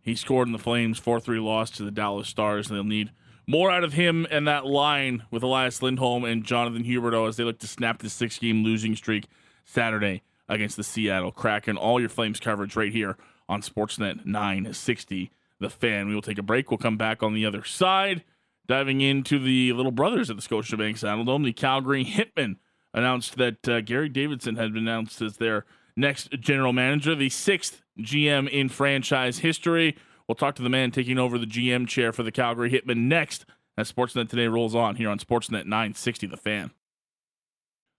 He 0.07 0.15
scored 0.15 0.47
in 0.47 0.53
the 0.53 0.59
Flames 0.59 1.01
4 1.01 1.19
3 1.19 1.41
loss 1.41 1.69
to 1.73 1.83
the 1.83 1.91
Dallas 1.91 2.29
Stars, 2.29 2.69
and 2.69 2.77
they'll 2.77 2.85
need 2.85 3.11
more 3.45 3.73
out 3.73 3.83
of 3.83 3.95
him 3.95 4.25
and 4.31 4.47
that 4.47 4.65
line 4.65 5.25
with 5.33 5.43
Elias 5.43 5.83
Lindholm 5.83 6.25
and 6.25 6.45
Jonathan 6.45 6.85
Huberdeau 6.85 7.29
as 7.29 7.37
they 7.37 7.43
look 7.43 7.59
to 7.59 7.67
snap 7.67 7.99
the 7.99 8.09
six 8.09 8.39
game 8.39 8.63
losing 8.63 8.95
streak 8.95 9.27
Saturday 9.65 10.23
against 10.49 10.77
the 10.77 10.85
Seattle 10.85 11.33
Kraken. 11.33 11.77
All 11.77 11.99
your 11.99 12.09
Flames 12.09 12.39
coverage 12.39 12.77
right 12.77 12.93
here 12.93 13.17
on 13.49 13.63
Sportsnet 13.63 14.25
960, 14.25 15.33
The 15.59 15.71
Fan. 15.71 16.07
We 16.07 16.15
will 16.15 16.23
take 16.23 16.39
a 16.39 16.43
break. 16.43 16.71
We'll 16.71 16.79
come 16.79 16.97
back 16.97 17.25
on 17.25 17.35
the 17.35 17.45
other 17.45 17.65
side, 17.65 18.23
diving 18.69 19.01
into 19.01 19.41
the 19.41 19.73
little 19.73 19.91
brothers 19.91 20.31
at 20.31 20.37
the 20.37 20.43
Scotiabank 20.43 21.01
Saddledome. 21.01 21.45
The 21.45 21.53
Calgary 21.53 22.05
Hitmen 22.05 22.59
announced 22.95 23.37
that 23.39 23.69
uh, 23.69 23.81
Garry 23.81 24.09
Davidson 24.09 24.55
had 24.55 24.73
been 24.73 24.87
announced 24.87 25.21
as 25.21 25.39
their 25.39 25.65
next 25.97 26.31
general 26.41 26.73
manager, 26.73 27.15
the 27.15 27.29
sixth 27.29 27.83
GM 27.99 28.49
in 28.49 28.69
franchise 28.69 29.39
history. 29.39 29.97
We'll 30.29 30.35
talk 30.35 30.55
to 30.57 30.63
the 30.63 30.69
man 30.69 30.91
taking 30.91 31.19
over 31.19 31.39
the 31.39 31.47
GM 31.47 31.87
chair 31.87 32.13
for 32.13 32.23
the 32.23 32.33
Calgary 32.33 32.71
Hitmen 32.71 33.09
next 33.09 33.47
as 33.79 33.93
Sportsnet 33.93 34.29
Today 34.29 34.47
rolls 34.47 34.75
on 34.75 34.97
here 34.97 35.09
on 35.09 35.19
Sportsnet 35.19 35.67
960 35.67 36.27
The 36.27 36.37
Fan. 36.37 36.71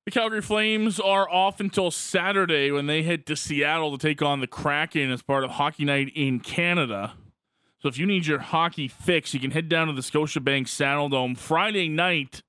The 0.06 0.12
Calgary 0.12 0.42
Flames 0.42 1.00
are 1.00 1.30
off 1.30 1.60
until 1.60 1.92
Saturday 1.92 2.72
when 2.72 2.88
they 2.88 3.04
head 3.04 3.26
to 3.26 3.36
Seattle 3.36 3.98
to 3.98 4.08
take 4.08 4.22
on 4.22 4.40
the 4.40 4.48
Kraken 4.48 5.12
as 5.12 5.22
part 5.22 5.44
of 5.44 5.52
Hockey 5.52 5.84
Night 5.84 6.12
in 6.16 6.40
Canada. 6.40 7.16
So 7.80 7.90
if 7.90 7.98
you 7.98 8.06
need 8.06 8.26
your 8.26 8.40
hockey 8.40 8.88
fix, 8.88 9.34
you 9.34 9.40
can 9.40 9.52
head 9.52 9.70
down 9.70 9.88
to 9.88 9.94
the 9.94 10.02
Scotiabank 10.02 10.64
Saddledome 10.64 11.38
Friday 11.38 11.90
night. 11.90 12.42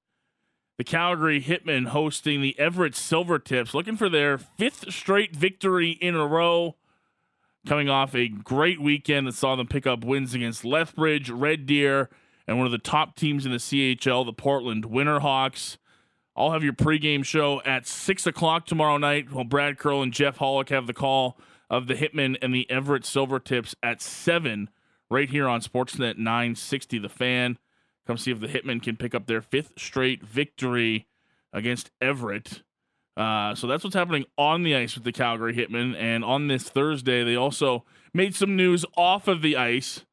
The 0.78 0.84
Calgary 0.84 1.42
Hitmen 1.42 1.88
hosting 1.88 2.40
the 2.40 2.56
Everett 2.56 2.92
Silvertips, 2.92 3.74
looking 3.74 3.96
for 3.96 4.08
their 4.08 4.38
fifth 4.38 4.92
straight 4.92 5.34
victory 5.34 5.90
in 5.90 6.14
a 6.14 6.24
row. 6.24 6.76
Coming 7.66 7.88
off 7.88 8.14
a 8.14 8.28
great 8.28 8.80
weekend 8.80 9.26
that 9.26 9.34
saw 9.34 9.56
them 9.56 9.66
pick 9.66 9.88
up 9.88 10.04
wins 10.04 10.34
against 10.34 10.64
Lethbridge, 10.64 11.30
Red 11.30 11.66
Deer, 11.66 12.08
and 12.46 12.56
one 12.56 12.66
of 12.66 12.70
the 12.70 12.78
top 12.78 13.16
teams 13.16 13.44
in 13.44 13.50
the 13.50 13.58
CHL, 13.58 14.24
the 14.24 14.32
Portland 14.32 14.84
Winterhawks. 14.84 15.78
I'll 16.36 16.52
have 16.52 16.62
your 16.62 16.72
pregame 16.72 17.24
show 17.24 17.60
at 17.62 17.88
6 17.88 18.28
o'clock 18.28 18.64
tomorrow 18.64 18.98
night 18.98 19.32
while 19.32 19.42
Brad 19.42 19.78
Curl 19.78 20.02
and 20.02 20.12
Jeff 20.12 20.38
Hollick 20.38 20.68
have 20.68 20.86
the 20.86 20.94
call 20.94 21.36
of 21.68 21.88
the 21.88 21.94
Hitmen 21.94 22.36
and 22.40 22.54
the 22.54 22.70
Everett 22.70 23.02
Silvertips 23.02 23.74
at 23.82 24.00
7 24.00 24.70
right 25.10 25.28
here 25.28 25.48
on 25.48 25.60
Sportsnet 25.60 26.18
960 26.18 26.98
The 26.98 27.08
Fan. 27.08 27.58
Come 28.08 28.16
see 28.16 28.30
if 28.30 28.40
the 28.40 28.48
Hitmen 28.48 28.82
can 28.82 28.96
pick 28.96 29.14
up 29.14 29.26
their 29.26 29.42
fifth 29.42 29.72
straight 29.76 30.22
victory 30.22 31.06
against 31.52 31.90
Everett. 32.00 32.62
Uh, 33.18 33.54
so 33.54 33.66
that's 33.66 33.84
what's 33.84 33.94
happening 33.94 34.24
on 34.38 34.62
the 34.62 34.74
ice 34.74 34.94
with 34.94 35.04
the 35.04 35.12
Calgary 35.12 35.54
Hitmen. 35.54 35.94
And 35.94 36.24
on 36.24 36.48
this 36.48 36.70
Thursday, 36.70 37.22
they 37.22 37.36
also 37.36 37.84
made 38.14 38.34
some 38.34 38.56
news 38.56 38.86
off 38.96 39.28
of 39.28 39.42
the 39.42 39.58
ice. 39.58 40.06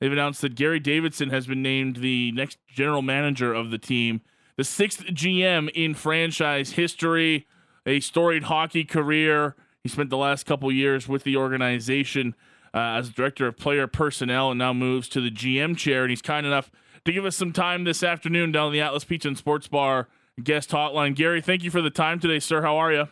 They've 0.00 0.12
announced 0.12 0.42
that 0.42 0.54
Garry 0.54 0.78
Davidson 0.78 1.30
has 1.30 1.48
been 1.48 1.60
named 1.60 1.96
the 1.96 2.30
next 2.30 2.58
general 2.68 3.02
manager 3.02 3.52
of 3.52 3.72
the 3.72 3.78
team, 3.78 4.20
the 4.56 4.62
sixth 4.62 5.02
GM 5.06 5.70
in 5.74 5.94
franchise 5.94 6.72
history, 6.72 7.48
a 7.84 7.98
storied 7.98 8.44
hockey 8.44 8.84
career. 8.84 9.56
He 9.82 9.88
spent 9.88 10.10
the 10.10 10.16
last 10.16 10.46
couple 10.46 10.70
years 10.70 11.08
with 11.08 11.24
the 11.24 11.36
organization 11.36 12.36
uh, 12.72 12.78
as 12.78 13.10
director 13.10 13.48
of 13.48 13.56
player 13.56 13.88
personnel 13.88 14.50
and 14.50 14.58
now 14.58 14.72
moves 14.72 15.08
to 15.08 15.20
the 15.20 15.32
GM 15.32 15.76
chair. 15.76 16.02
And 16.02 16.10
he's 16.10 16.22
kind 16.22 16.46
enough 16.46 16.70
to 17.04 17.12
give 17.12 17.24
us 17.24 17.36
some 17.36 17.52
time 17.52 17.84
this 17.84 18.02
afternoon 18.02 18.52
down 18.52 18.72
the 18.72 18.80
Atlas 18.80 19.04
Pizza 19.04 19.28
and 19.28 19.38
Sports 19.38 19.68
Bar 19.68 20.08
guest 20.42 20.70
hotline. 20.70 21.14
Garry, 21.14 21.40
thank 21.40 21.62
you 21.62 21.70
for 21.70 21.82
the 21.82 21.90
time 21.90 22.18
today, 22.20 22.38
sir. 22.38 22.62
How 22.62 22.76
are 22.76 22.92
you? 22.92 23.08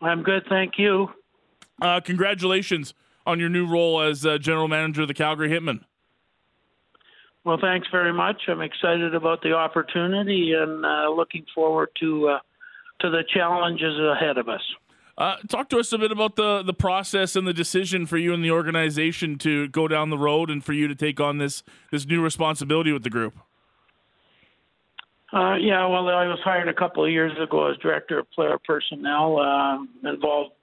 I'm 0.00 0.22
good, 0.22 0.44
thank 0.48 0.74
you. 0.78 1.08
Uh, 1.80 2.00
congratulations 2.00 2.94
on 3.26 3.38
your 3.38 3.48
new 3.48 3.66
role 3.66 4.00
as 4.00 4.26
uh, 4.26 4.38
general 4.38 4.68
manager 4.68 5.02
of 5.02 5.08
the 5.08 5.14
Calgary 5.14 5.48
Hitmen. 5.48 5.80
Well, 7.44 7.58
thanks 7.60 7.88
very 7.90 8.12
much. 8.12 8.42
I'm 8.48 8.60
excited 8.60 9.14
about 9.14 9.42
the 9.42 9.52
opportunity 9.52 10.54
and 10.56 10.84
uh, 10.84 11.10
looking 11.10 11.44
forward 11.54 11.88
to 12.00 12.28
uh, 12.28 12.38
to 13.00 13.10
the 13.10 13.24
challenges 13.34 13.98
ahead 13.98 14.38
of 14.38 14.48
us. 14.48 14.60
Uh, 15.22 15.36
talk 15.46 15.68
to 15.68 15.78
us 15.78 15.92
a 15.92 15.98
bit 15.98 16.10
about 16.10 16.34
the 16.34 16.64
the 16.64 16.74
process 16.74 17.36
and 17.36 17.46
the 17.46 17.52
decision 17.54 18.06
for 18.06 18.16
you 18.16 18.34
and 18.34 18.44
the 18.44 18.50
organization 18.50 19.38
to 19.38 19.68
go 19.68 19.86
down 19.86 20.10
the 20.10 20.18
road 20.18 20.50
and 20.50 20.64
for 20.64 20.72
you 20.72 20.88
to 20.88 20.96
take 20.96 21.20
on 21.20 21.38
this 21.38 21.62
this 21.92 22.04
new 22.04 22.20
responsibility 22.20 22.90
with 22.90 23.04
the 23.04 23.10
group. 23.10 23.32
Uh, 25.32 25.54
yeah, 25.54 25.86
well, 25.86 26.08
I 26.08 26.26
was 26.26 26.40
hired 26.42 26.66
a 26.66 26.74
couple 26.74 27.04
of 27.04 27.12
years 27.12 27.30
ago 27.40 27.70
as 27.70 27.76
director 27.76 28.18
of 28.18 28.30
player 28.32 28.58
personnel, 28.66 29.38
uh, 29.38 30.10
involved 30.10 30.54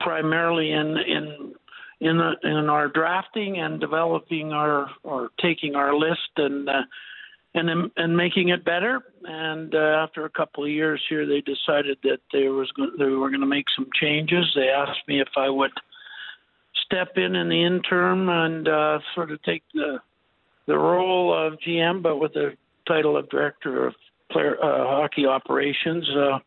primarily 0.00 0.72
in 0.72 0.96
in 0.98 1.54
in, 2.00 2.16
the, 2.16 2.32
in 2.42 2.68
our 2.68 2.88
drafting 2.88 3.58
and 3.60 3.78
developing 3.78 4.52
our 4.52 4.90
or 5.04 5.28
taking 5.40 5.76
our 5.76 5.94
list 5.94 6.30
and 6.38 6.68
uh, 6.68 6.82
and 7.54 7.90
and 7.96 8.16
making 8.16 8.50
it 8.50 8.64
better. 8.64 9.02
And 9.24 9.74
uh, 9.74 9.78
after 10.02 10.24
a 10.24 10.30
couple 10.30 10.64
of 10.64 10.70
years 10.70 11.02
here, 11.08 11.26
they 11.26 11.40
decided 11.40 11.98
that 12.02 12.18
they 12.32 12.48
was 12.48 12.70
go- 12.72 12.96
they 12.98 13.04
were 13.06 13.30
going 13.30 13.40
to 13.40 13.46
make 13.46 13.66
some 13.76 13.88
changes. 14.00 14.46
They 14.54 14.68
asked 14.68 15.06
me 15.06 15.20
if 15.20 15.28
I 15.36 15.48
would 15.48 15.72
step 16.84 17.16
in 17.16 17.34
in 17.34 17.48
the 17.48 17.64
interim 17.64 18.28
and 18.28 18.68
uh, 18.68 18.98
sort 19.14 19.30
of 19.30 19.42
take 19.42 19.62
the 19.74 19.98
the 20.66 20.78
role 20.78 21.32
of 21.32 21.58
GM, 21.66 22.02
but 22.02 22.18
with 22.18 22.34
the 22.34 22.52
title 22.86 23.16
of 23.16 23.28
director 23.30 23.86
of 23.86 23.94
player 24.30 24.56
uh, 24.62 24.86
hockey 24.86 25.26
operations. 25.26 26.08
Uh, 26.10 26.38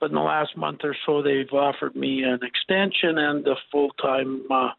but 0.00 0.10
in 0.10 0.16
the 0.16 0.20
last 0.20 0.56
month 0.56 0.80
or 0.84 0.94
so, 1.06 1.22
they've 1.22 1.50
offered 1.52 1.96
me 1.96 2.22
an 2.22 2.40
extension 2.42 3.16
and 3.16 3.46
a 3.46 3.54
full 3.72 3.90
time 3.92 4.42
uh, 4.50 4.70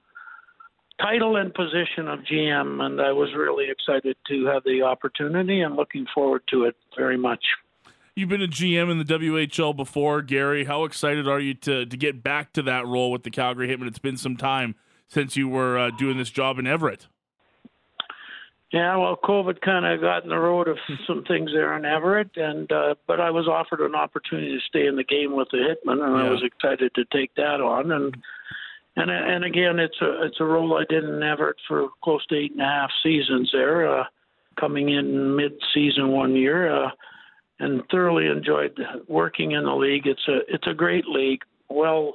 title 1.01 1.35
and 1.37 1.53
position 1.53 2.07
of 2.07 2.19
GM, 2.21 2.81
and 2.81 3.01
I 3.01 3.11
was 3.11 3.33
really 3.35 3.69
excited 3.69 4.15
to 4.27 4.45
have 4.45 4.63
the 4.63 4.81
opportunity 4.83 5.61
and 5.61 5.75
looking 5.75 6.05
forward 6.13 6.43
to 6.51 6.63
it 6.65 6.75
very 6.97 7.17
much. 7.17 7.43
You've 8.15 8.29
been 8.29 8.41
a 8.41 8.47
GM 8.47 8.89
in 8.89 8.97
the 8.97 9.03
WHL 9.03 9.75
before, 9.75 10.21
Garry. 10.21 10.63
How 10.63 10.85
excited 10.85 11.27
are 11.27 11.39
you 11.39 11.53
to 11.55 11.85
to 11.85 11.97
get 11.97 12.23
back 12.23 12.53
to 12.53 12.61
that 12.63 12.85
role 12.87 13.11
with 13.11 13.23
the 13.23 13.29
Calgary 13.31 13.67
Hitmen? 13.67 13.87
It's 13.87 13.99
been 13.99 14.17
some 14.17 14.37
time 14.37 14.75
since 15.07 15.35
you 15.35 15.49
were 15.49 15.77
uh, 15.77 15.91
doing 15.91 16.17
this 16.17 16.29
job 16.29 16.57
in 16.57 16.65
Everett. 16.65 17.07
Yeah, 18.71 18.97
well, 18.97 19.17
COVID 19.21 19.61
kind 19.61 19.85
of 19.85 20.01
got 20.01 20.23
in 20.23 20.29
the 20.29 20.37
road 20.39 20.67
of 20.67 20.77
some 21.07 21.23
things 21.25 21.51
there 21.53 21.75
in 21.77 21.85
Everett, 21.85 22.35
and 22.37 22.71
uh, 22.71 22.95
but 23.05 23.19
I 23.19 23.31
was 23.31 23.47
offered 23.47 23.81
an 23.81 23.95
opportunity 23.95 24.53
to 24.53 24.61
stay 24.61 24.87
in 24.87 24.95
the 24.95 25.03
game 25.03 25.35
with 25.35 25.49
the 25.51 25.57
Hitmen, 25.57 26.01
and 26.03 26.17
Yeah. 26.17 26.25
I 26.25 26.29
was 26.29 26.41
excited 26.43 26.93
to 26.95 27.05
take 27.11 27.35
that 27.35 27.59
on. 27.61 27.91
And 27.91 28.15
and 28.95 29.11
and 29.11 29.43
again, 29.43 29.79
it's 29.79 29.99
a 30.01 30.23
it's 30.25 30.39
a 30.39 30.45
role 30.45 30.77
I 30.77 30.85
did 30.89 31.03
in 31.03 31.21
Everett 31.21 31.57
for 31.67 31.89
close 32.03 32.25
to 32.27 32.35
eight 32.35 32.51
and 32.51 32.61
a 32.61 32.65
half 32.65 32.89
seasons 33.03 33.49
there, 33.51 33.99
uh, 33.99 34.03
coming 34.59 34.89
in 34.89 35.35
mid 35.35 35.53
season 35.73 36.09
one 36.09 36.35
year, 36.35 36.73
uh, 36.73 36.89
and 37.59 37.83
thoroughly 37.91 38.27
enjoyed 38.27 38.79
working 39.07 39.51
in 39.51 39.63
the 39.63 39.75
league. 39.75 40.07
It's 40.07 40.27
a 40.27 40.39
it's 40.47 40.67
a 40.67 40.73
great 40.73 41.05
league, 41.07 41.41
well 41.69 42.13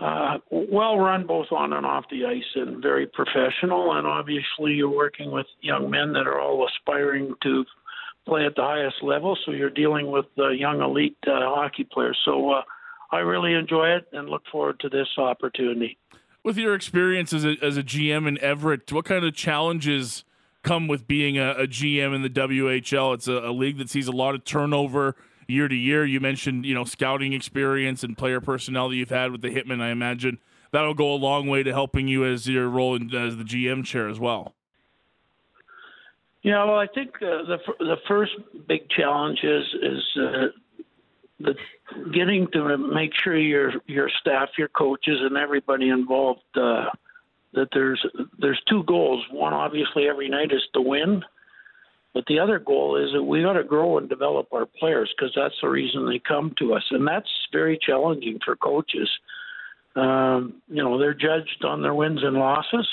uh, 0.00 0.38
well 0.50 0.98
run 0.98 1.26
both 1.26 1.46
on 1.52 1.72
and 1.72 1.86
off 1.86 2.04
the 2.10 2.24
ice 2.24 2.42
and 2.56 2.82
very 2.82 3.06
professional. 3.06 3.92
And 3.92 4.06
obviously, 4.06 4.72
you're 4.72 4.88
working 4.88 5.30
with 5.30 5.46
young 5.60 5.90
men 5.90 6.12
that 6.14 6.26
are 6.26 6.40
all 6.40 6.66
aspiring 6.66 7.34
to 7.42 7.64
play 8.26 8.46
at 8.46 8.56
the 8.56 8.62
highest 8.62 8.96
level. 9.02 9.36
So 9.44 9.52
you're 9.52 9.70
dealing 9.70 10.10
with 10.10 10.26
uh, 10.38 10.48
young 10.48 10.80
elite 10.80 11.16
uh, 11.26 11.40
hockey 11.42 11.84
players. 11.84 12.18
So 12.24 12.50
uh, 12.50 12.62
I 13.10 13.18
really 13.18 13.54
enjoy 13.54 13.88
it 13.90 14.06
and 14.12 14.28
look 14.28 14.42
forward 14.50 14.80
to 14.80 14.88
this 14.88 15.08
opportunity. 15.18 15.98
With 16.42 16.56
your 16.56 16.74
experience 16.74 17.32
as 17.32 17.44
a, 17.44 17.56
as 17.62 17.76
a 17.76 17.82
GM 17.82 18.26
in 18.28 18.38
Everett, 18.38 18.92
what 18.92 19.04
kind 19.04 19.24
of 19.24 19.34
challenges 19.34 20.24
come 20.62 20.88
with 20.88 21.06
being 21.06 21.38
a, 21.38 21.52
a 21.52 21.66
GM 21.66 22.14
in 22.14 22.22
the 22.22 22.30
WHL? 22.30 23.14
It's 23.14 23.28
a, 23.28 23.32
a 23.32 23.52
league 23.52 23.78
that 23.78 23.88
sees 23.88 24.08
a 24.08 24.12
lot 24.12 24.34
of 24.34 24.44
turnover 24.44 25.16
year 25.46 25.68
to 25.68 25.74
year. 25.74 26.04
You 26.04 26.20
mentioned, 26.20 26.66
you 26.66 26.74
know, 26.74 26.84
scouting 26.84 27.32
experience 27.32 28.02
and 28.02 28.16
player 28.16 28.40
personnel 28.40 28.88
that 28.88 28.96
you've 28.96 29.10
had 29.10 29.32
with 29.32 29.42
the 29.42 29.48
Hitmen. 29.48 29.80
I 29.80 29.90
imagine 29.90 30.38
that'll 30.72 30.94
go 30.94 31.12
a 31.12 31.16
long 31.16 31.46
way 31.46 31.62
to 31.62 31.72
helping 31.72 32.08
you 32.08 32.24
as 32.24 32.48
your 32.48 32.68
role 32.68 32.96
in, 32.96 33.14
as 33.14 33.36
the 33.36 33.44
GM 33.44 33.84
chair 33.84 34.08
as 34.08 34.18
well. 34.18 34.54
Yeah, 36.42 36.62
well, 36.64 36.78
I 36.78 36.86
think 36.86 37.16
uh, 37.22 37.42
the 37.48 37.58
the 37.78 37.96
first 38.06 38.32
big 38.68 38.90
challenge 38.90 39.38
is 39.42 39.64
is 39.82 40.02
uh, 40.20 40.46
the 41.40 41.54
getting 42.12 42.46
to 42.52 42.76
make 42.78 43.12
sure 43.22 43.36
your 43.36 43.72
your 43.86 44.08
staff, 44.20 44.50
your 44.56 44.68
coaches, 44.68 45.18
and 45.20 45.36
everybody 45.36 45.88
involved 45.88 46.42
uh, 46.56 46.86
that 47.54 47.68
there's 47.72 48.04
there's 48.38 48.60
two 48.68 48.82
goals. 48.84 49.24
One, 49.30 49.52
obviously, 49.52 50.08
every 50.08 50.28
night 50.28 50.52
is 50.52 50.62
to 50.74 50.80
win, 50.80 51.24
but 52.12 52.24
the 52.26 52.38
other 52.38 52.58
goal 52.58 52.96
is 52.96 53.12
that 53.12 53.22
we 53.22 53.42
got 53.42 53.54
to 53.54 53.64
grow 53.64 53.98
and 53.98 54.08
develop 54.08 54.48
our 54.52 54.66
players 54.66 55.12
because 55.16 55.32
that's 55.34 55.54
the 55.60 55.68
reason 55.68 56.06
they 56.06 56.20
come 56.20 56.54
to 56.58 56.74
us, 56.74 56.84
and 56.90 57.06
that's 57.06 57.30
very 57.52 57.78
challenging 57.84 58.38
for 58.44 58.56
coaches. 58.56 59.08
Um, 59.96 60.62
you 60.68 60.82
know, 60.82 60.98
they're 60.98 61.14
judged 61.14 61.64
on 61.64 61.82
their 61.82 61.94
wins 61.94 62.22
and 62.22 62.36
losses. 62.36 62.88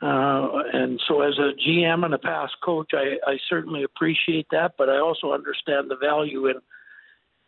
Uh, 0.00 0.62
and 0.72 1.00
so, 1.06 1.22
as 1.22 1.34
a 1.38 1.52
GM 1.66 2.04
and 2.04 2.12
a 2.12 2.18
past 2.18 2.54
coach, 2.64 2.90
I, 2.92 3.18
I 3.24 3.36
certainly 3.48 3.84
appreciate 3.84 4.48
that, 4.50 4.72
but 4.76 4.88
I 4.88 4.98
also 4.98 5.32
understand 5.32 5.88
the 5.88 5.96
value 5.96 6.48
in 6.48 6.56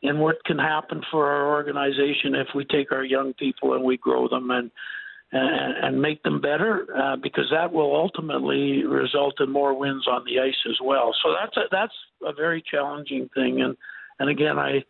in 0.04 0.18
what 0.18 0.44
can 0.44 0.58
happen 0.58 1.02
for 1.10 1.26
our 1.30 1.54
organization 1.54 2.34
if 2.34 2.48
we 2.54 2.64
take 2.66 2.92
our 2.92 3.02
young 3.02 3.32
people 3.32 3.72
and 3.72 3.82
we 3.82 3.96
grow 3.96 4.28
them 4.28 4.50
and 4.50 4.70
and, 5.32 5.84
and 5.84 6.00
make 6.00 6.22
them 6.22 6.40
better, 6.40 6.86
uh, 6.96 7.16
because 7.16 7.46
that 7.50 7.72
will 7.72 7.96
ultimately 7.96 8.84
result 8.84 9.40
in 9.40 9.50
more 9.50 9.76
wins 9.76 10.06
on 10.06 10.22
the 10.24 10.38
ice 10.38 10.54
as 10.68 10.76
well. 10.80 11.12
So 11.24 11.34
that's 11.40 11.56
a, 11.56 11.62
that's 11.72 11.92
a 12.24 12.32
very 12.32 12.62
challenging 12.70 13.28
thing, 13.34 13.62
and 13.62 13.76
and 14.20 14.28
again, 14.30 14.58
I 14.58 14.84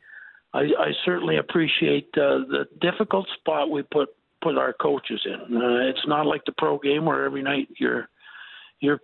I, 0.53 0.62
I 0.79 0.90
certainly 1.05 1.38
appreciate 1.38 2.09
uh, 2.14 2.44
the 2.50 2.66
difficult 2.81 3.27
spot 3.38 3.70
we 3.70 3.83
put 3.83 4.11
put 4.42 4.59
our 4.59 4.74
coaches 4.74 5.24
in. 5.24 5.57
Uh, 5.57 5.88
it's 5.88 6.07
not 6.07 6.27
like 6.27 6.44
the 6.44 6.53
pro 6.59 6.79
game 6.79 7.07
where 7.07 7.24
every 7.24 7.42
night 7.42 7.68
you're 7.79 8.09
you're 8.81 9.00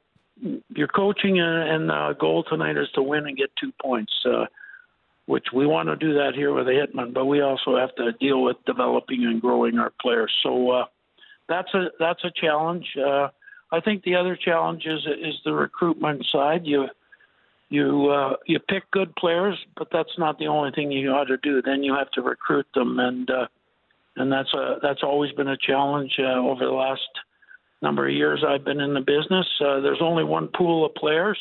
you're 0.75 0.89
coaching 0.89 1.41
and, 1.41 1.71
and 1.71 1.91
uh, 1.91 2.13
goal 2.13 2.45
tonight 2.45 2.77
is 2.77 2.89
to 2.95 3.03
win 3.03 3.27
and 3.27 3.37
get 3.37 3.51
two 3.59 3.73
points. 3.81 4.13
Uh, 4.27 4.47
which 5.31 5.47
we 5.55 5.65
want 5.65 5.89
to 5.89 5.95
do 5.95 6.13
that 6.15 6.33
here 6.35 6.53
with 6.53 6.67
the 6.67 6.73
Hitmen, 6.73 7.15
but 7.15 7.27
we 7.27 7.41
also 7.41 7.77
have 7.77 7.95
to 7.95 8.11
deal 8.19 8.43
with 8.43 8.57
developing 8.67 9.25
and 9.25 9.41
growing 9.41 9.79
our 9.79 9.93
players. 10.01 10.33
So 10.43 10.71
uh, 10.71 10.85
that's 11.49 11.73
a 11.73 11.87
that's 12.01 12.25
a 12.25 12.33
challenge. 12.35 12.85
Uh, 12.99 13.29
I 13.71 13.79
think 13.81 14.03
the 14.03 14.17
other 14.17 14.37
challenge 14.37 14.87
is 14.87 15.07
is 15.07 15.37
the 15.45 15.53
recruitment 15.53 16.27
side. 16.33 16.63
You 16.65 16.89
you 17.69 18.11
uh, 18.11 18.37
you 18.47 18.59
pick 18.59 18.91
good 18.91 19.15
players, 19.15 19.57
but 19.77 19.87
that's 19.93 20.19
not 20.19 20.37
the 20.41 20.49
only 20.49 20.73
thing 20.73 20.91
you 20.91 21.11
ought 21.11 21.29
to 21.29 21.37
do. 21.37 21.63
Then 21.63 21.85
you 21.85 21.95
have 21.95 22.11
to 22.13 22.23
recruit 22.23 22.67
them, 22.75 22.99
and 22.99 23.31
uh, 23.31 23.47
and 24.17 24.33
that's 24.33 24.53
a 24.53 24.79
that's 24.83 25.05
always 25.05 25.31
been 25.33 25.49
a 25.49 25.57
challenge 25.57 26.17
uh, 26.19 26.41
over 26.41 26.65
the 26.65 26.73
last 26.73 27.09
number 27.83 28.09
of 28.09 28.13
years 28.13 28.45
I've 28.47 28.65
been 28.65 28.81
in 28.81 28.95
the 28.95 29.01
business. 29.01 29.47
Uh, 29.61 29.79
there's 29.79 30.03
only 30.03 30.25
one 30.25 30.49
pool 30.49 30.85
of 30.85 30.95
players, 30.97 31.39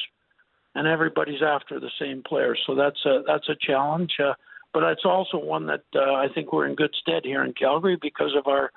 and 0.79 0.87
everybody's 0.87 1.41
after 1.41 1.77
the 1.77 1.91
same 1.99 2.23
players, 2.23 2.57
so 2.65 2.73
that's 2.73 3.03
a 3.05 3.21
that's 3.27 3.49
a 3.49 3.55
challenge. 3.59 4.13
Uh, 4.17 4.33
but 4.73 4.83
it's 4.83 5.03
also 5.03 5.37
one 5.37 5.65
that 5.65 5.83
uh, 5.93 6.13
I 6.13 6.27
think 6.33 6.53
we're 6.53 6.67
in 6.67 6.75
good 6.75 6.95
stead 7.01 7.25
here 7.25 7.43
in 7.43 7.51
Calgary 7.51 7.97
because 8.01 8.33
of 8.33 8.47
our 8.47 8.71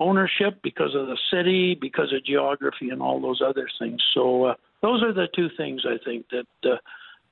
ownership, 0.00 0.60
because 0.60 0.96
of 0.96 1.06
the 1.06 1.16
city, 1.32 1.76
because 1.80 2.12
of 2.12 2.24
geography, 2.24 2.90
and 2.90 3.00
all 3.00 3.20
those 3.20 3.40
other 3.46 3.68
things. 3.78 4.02
So 4.12 4.46
uh, 4.46 4.54
those 4.82 5.04
are 5.04 5.12
the 5.12 5.28
two 5.36 5.48
things 5.56 5.84
I 5.86 5.98
think 6.04 6.26
that 6.30 6.68
uh, 6.68 6.78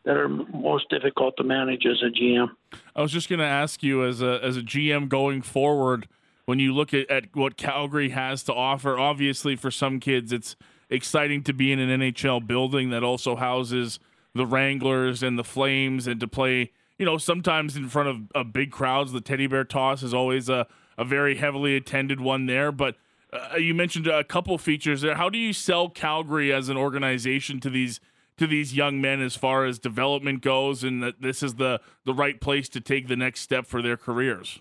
that 0.05 0.17
are 0.17 0.29
most 0.29 0.89
difficult 0.91 1.37
to 1.39 1.43
manage 1.43 1.85
as 1.85 2.01
a 2.01 2.11
GM. 2.17 2.51
I 2.95 3.03
was 3.03 3.11
just 3.11 3.29
going 3.29 3.41
to 3.41 3.45
ask 3.45 3.83
you 3.83 4.05
as 4.05 4.23
a 4.23 4.39
as 4.45 4.57
a 4.57 4.63
GM 4.63 5.09
going 5.09 5.43
forward, 5.43 6.07
when 6.45 6.61
you 6.61 6.73
look 6.73 6.95
at, 6.95 7.11
at 7.11 7.35
what 7.35 7.57
Calgary 7.57 8.11
has 8.11 8.45
to 8.45 8.55
offer, 8.55 8.97
obviously 8.97 9.57
for 9.57 9.73
some 9.73 9.99
kids 9.99 10.33
it's 10.33 10.55
exciting 10.91 11.43
to 11.45 11.53
be 11.53 11.73
in 11.73 11.79
an 11.79 12.01
NHL 12.01 12.47
building 12.47 12.91
that 12.91 13.03
also 13.03 13.37
houses 13.37 13.99
the 14.35 14.47
Wranglers 14.47 15.23
and 15.23 15.39
the 15.39 15.45
Flames 15.45 16.07
and 16.07 16.19
to 16.21 16.29
play, 16.29 16.73
you 16.99 17.07
know, 17.07 17.19
sometimes 17.19 17.77
in 17.77 17.89
front 17.89 18.09
of, 18.09 18.21
of 18.35 18.53
big 18.53 18.71
crowds. 18.71 19.13
The 19.13 19.21
Teddy 19.21 19.47
Bear 19.47 19.65
Toss 19.65 20.03
is 20.03 20.13
always 20.13 20.49
a, 20.49 20.67
a 20.99 21.05
very 21.05 21.37
heavily 21.37 21.77
attended 21.77 22.21
one 22.21 22.47
there. 22.47 22.73
But 22.73 22.97
uh, 23.33 23.57
you 23.57 23.75
mentioned 23.75 24.07
a 24.07 24.25
couple 24.25 24.57
features 24.59 25.01
there. 25.03 25.15
How 25.15 25.29
do 25.29 25.39
you 25.39 25.53
sell 25.53 25.89
Calgary 25.89 26.53
as 26.53 26.69
an 26.69 26.77
organization 26.77 27.61
to 27.61 27.71
these 27.71 28.01
to 28.37 28.49
these 28.49 28.75
young 28.75 29.01
men 29.01 29.21
as 29.21 29.37
far 29.37 29.65
as 29.65 29.79
development 29.79 30.43
goes, 30.43 30.83
and 30.83 31.01
that 31.03 31.23
this 31.23 31.43
is 31.43 31.55
the 31.55 31.81
the 32.05 32.15
right 32.15 32.41
place 32.41 32.69
to 32.71 32.81
take 32.81 33.07
the 33.07 33.17
next 33.17 33.41
step 33.41 33.67
for 33.67 33.81
their 33.81 33.97
careers? 33.97 34.61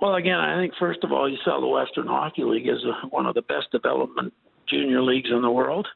Well, 0.00 0.14
again, 0.14 0.38
I 0.38 0.58
think 0.58 0.72
first 0.78 1.04
of 1.04 1.12
all, 1.12 1.30
you 1.30 1.36
saw 1.44 1.60
the 1.60 1.66
Western 1.66 2.06
Hockey 2.06 2.42
League 2.42 2.68
as 2.68 2.82
a, 2.84 3.06
one 3.08 3.26
of 3.26 3.34
the 3.34 3.42
best 3.42 3.70
development 3.70 4.32
junior 4.70 5.02
leagues 5.02 5.30
in 5.30 5.42
the 5.42 5.50
world. 5.50 5.86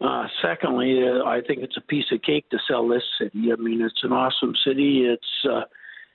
Uh, 0.00 0.26
secondly, 0.42 1.02
uh, 1.02 1.24
I 1.24 1.40
think 1.40 1.60
it's 1.60 1.76
a 1.76 1.80
piece 1.80 2.04
of 2.12 2.22
cake 2.22 2.48
to 2.50 2.58
sell 2.68 2.86
this 2.86 3.02
city. 3.20 3.52
I 3.52 3.56
mean, 3.56 3.82
it's 3.82 4.02
an 4.04 4.12
awesome 4.12 4.54
city. 4.64 5.04
It's 5.06 5.50
uh, 5.50 5.62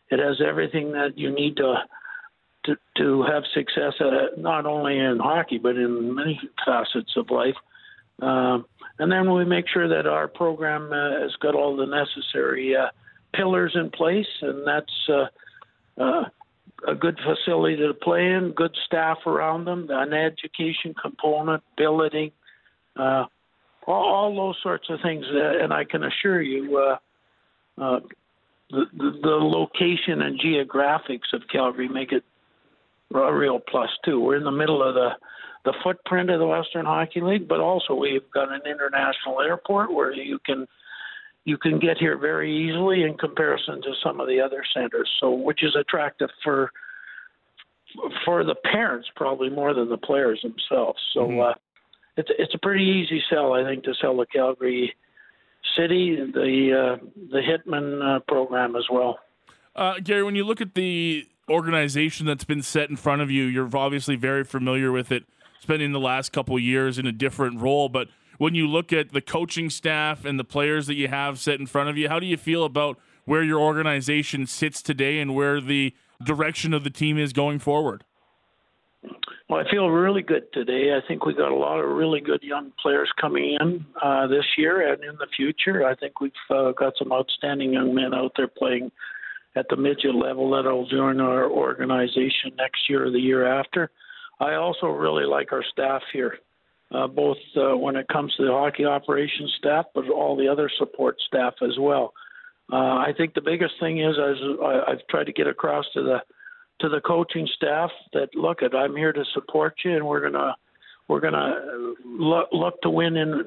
it 0.09 0.19
has 0.19 0.39
everything 0.45 0.93
that 0.93 1.17
you 1.17 1.31
need 1.31 1.57
to 1.57 1.75
to, 2.65 2.77
to 2.97 3.23
have 3.23 3.43
success, 3.53 3.93
uh, 3.99 4.27
not 4.37 4.65
only 4.65 4.97
in 4.97 5.19
hockey 5.19 5.57
but 5.57 5.75
in 5.75 6.15
many 6.15 6.39
facets 6.65 7.11
of 7.17 7.29
life. 7.29 7.55
Um, 8.21 8.65
and 8.99 9.11
then 9.11 9.33
we 9.33 9.43
make 9.43 9.65
sure 9.67 9.89
that 9.89 10.07
our 10.07 10.27
program 10.27 10.93
uh, 10.93 11.21
has 11.21 11.35
got 11.41 11.55
all 11.55 11.75
the 11.75 11.85
necessary 11.85 12.75
uh, 12.75 12.87
pillars 13.33 13.75
in 13.75 13.89
place, 13.89 14.27
and 14.41 14.65
that's 14.65 15.09
uh, 15.09 16.01
uh, 16.01 16.23
a 16.87 16.95
good 16.95 17.19
facility 17.23 17.77
to 17.77 17.93
play 17.93 18.25
in, 18.25 18.53
good 18.55 18.75
staff 18.85 19.17
around 19.25 19.65
them, 19.65 19.87
an 19.89 20.13
education 20.13 20.93
component, 21.01 21.63
billeting, 21.77 22.31
uh, 22.97 23.25
all, 23.87 24.13
all 24.13 24.35
those 24.35 24.57
sorts 24.61 24.87
of 24.89 24.99
things. 25.01 25.25
Uh, 25.33 25.63
and 25.63 25.73
I 25.73 25.83
can 25.83 26.03
assure 26.03 26.41
you, 26.41 26.77
uh, 26.77 26.97
uh, 27.81 27.99
the, 28.69 28.85
the, 28.97 29.19
the 29.21 29.29
location 29.29 30.21
and 30.21 30.39
geographics 30.39 31.33
of 31.33 31.41
Calgary 31.51 31.87
make 31.87 32.11
it 32.11 32.23
a 33.13 33.33
real 33.33 33.59
plus 33.59 33.89
too. 34.03 34.19
We're 34.19 34.37
in 34.37 34.43
the 34.43 34.51
middle 34.51 34.87
of 34.87 34.95
the 34.95 35.09
the 35.65 35.73
footprint 35.81 36.29
of 36.29 36.39
the 36.39 36.45
Western 36.45 36.85
Hockey 36.85 37.21
League, 37.21 37.47
but 37.47 37.61
also 37.61 37.93
we've 37.93 38.29
got 38.33 38.51
an 38.51 38.61
international 38.65 39.39
airport 39.39 39.93
where 39.93 40.11
you 40.11 40.37
can 40.45 40.67
you 41.45 41.57
can 41.57 41.79
get 41.79 41.97
here 41.97 42.17
very 42.17 42.51
easily 42.55 43.03
in 43.03 43.17
comparison 43.17 43.81
to 43.81 43.91
some 44.03 44.19
of 44.19 44.27
the 44.27 44.39
other 44.39 44.63
centers. 44.73 45.09
So, 45.19 45.31
which 45.31 45.63
is 45.63 45.75
attractive 45.79 46.29
for 46.43 46.71
for 48.25 48.43
the 48.43 48.55
parents 48.55 49.07
probably 49.15 49.49
more 49.49 49.73
than 49.73 49.89
the 49.89 49.97
players 49.97 50.41
themselves. 50.41 50.99
So, 51.13 51.21
mm-hmm. 51.21 51.39
uh, 51.41 51.53
it's 52.17 52.29
it's 52.37 52.53
a 52.53 52.59
pretty 52.59 52.85
easy 52.85 53.21
sell, 53.29 53.53
I 53.53 53.63
think, 53.63 53.83
to 53.85 53.93
sell 53.99 54.15
the 54.17 54.25
Calgary 54.25 54.95
City, 55.77 56.15
the 56.15 56.97
uh, 57.01 57.05
the 57.31 57.41
Hitmen 57.41 58.17
uh, 58.17 58.19
program 58.27 58.75
as 58.75 58.85
well. 58.91 59.19
Uh, 59.75 59.95
Garry, 60.03 60.23
when 60.23 60.35
you 60.35 60.43
look 60.43 60.61
at 60.61 60.75
the 60.75 61.27
organization 61.49 62.25
that's 62.25 62.43
been 62.43 62.61
set 62.61 62.89
in 62.89 62.95
front 62.95 63.21
of 63.21 63.31
you, 63.31 63.43
you're 63.43 63.69
obviously 63.75 64.15
very 64.15 64.43
familiar 64.43 64.91
with 64.91 65.11
it, 65.11 65.23
spending 65.59 65.91
the 65.91 65.99
last 65.99 66.31
couple 66.31 66.57
years 66.59 66.99
in 66.99 67.07
a 67.07 67.11
different 67.11 67.59
role. 67.59 67.89
But 67.89 68.07
when 68.37 68.55
you 68.55 68.67
look 68.67 68.91
at 68.91 69.11
the 69.11 69.21
coaching 69.21 69.69
staff 69.69 70.25
and 70.25 70.39
the 70.39 70.43
players 70.43 70.87
that 70.87 70.95
you 70.95 71.07
have 71.07 71.39
set 71.39 71.59
in 71.59 71.65
front 71.65 71.89
of 71.89 71.97
you, 71.97 72.09
how 72.09 72.19
do 72.19 72.25
you 72.25 72.37
feel 72.37 72.63
about 72.63 72.99
where 73.25 73.43
your 73.43 73.59
organization 73.59 74.47
sits 74.47 74.81
today 74.81 75.19
and 75.19 75.35
where 75.35 75.61
the 75.61 75.93
direction 76.23 76.73
of 76.73 76.83
the 76.83 76.89
team 76.89 77.17
is 77.17 77.33
going 77.33 77.59
forward? 77.59 78.03
Well, 79.49 79.61
I 79.65 79.69
feel 79.69 79.89
really 79.89 80.21
good 80.21 80.51
today. 80.53 80.95
I 80.95 81.05
think 81.07 81.25
we 81.25 81.33
got 81.33 81.51
a 81.51 81.55
lot 81.55 81.79
of 81.79 81.89
really 81.89 82.21
good 82.21 82.41
young 82.41 82.71
players 82.81 83.11
coming 83.19 83.57
in 83.59 83.85
uh, 84.01 84.27
this 84.27 84.45
year 84.57 84.91
and 84.91 85.03
in 85.03 85.15
the 85.17 85.27
future. 85.35 85.85
I 85.85 85.95
think 85.95 86.21
we've 86.21 86.31
uh, 86.49 86.71
got 86.71 86.93
some 86.97 87.11
outstanding 87.11 87.73
young 87.73 87.93
men 87.93 88.13
out 88.13 88.31
there 88.37 88.47
playing 88.47 88.91
at 89.55 89.67
the 89.69 89.75
midget 89.75 90.15
level 90.15 90.49
that'll 90.51 90.87
join 90.87 91.19
our 91.19 91.49
organization 91.49 92.55
next 92.57 92.89
year 92.89 93.05
or 93.05 93.11
the 93.11 93.19
year 93.19 93.45
after. 93.45 93.91
I 94.39 94.55
also 94.55 94.87
really 94.87 95.25
like 95.25 95.51
our 95.51 95.63
staff 95.71 96.01
here, 96.11 96.39
uh, 96.93 97.07
both 97.07 97.37
uh, 97.55 97.75
when 97.75 97.95
it 97.95 98.07
comes 98.07 98.33
to 98.35 98.45
the 98.45 98.51
hockey 98.51 98.85
operations 98.85 99.53
staff, 99.57 99.85
but 99.93 100.09
all 100.09 100.35
the 100.35 100.47
other 100.47 100.69
support 100.77 101.17
staff 101.27 101.53
as 101.61 101.77
well. 101.79 102.13
Uh, 102.71 102.97
I 102.97 103.13
think 103.17 103.33
the 103.33 103.41
biggest 103.41 103.73
thing 103.79 103.99
is, 103.99 104.15
as 104.17 104.37
I, 104.63 104.91
I've 104.91 105.07
tried 105.09 105.25
to 105.25 105.33
get 105.33 105.47
across 105.47 105.85
to 105.93 106.03
the 106.03 106.17
to 106.79 106.89
the 106.89 107.01
coaching 107.01 107.47
staff, 107.55 107.91
that 108.13 108.35
look 108.35 108.61
at 108.63 108.75
I'm 108.75 108.95
here 108.95 109.13
to 109.13 109.23
support 109.33 109.75
you, 109.83 109.95
and 109.95 110.05
we're 110.05 110.21
gonna 110.21 110.55
we're 111.07 111.19
gonna 111.19 111.93
look, 112.05 112.49
look 112.51 112.81
to 112.81 112.89
win 112.89 113.17
and 113.17 113.43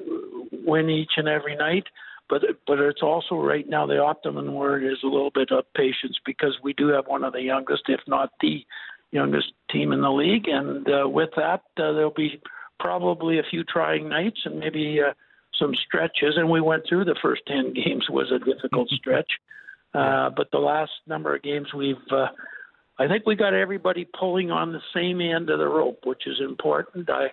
win 0.51 0.89
each 0.89 1.11
and 1.17 1.27
every 1.27 1.55
night 1.55 1.85
but 2.29 2.43
but 2.65 2.79
it's 2.79 3.01
also 3.01 3.35
right 3.35 3.67
now 3.67 3.85
the 3.85 3.99
optimum 3.99 4.53
word 4.53 4.83
is 4.83 4.97
a 5.03 5.07
little 5.07 5.31
bit 5.31 5.51
of 5.51 5.65
patience 5.73 6.17
because 6.25 6.57
we 6.63 6.73
do 6.73 6.87
have 6.89 7.07
one 7.07 7.23
of 7.23 7.33
the 7.33 7.41
youngest, 7.41 7.83
if 7.87 8.01
not 8.07 8.31
the 8.41 8.65
youngest 9.11 9.53
team 9.71 9.93
in 9.93 10.01
the 10.01 10.11
league, 10.11 10.47
and 10.47 10.87
uh, 10.89 11.07
with 11.07 11.29
that 11.37 11.61
uh, 11.77 11.93
there'll 11.93 12.11
be 12.11 12.41
probably 12.79 13.39
a 13.39 13.43
few 13.49 13.63
trying 13.63 14.09
nights 14.09 14.39
and 14.45 14.59
maybe 14.59 14.99
uh, 15.01 15.13
some 15.59 15.73
stretches. 15.85 16.35
And 16.37 16.49
we 16.49 16.61
went 16.61 16.83
through 16.87 17.05
the 17.05 17.17
first 17.21 17.41
ten 17.47 17.73
games 17.73 18.07
was 18.09 18.31
a 18.31 18.39
difficult 18.39 18.89
stretch, 18.99 19.31
uh, 19.93 20.29
but 20.35 20.51
the 20.51 20.59
last 20.59 20.91
number 21.07 21.35
of 21.35 21.43
games 21.43 21.67
we've. 21.73 21.95
Uh, 22.11 22.27
I 22.99 23.07
think 23.07 23.27
we 23.27 23.35
got 23.35 23.53
everybody 23.53 24.07
pulling 24.19 24.49
on 24.49 24.73
the 24.73 24.81
same 24.91 25.21
end 25.21 25.51
of 25.51 25.59
the 25.59 25.67
rope, 25.67 25.99
which 26.03 26.25
is 26.25 26.41
important. 26.41 27.07
I, 27.11 27.27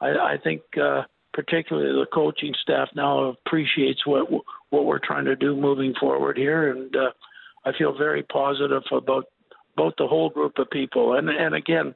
I, 0.00 0.34
I 0.34 0.36
think 0.42 0.62
uh, 0.80 1.02
particularly 1.32 1.92
the 1.92 2.06
coaching 2.12 2.54
staff 2.62 2.88
now 2.94 3.24
appreciates 3.24 4.06
what 4.06 4.30
what 4.70 4.84
we're 4.84 4.98
trying 4.98 5.24
to 5.24 5.36
do 5.36 5.56
moving 5.56 5.94
forward 5.98 6.36
here, 6.36 6.70
and 6.70 6.94
uh, 6.94 7.10
I 7.64 7.72
feel 7.76 7.96
very 7.96 8.22
positive 8.22 8.82
about 8.92 9.26
both 9.76 9.94
the 9.98 10.06
whole 10.06 10.30
group 10.30 10.58
of 10.58 10.70
people. 10.70 11.14
And 11.14 11.28
and 11.28 11.54
again, 11.54 11.94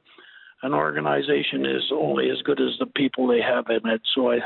an 0.63 0.73
organization 0.73 1.65
is 1.65 1.83
only 1.91 2.29
as 2.29 2.41
good 2.43 2.59
as 2.59 2.77
the 2.79 2.85
people 2.85 3.27
they 3.27 3.41
have 3.41 3.65
in 3.69 3.89
it. 3.89 4.01
So 4.15 4.31
I 4.31 4.39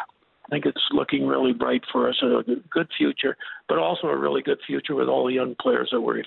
think 0.49 0.65
it's 0.65 0.81
looking 0.91 1.25
really 1.25 1.53
bright 1.53 1.83
for 1.91 2.09
us, 2.09 2.21
a 2.21 2.43
good 2.69 2.89
future, 2.97 3.37
but 3.69 3.77
also 3.77 4.07
a 4.07 4.17
really 4.17 4.41
good 4.41 4.59
future 4.67 4.95
with 4.95 5.07
all 5.07 5.25
the 5.25 5.33
young 5.33 5.55
players 5.59 5.89
that 5.91 6.01
we're 6.01 6.23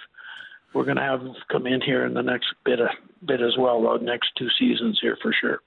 we're 0.72 0.84
going 0.84 0.96
to 0.96 1.02
have 1.02 1.20
come 1.52 1.68
in 1.68 1.80
here 1.80 2.04
in 2.04 2.14
the 2.14 2.22
next 2.22 2.46
bit 2.64 2.80
of, 2.80 2.88
bit 3.24 3.40
as 3.40 3.56
well, 3.56 3.80
the 3.80 4.04
next 4.04 4.30
two 4.36 4.48
seasons 4.58 4.98
here 5.00 5.16
for 5.22 5.32
sure. 5.32 5.60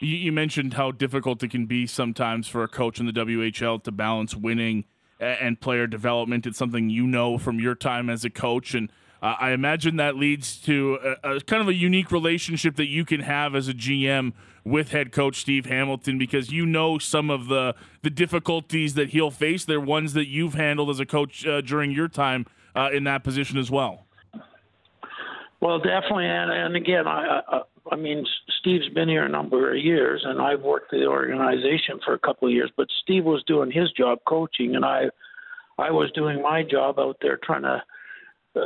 You, 0.00 0.16
you 0.16 0.32
mentioned 0.32 0.74
how 0.74 0.90
difficult 0.90 1.42
it 1.42 1.50
can 1.50 1.66
be 1.66 1.86
sometimes 1.86 2.48
for 2.48 2.62
a 2.62 2.68
coach 2.68 2.98
in 2.98 3.04
the 3.04 3.12
WHL 3.12 3.82
to 3.84 3.92
balance 3.92 4.34
winning 4.34 4.84
and 5.20 5.60
player 5.60 5.86
development. 5.86 6.46
It's 6.46 6.58
something 6.58 6.88
you 6.88 7.06
know 7.06 7.36
from 7.36 7.60
your 7.60 7.74
time 7.74 8.08
as 8.08 8.24
a 8.24 8.30
coach, 8.30 8.74
and 8.74 8.90
uh, 9.24 9.36
I 9.40 9.52
imagine 9.52 9.96
that 9.96 10.16
leads 10.16 10.58
to 10.58 10.98
a, 11.24 11.36
a, 11.36 11.40
kind 11.40 11.62
of 11.62 11.68
a 11.68 11.74
unique 11.74 12.12
relationship 12.12 12.76
that 12.76 12.88
you 12.88 13.06
can 13.06 13.20
have 13.20 13.54
as 13.54 13.68
a 13.68 13.72
GM 13.72 14.34
with 14.64 14.90
head 14.90 15.12
coach 15.12 15.36
Steve 15.40 15.64
Hamilton 15.64 16.18
because 16.18 16.52
you 16.52 16.66
know 16.66 16.98
some 16.98 17.30
of 17.30 17.48
the 17.48 17.74
the 18.02 18.10
difficulties 18.10 18.92
that 18.94 19.10
he'll 19.10 19.30
face. 19.30 19.64
They're 19.64 19.80
ones 19.80 20.12
that 20.12 20.28
you've 20.28 20.52
handled 20.52 20.90
as 20.90 21.00
a 21.00 21.06
coach 21.06 21.46
uh, 21.46 21.62
during 21.62 21.90
your 21.90 22.08
time 22.08 22.44
uh, 22.76 22.90
in 22.92 23.04
that 23.04 23.24
position 23.24 23.56
as 23.56 23.70
well. 23.70 24.04
Well, 25.60 25.78
definitely, 25.78 26.26
and, 26.26 26.52
and 26.52 26.76
again, 26.76 27.06
I, 27.06 27.40
I 27.48 27.60
I 27.92 27.96
mean, 27.96 28.26
Steve's 28.60 28.88
been 28.90 29.08
here 29.08 29.24
a 29.24 29.28
number 29.28 29.70
of 29.74 29.78
years, 29.78 30.22
and 30.26 30.40
I've 30.40 30.60
worked 30.60 30.90
the 30.90 31.06
organization 31.06 31.98
for 32.04 32.12
a 32.12 32.18
couple 32.18 32.48
of 32.48 32.52
years. 32.54 32.70
But 32.76 32.88
Steve 33.02 33.24
was 33.24 33.42
doing 33.46 33.70
his 33.70 33.90
job 33.92 34.18
coaching, 34.26 34.76
and 34.76 34.84
I, 34.84 35.04
I 35.78 35.90
was 35.90 36.10
doing 36.12 36.42
my 36.42 36.62
job 36.62 36.98
out 36.98 37.16
there 37.22 37.38
trying 37.42 37.62
to 37.62 37.82
uh, 38.56 38.60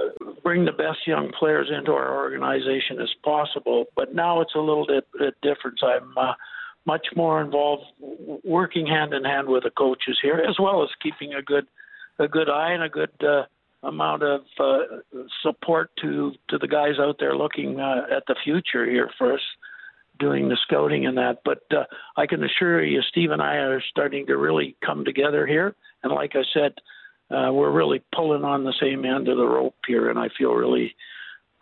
bring 0.48 0.64
the 0.64 0.72
best 0.72 1.06
young 1.06 1.30
players 1.38 1.68
into 1.76 1.92
our 1.92 2.16
organization 2.16 2.98
as 3.02 3.10
possible. 3.22 3.84
But 3.94 4.14
now 4.14 4.40
it's 4.40 4.54
a 4.54 4.60
little 4.60 4.86
bit, 4.86 5.06
bit 5.18 5.34
different. 5.42 5.78
I'm 5.84 6.16
uh, 6.16 6.32
much 6.86 7.06
more 7.14 7.42
involved, 7.42 7.84
working 8.44 8.86
hand 8.86 9.12
in 9.12 9.24
hand 9.24 9.46
with 9.46 9.64
the 9.64 9.70
coaches 9.70 10.18
here, 10.22 10.42
as 10.48 10.56
well 10.58 10.82
as 10.82 10.88
keeping 11.02 11.34
a 11.34 11.42
good, 11.42 11.66
a 12.18 12.26
good 12.26 12.48
eye 12.48 12.72
and 12.72 12.82
a 12.82 12.88
good. 12.88 13.12
Uh, 13.22 13.42
amount 13.84 14.24
of 14.24 14.40
uh, 14.58 14.78
support 15.40 15.88
to 16.02 16.32
to 16.48 16.58
the 16.58 16.66
guys 16.66 16.98
out 16.98 17.14
there 17.20 17.36
looking 17.36 17.78
uh, 17.78 18.02
at 18.10 18.24
the 18.26 18.34
future 18.42 18.84
here 18.84 19.08
for 19.16 19.34
us 19.34 19.40
doing 20.18 20.48
the 20.48 20.58
scouting 20.66 21.06
and 21.06 21.16
that. 21.16 21.42
But 21.44 21.62
uh, 21.70 21.84
I 22.16 22.26
can 22.26 22.42
assure 22.42 22.82
you, 22.84 23.00
Steve 23.02 23.30
and 23.30 23.40
I 23.40 23.54
are 23.54 23.80
starting 23.88 24.26
to 24.26 24.36
really 24.36 24.74
come 24.84 25.04
together 25.04 25.46
here. 25.46 25.76
And 26.02 26.12
like 26.12 26.32
I 26.34 26.42
said, 26.52 26.72
uh, 27.30 27.52
we're 27.52 27.70
really 27.70 28.02
pulling 28.14 28.44
on 28.44 28.64
the 28.64 28.74
same 28.80 29.04
end 29.04 29.28
of 29.28 29.36
the 29.36 29.46
rope 29.46 29.74
here, 29.86 30.10
and 30.10 30.18
I 30.18 30.28
feel 30.36 30.52
really 30.52 30.94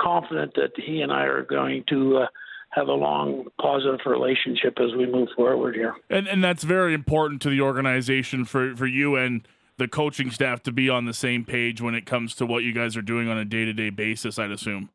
confident 0.00 0.54
that 0.54 0.70
he 0.76 1.00
and 1.00 1.12
I 1.12 1.24
are 1.24 1.42
going 1.42 1.84
to. 1.90 2.18
Uh, 2.18 2.26
have 2.70 2.88
a 2.88 2.92
long 2.92 3.46
positive 3.58 4.00
relationship 4.04 4.78
as 4.78 4.94
we 4.98 5.06
move 5.06 5.28
forward 5.34 5.74
here. 5.74 5.94
And 6.10 6.28
and 6.28 6.44
that's 6.44 6.62
very 6.62 6.92
important 6.92 7.40
to 7.42 7.48
the 7.48 7.62
organization 7.62 8.44
for, 8.44 8.76
for 8.76 8.86
you 8.86 9.16
and 9.16 9.48
the 9.78 9.88
coaching 9.88 10.30
staff 10.30 10.62
to 10.64 10.72
be 10.72 10.88
on 10.88 11.04
the 11.04 11.14
same 11.14 11.44
page 11.44 11.80
when 11.80 11.94
it 11.94 12.06
comes 12.06 12.34
to 12.36 12.46
what 12.46 12.64
you 12.64 12.72
guys 12.72 12.96
are 12.96 13.02
doing 13.02 13.28
on 13.28 13.38
a 13.38 13.44
day 13.44 13.64
to 13.64 13.72
day 13.72 13.90
basis. 13.90 14.38
I'd 14.38 14.50
assume. 14.50 14.90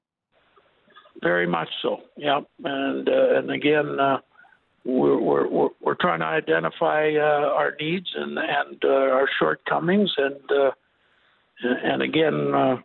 Very 1.22 1.48
much 1.48 1.70
so. 1.82 2.02
Yeah, 2.18 2.42
and 2.64 3.08
uh, 3.08 3.38
and 3.38 3.52
again, 3.52 4.00
uh, 4.00 4.18
we're, 4.84 5.48
we're 5.48 5.70
we're 5.82 5.96
trying 5.96 6.20
to 6.20 6.26
identify 6.26 7.12
uh, 7.16 7.50
our 7.54 7.76
needs 7.80 8.08
and 8.16 8.38
and 8.38 8.84
uh, 8.84 8.88
our 8.88 9.28
shortcomings, 9.40 10.12
and 10.18 10.52
uh, 10.52 10.72
and 11.64 12.02
again, 12.02 12.54
uh, 12.54 12.78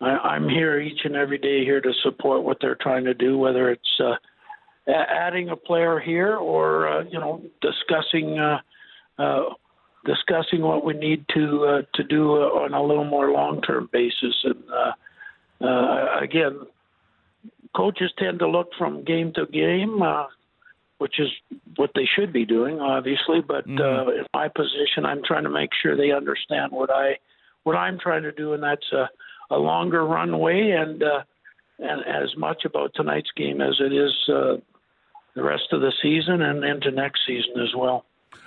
I, 0.00 0.36
am 0.36 0.48
here 0.48 0.80
each 0.80 1.00
and 1.04 1.16
every 1.16 1.38
day 1.38 1.64
here 1.64 1.80
to 1.80 1.92
support 2.02 2.44
what 2.44 2.58
they're 2.60 2.78
trying 2.80 3.04
to 3.04 3.14
do, 3.14 3.36
whether 3.36 3.70
it's 3.70 4.00
adding 4.86 5.48
a 5.48 5.56
player 5.56 5.98
here 5.98 6.36
or 6.36 7.04
you 7.10 7.18
know 7.18 7.42
discussing 7.60 8.38
discussing 10.04 10.60
what 10.60 10.84
we 10.84 10.94
need 10.94 11.24
to 11.34 11.64
uh, 11.64 11.82
to 11.94 12.04
do 12.04 12.32
uh, 12.32 12.64
on 12.64 12.74
a 12.74 12.82
little 12.82 13.04
more 13.04 13.30
long 13.30 13.60
term 13.62 13.88
basis. 13.92 14.34
And 14.44 14.62
uh, 14.70 15.64
uh, 15.64 16.18
again, 16.20 16.60
coaches 17.74 18.12
tend 18.18 18.38
to 18.40 18.48
look 18.48 18.68
from 18.78 19.04
game 19.04 19.32
to 19.34 19.46
game, 19.46 20.02
uh, 20.02 20.26
which 20.98 21.18
is 21.18 21.28
what 21.76 21.90
they 21.94 22.08
should 22.16 22.32
be 22.32 22.44
doing, 22.44 22.80
obviously. 22.80 23.40
But 23.46 23.66
uh, 23.68 24.08
in 24.10 24.26
my 24.32 24.48
position, 24.48 25.04
I'm 25.04 25.22
trying 25.24 25.44
to 25.44 25.50
make 25.50 25.70
sure 25.82 25.96
they 25.96 26.12
understand 26.12 26.72
what 26.72 26.90
I 26.90 27.18
what 27.64 27.76
I'm 27.76 27.98
trying 27.98 28.22
to 28.22 28.32
do, 28.32 28.52
and 28.52 28.62
that's 28.62 28.92
a, 28.92 29.08
a 29.54 29.58
longer 29.58 30.04
runway 30.04 30.70
and 30.70 31.02
uh, 31.02 31.22
and 31.78 32.02
as 32.06 32.36
much 32.36 32.64
about 32.64 32.92
tonight's 32.94 33.30
game 33.36 33.60
as 33.60 33.76
it 33.80 33.92
is 33.92 34.12
uh, 34.28 34.56
the 35.34 35.42
rest 35.42 35.72
of 35.72 35.80
the 35.80 35.92
season 36.02 36.42
and 36.42 36.64
into 36.64 36.90
next 36.90 37.20
season 37.26 37.54
as 37.60 37.74
well. 37.76 38.04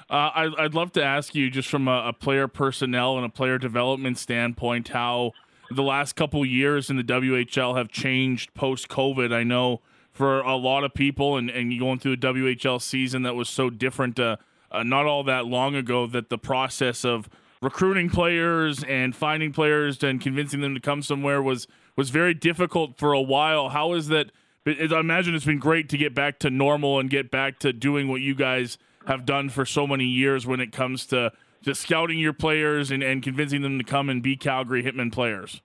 Uh, 0.09 0.31
I, 0.33 0.49
I'd 0.59 0.73
love 0.73 0.93
to 0.93 1.03
ask 1.03 1.35
you, 1.35 1.49
just 1.49 1.67
from 1.67 1.89
a, 1.89 2.07
a, 2.07 2.13
player 2.13 2.47
personnel 2.47 3.17
and 3.17 3.25
a 3.25 3.29
player 3.29 3.57
development 3.57 4.17
standpoint, 4.17 4.89
how 4.89 5.33
the 5.69 5.83
last 5.83 6.15
couple 6.15 6.45
years 6.45 6.89
in 6.89 6.95
the 6.95 7.03
WHL 7.03 7.77
have 7.77 7.89
changed 7.89 8.53
post 8.53 8.87
COVID. 8.87 9.33
I 9.33 9.43
know 9.43 9.81
for 10.17 10.39
a 10.39 10.55
lot 10.55 10.83
of 10.83 10.95
people, 10.95 11.37
and, 11.37 11.47
and 11.51 11.79
going 11.79 11.99
through 11.99 12.13
a 12.13 12.17
WHL 12.17 12.81
season 12.81 13.21
that 13.21 13.35
was 13.35 13.47
so 13.47 13.69
different 13.69 14.19
uh, 14.19 14.37
uh, 14.71 14.81
not 14.81 15.05
all 15.05 15.23
that 15.23 15.45
long 15.45 15.75
ago, 15.75 16.07
that 16.07 16.29
the 16.29 16.39
process 16.39 17.05
of 17.05 17.29
recruiting 17.61 18.09
players 18.09 18.83
and 18.83 19.15
finding 19.15 19.53
players 19.53 20.03
and 20.03 20.19
convincing 20.19 20.61
them 20.61 20.73
to 20.73 20.81
come 20.81 21.03
somewhere 21.03 21.41
was 21.41 21.67
was 21.95 22.09
very 22.09 22.33
difficult 22.33 22.97
for 22.97 23.13
a 23.13 23.21
while. 23.21 23.69
How 23.69 23.93
is 23.93 24.07
that? 24.07 24.31
I 24.65 24.99
imagine 24.99 25.35
it's 25.35 25.45
been 25.45 25.59
great 25.59 25.87
to 25.89 25.97
get 25.97 26.13
back 26.15 26.39
to 26.39 26.49
normal 26.49 26.99
and 26.99 27.09
get 27.09 27.29
back 27.31 27.59
to 27.59 27.71
doing 27.71 28.07
what 28.07 28.21
you 28.21 28.33
guys 28.35 28.77
have 29.05 29.25
done 29.25 29.49
for 29.49 29.65
so 29.65 29.87
many 29.87 30.05
years 30.05 30.45
when 30.45 30.59
it 30.59 30.71
comes 30.71 31.05
to 31.07 31.31
just 31.61 31.81
scouting 31.81 32.19
your 32.19 32.33
players 32.33 32.91
and, 32.91 33.01
and 33.01 33.23
convincing 33.23 33.61
them 33.61 33.77
to 33.77 33.83
come 33.83 34.09
and 34.09 34.21
be 34.21 34.35
Calgary 34.35 34.83
Hitmen 34.83 35.11
players? 35.11 35.61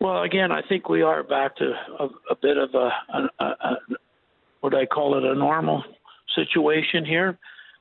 Well, 0.00 0.22
again, 0.22 0.52
I 0.52 0.60
think 0.68 0.88
we 0.88 1.02
are 1.02 1.22
back 1.22 1.56
to 1.56 1.72
a, 1.98 2.04
a 2.30 2.36
bit 2.40 2.58
of 2.58 2.74
a, 2.74 2.90
a, 3.14 3.44
a, 3.44 3.76
what 4.60 4.74
I 4.74 4.84
call 4.86 5.16
it 5.16 5.24
a 5.24 5.34
normal 5.34 5.82
situation 6.34 7.04
here. 7.04 7.38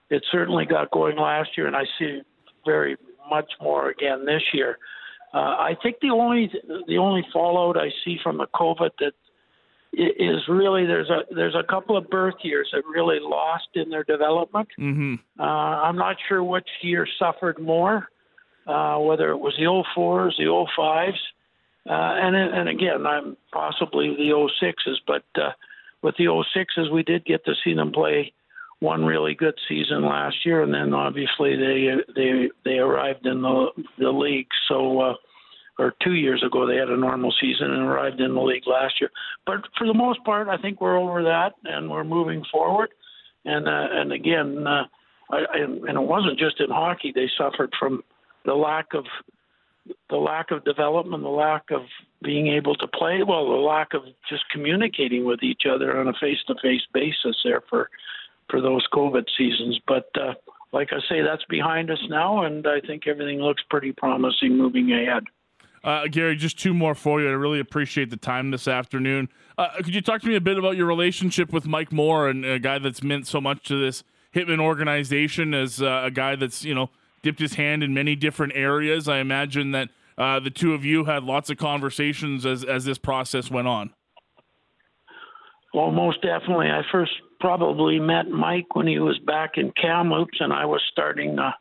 It 0.10 0.24
certainly 0.32 0.66
got 0.66 0.92
going 0.92 1.18
last 1.18 1.50
year, 1.58 1.68
and 1.68 1.76
I 1.76 1.84
see 2.00 2.22
very 2.66 2.96
much 3.30 3.52
more 3.62 3.90
again 3.90 4.26
this 4.26 4.44
year. 4.54 4.78
Uh, 5.34 5.38
I 5.38 5.76
think 5.82 5.98
the 6.02 6.12
only 6.12 6.50
the 6.88 6.98
only 6.98 7.26
fallout 7.34 7.78
I 7.78 7.90
see 8.06 8.18
from 8.24 8.38
the 8.38 8.48
COVID 8.56 8.92
that 9.00 9.14
is 9.94 10.42
really 10.48 10.86
there's 10.86 11.10
a 11.10 11.24
there's 11.34 11.56
a 11.56 11.64
couple 11.64 11.98
of 11.98 12.10
birth 12.10 12.36
years 12.44 12.70
that 12.72 12.84
really 12.86 13.18
lost 13.20 13.68
in 13.76 13.90
their 13.90 14.04
development. 14.04 14.68
Mm-hmm. 14.80 15.16
Uh, 15.40 15.44
I'm 15.44 15.98
not 15.98 16.18
sure 16.28 16.44
which 16.44 16.68
year 16.82 17.08
suffered 17.20 17.60
more, 17.60 18.08
uh, 18.68 18.98
whether 19.00 19.32
it 19.32 19.38
was 19.38 19.54
the 19.58 19.66
04s, 19.66 20.38
the 20.38 20.66
05s, 20.78 21.18
uh, 21.88 22.14
and 22.16 22.36
and 22.36 22.70
again, 22.70 23.06
I'm 23.06 23.38
possibly 23.52 24.16
the 24.16 24.32
06s, 24.62 24.96
but 25.06 25.24
uh, 25.36 25.52
with 26.02 26.16
the 26.18 26.26
06s, 26.26 26.92
we 26.92 27.04
did 27.04 27.26
get 27.26 27.46
to 27.46 27.54
see 27.64 27.74
them 27.74 27.92
play 27.92 28.34
one 28.80 29.06
really 29.06 29.36
good 29.36 29.56
season 29.70 30.04
last 30.04 30.46
year, 30.46 30.64
and 30.64 30.74
then 30.74 30.94
obviously 30.94 31.56
they 31.56 31.96
they 32.16 32.50
they 32.64 32.78
arrived 32.78 33.26
in 33.26 33.42
the 33.42 33.68
the 33.98 34.12
league. 34.12 34.50
So. 34.68 35.02
Uh, 35.02 35.14
or 35.78 35.94
two 36.02 36.14
years 36.14 36.42
ago 36.42 36.66
they 36.66 36.78
had 36.78 36.90
a 36.90 36.96
normal 36.96 37.34
season 37.42 37.70
and 37.70 37.82
arrived 37.82 38.22
in 38.22 38.34
the 38.34 38.42
league 38.42 38.66
last 38.66 38.94
year. 39.02 39.12
But 39.46 39.58
for 39.78 39.86
the 39.86 39.94
most 39.94 40.24
part, 40.24 40.48
I 40.48 40.56
think 40.56 40.80
we're 40.80 40.98
over 40.98 41.22
that 41.24 41.54
and 41.66 41.90
we're 41.90 42.06
moving 42.06 42.46
forward. 42.50 42.92
And 43.44 43.68
uh, 43.68 43.88
and 43.92 44.12
again, 44.12 44.66
uh, 44.66 44.84
I, 45.32 45.38
I, 45.38 45.58
and 45.58 45.90
it 45.90 46.02
wasn't 46.02 46.40
just 46.40 46.60
in 46.60 46.70
hockey; 46.70 47.12
they 47.14 47.30
suffered 47.38 47.74
from 47.78 48.04
the 48.46 48.54
lack 48.54 48.94
of 48.94 49.06
the 50.10 50.16
lack 50.16 50.52
of 50.52 50.64
development, 50.64 51.24
the 51.24 51.30
lack 51.30 51.72
of 51.72 51.82
being 52.24 52.48
able 52.48 52.76
to 52.76 52.88
play 52.88 53.22
well, 53.28 53.50
the 53.50 53.56
lack 53.56 53.94
of 53.94 54.04
just 54.30 54.44
communicating 54.52 55.26
with 55.26 55.44
each 55.44 55.64
other 55.70 56.00
on 56.00 56.08
a 56.08 56.14
face-to-face 56.14 56.82
basis 56.94 57.38
there 57.44 57.62
for 57.70 57.90
for 58.50 58.62
those 58.62 58.86
COVID 58.94 59.26
seasons. 59.38 59.80
But 59.88 60.10
uh, 60.20 60.34
like 60.72 60.90
I 60.92 61.00
say, 61.10 61.22
that's 61.22 61.44
behind 61.46 61.90
us 61.90 62.04
now, 62.10 62.44
and 62.44 62.68
I 62.68 62.80
think 62.80 63.08
everything 63.08 63.40
looks 63.40 63.64
pretty 63.70 63.92
promising 63.92 64.58
moving 64.58 64.92
ahead. 64.92 65.24
Uh, 65.84 66.08
Garry, 66.08 66.36
just 66.36 66.60
two 66.60 66.74
more 66.74 66.96
for 66.96 67.22
you. 67.22 67.28
I 67.28 67.34
really 67.34 67.60
appreciate 67.60 68.10
the 68.10 68.18
time 68.18 68.50
this 68.50 68.68
afternoon. 68.68 69.30
Uh, 69.56 69.70
could 69.78 69.94
you 69.94 70.02
talk 70.02 70.22
to 70.22 70.28
me 70.28 70.36
a 70.36 70.42
bit 70.42 70.58
about 70.58 70.78
your 70.78 70.88
relationship 70.88 71.54
with 71.54 71.68
Mike 71.68 71.92
Moore 71.92 72.28
and 72.28 72.44
a 72.44 72.58
guy 72.58 72.80
that's 72.80 73.04
meant 73.04 73.28
so 73.28 73.40
much 73.40 73.68
to 73.68 73.80
this 73.80 74.04
Hitmen 74.34 74.60
organization 74.60 75.54
as 75.54 75.82
uh, 75.82 76.02
a 76.04 76.12
guy 76.12 76.36
that's, 76.36 76.66
you 76.66 76.74
know, 76.74 76.90
dipped 77.26 77.40
his 77.40 77.56
hand 77.56 77.82
in 77.82 77.92
many 77.92 78.16
different 78.16 78.54
areas? 78.56 79.08
I 79.08 79.18
imagine 79.18 79.72
that 79.72 79.90
uh, 80.16 80.40
the 80.40 80.52
two 80.52 80.76
of 80.76 80.86
you 80.86 81.06
had 81.06 81.24
lots 81.24 81.50
of 81.50 81.58
conversations 81.58 82.46
as, 82.46 82.64
as 82.64 82.86
this 82.86 83.00
process 83.00 83.50
went 83.50 83.68
on. 83.68 83.92
Well, 85.74 85.90
most 85.90 86.22
definitely. 86.22 86.68
I 86.68 86.84
first 86.92 87.12
probably 87.40 88.00
met 88.00 88.30
Mike 88.30 88.76
when 88.76 88.86
he 88.86 89.00
was 89.00 89.18
back 89.26 89.54
in 89.58 89.74
Kamloops 89.82 90.38
and 90.40 90.54
I 90.54 90.66
was 90.66 90.82
starting 90.92 91.40
uh, 91.40 91.52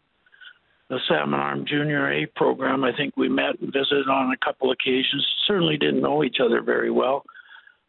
the 0.90 1.00
Salmon 1.08 1.40
Arm 1.40 1.64
Junior 1.66 2.12
A 2.12 2.26
program. 2.36 2.84
I 2.84 2.94
think 2.94 3.16
we 3.16 3.30
met 3.30 3.58
and 3.60 3.72
visited 3.72 4.06
on 4.08 4.32
a 4.32 4.44
couple 4.44 4.70
occasions. 4.70 5.26
Certainly 5.46 5.78
didn't 5.78 6.02
know 6.02 6.22
each 6.22 6.36
other 6.44 6.60
very 6.60 6.90
well. 6.90 7.24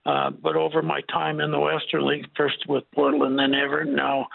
Uh, 0.06 0.30
but 0.30 0.56
over 0.56 0.82
my 0.82 1.02
time 1.12 1.42
in 1.42 1.52
the 1.52 1.60
Western 1.60 2.08
League, 2.08 2.26
first 2.38 2.58
with 2.70 2.86
Portland, 2.94 3.38
then 3.38 3.54
Everett, 3.54 3.90
now 3.90 4.28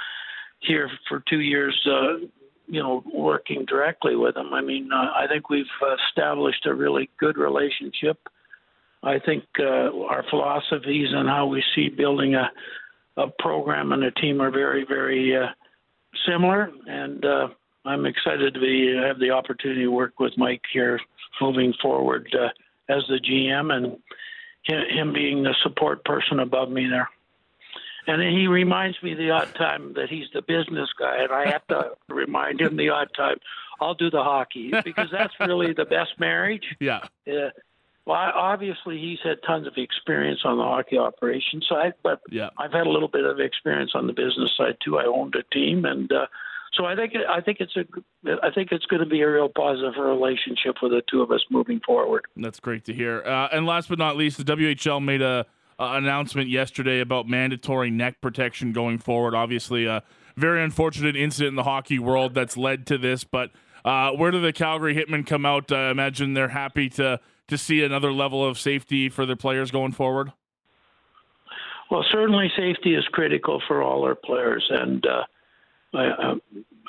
here 0.60 0.90
for 1.08 1.22
two 1.28 1.40
years, 1.40 1.74
uh, 1.86 2.26
you 2.70 2.80
know, 2.80 3.02
working 3.12 3.64
directly 3.66 4.14
with 4.14 4.34
them. 4.36 4.54
I 4.54 4.60
mean, 4.60 4.90
uh, 4.92 5.10
I 5.16 5.26
think 5.26 5.50
we've 5.50 5.64
established 6.08 6.66
a 6.66 6.74
really 6.74 7.10
good 7.18 7.36
relationship. 7.36 8.28
I 9.02 9.18
think 9.18 9.44
uh, 9.58 9.90
our 10.04 10.24
philosophies 10.30 11.08
and 11.12 11.28
how 11.28 11.46
we 11.46 11.64
see 11.74 11.88
building 11.88 12.34
a, 12.36 12.50
a 13.16 13.26
program 13.38 13.92
and 13.92 14.04
a 14.04 14.12
team 14.12 14.40
are 14.40 14.50
very, 14.50 14.84
very 14.86 15.36
uh, 15.36 15.48
similar. 16.28 16.70
And 16.86 17.24
uh, 17.24 17.48
I'm 17.84 18.06
excited 18.06 18.54
to 18.54 18.60
be 18.60 18.94
have 18.96 19.18
the 19.18 19.30
opportunity 19.30 19.82
to 19.82 19.88
work 19.88 20.20
with 20.20 20.32
Mike 20.36 20.62
here 20.72 21.00
moving 21.40 21.74
forward 21.82 22.32
uh, 22.38 22.48
as 22.92 23.02
the 23.08 23.18
GM 23.18 23.72
and 23.72 23.96
him 24.64 25.12
being 25.12 25.42
the 25.42 25.54
support 25.62 26.04
person 26.04 26.40
above 26.40 26.70
me 26.70 26.86
there. 26.86 27.08
And 28.06 28.22
he 28.22 28.46
reminds 28.46 29.02
me 29.02 29.14
the 29.14 29.30
odd 29.30 29.54
time 29.54 29.94
that 29.94 30.08
he's 30.08 30.26
the 30.32 30.42
business 30.42 30.88
guy, 30.98 31.22
and 31.22 31.32
I 31.32 31.50
have 31.50 31.66
to 31.68 31.92
remind 32.08 32.60
him 32.60 32.76
the 32.76 32.90
odd 32.90 33.10
time 33.16 33.36
I'll 33.80 33.94
do 33.94 34.10
the 34.10 34.22
hockey 34.22 34.72
because 34.84 35.08
that's 35.10 35.34
really 35.40 35.72
the 35.72 35.84
best 35.84 36.18
marriage. 36.18 36.64
Yeah. 36.80 37.00
Uh, 37.28 37.50
well, 38.06 38.32
obviously 38.34 38.98
he's 38.98 39.18
had 39.22 39.36
tons 39.46 39.66
of 39.66 39.74
experience 39.76 40.40
on 40.44 40.56
the 40.56 40.64
hockey 40.64 40.98
operation 40.98 41.62
side, 41.68 41.94
but 42.02 42.20
yeah. 42.30 42.50
I've 42.56 42.72
had 42.72 42.86
a 42.86 42.90
little 42.90 43.08
bit 43.08 43.24
of 43.24 43.38
experience 43.38 43.92
on 43.94 44.06
the 44.06 44.12
business 44.12 44.50
side 44.56 44.78
too. 44.82 44.98
I 44.98 45.04
owned 45.04 45.34
a 45.34 45.42
team, 45.54 45.84
and 45.84 46.10
uh, 46.10 46.26
so 46.72 46.86
I 46.86 46.96
think 46.96 47.12
I 47.28 47.40
think 47.40 47.58
it's 47.60 47.76
a 47.76 47.84
I 48.42 48.50
think 48.50 48.72
it's 48.72 48.86
going 48.86 49.00
to 49.00 49.08
be 49.08 49.20
a 49.20 49.30
real 49.30 49.48
positive 49.48 49.94
relationship 49.98 50.76
for 50.80 50.88
the 50.88 51.02
two 51.10 51.20
of 51.20 51.30
us 51.30 51.44
moving 51.50 51.80
forward. 51.84 52.24
That's 52.36 52.58
great 52.58 52.84
to 52.86 52.94
hear. 52.94 53.22
Uh, 53.22 53.48
and 53.52 53.66
last 53.66 53.88
but 53.88 53.98
not 53.98 54.16
least, 54.16 54.44
the 54.44 54.56
WHL 54.56 55.04
made 55.04 55.22
a, 55.22 55.46
a, 55.80 55.96
announcement 55.96 56.48
yesterday 56.48 57.00
about 57.00 57.28
mandatory 57.28 57.90
neck 57.90 58.20
protection 58.20 58.72
going 58.72 58.98
forward. 58.98 59.34
Obviously, 59.34 59.86
a 59.86 60.02
very 60.36 60.62
unfortunate 60.62 61.16
incident 61.16 61.50
in 61.50 61.56
the 61.56 61.62
hockey 61.64 61.98
world 61.98 62.34
that's 62.34 62.56
led 62.56 62.86
to 62.86 62.98
this. 62.98 63.24
But 63.24 63.50
uh, 63.84 64.12
where 64.12 64.30
do 64.30 64.40
the 64.40 64.52
Calgary 64.52 64.94
Hitmen 64.94 65.26
come 65.26 65.46
out? 65.46 65.72
I 65.72 65.90
imagine 65.90 66.34
they're 66.34 66.48
happy 66.48 66.88
to 66.90 67.20
to 67.48 67.58
see 67.58 67.82
another 67.82 68.12
level 68.12 68.46
of 68.46 68.58
safety 68.58 69.08
for 69.08 69.26
their 69.26 69.34
players 69.34 69.72
going 69.72 69.90
forward. 69.90 70.32
Well, 71.90 72.04
certainly 72.12 72.48
safety 72.56 72.94
is 72.94 73.04
critical 73.10 73.60
for 73.66 73.82
all 73.82 74.04
our 74.04 74.14
players, 74.14 74.66
and. 74.70 75.04
Uh, 75.06 75.22
uh, 75.92 76.36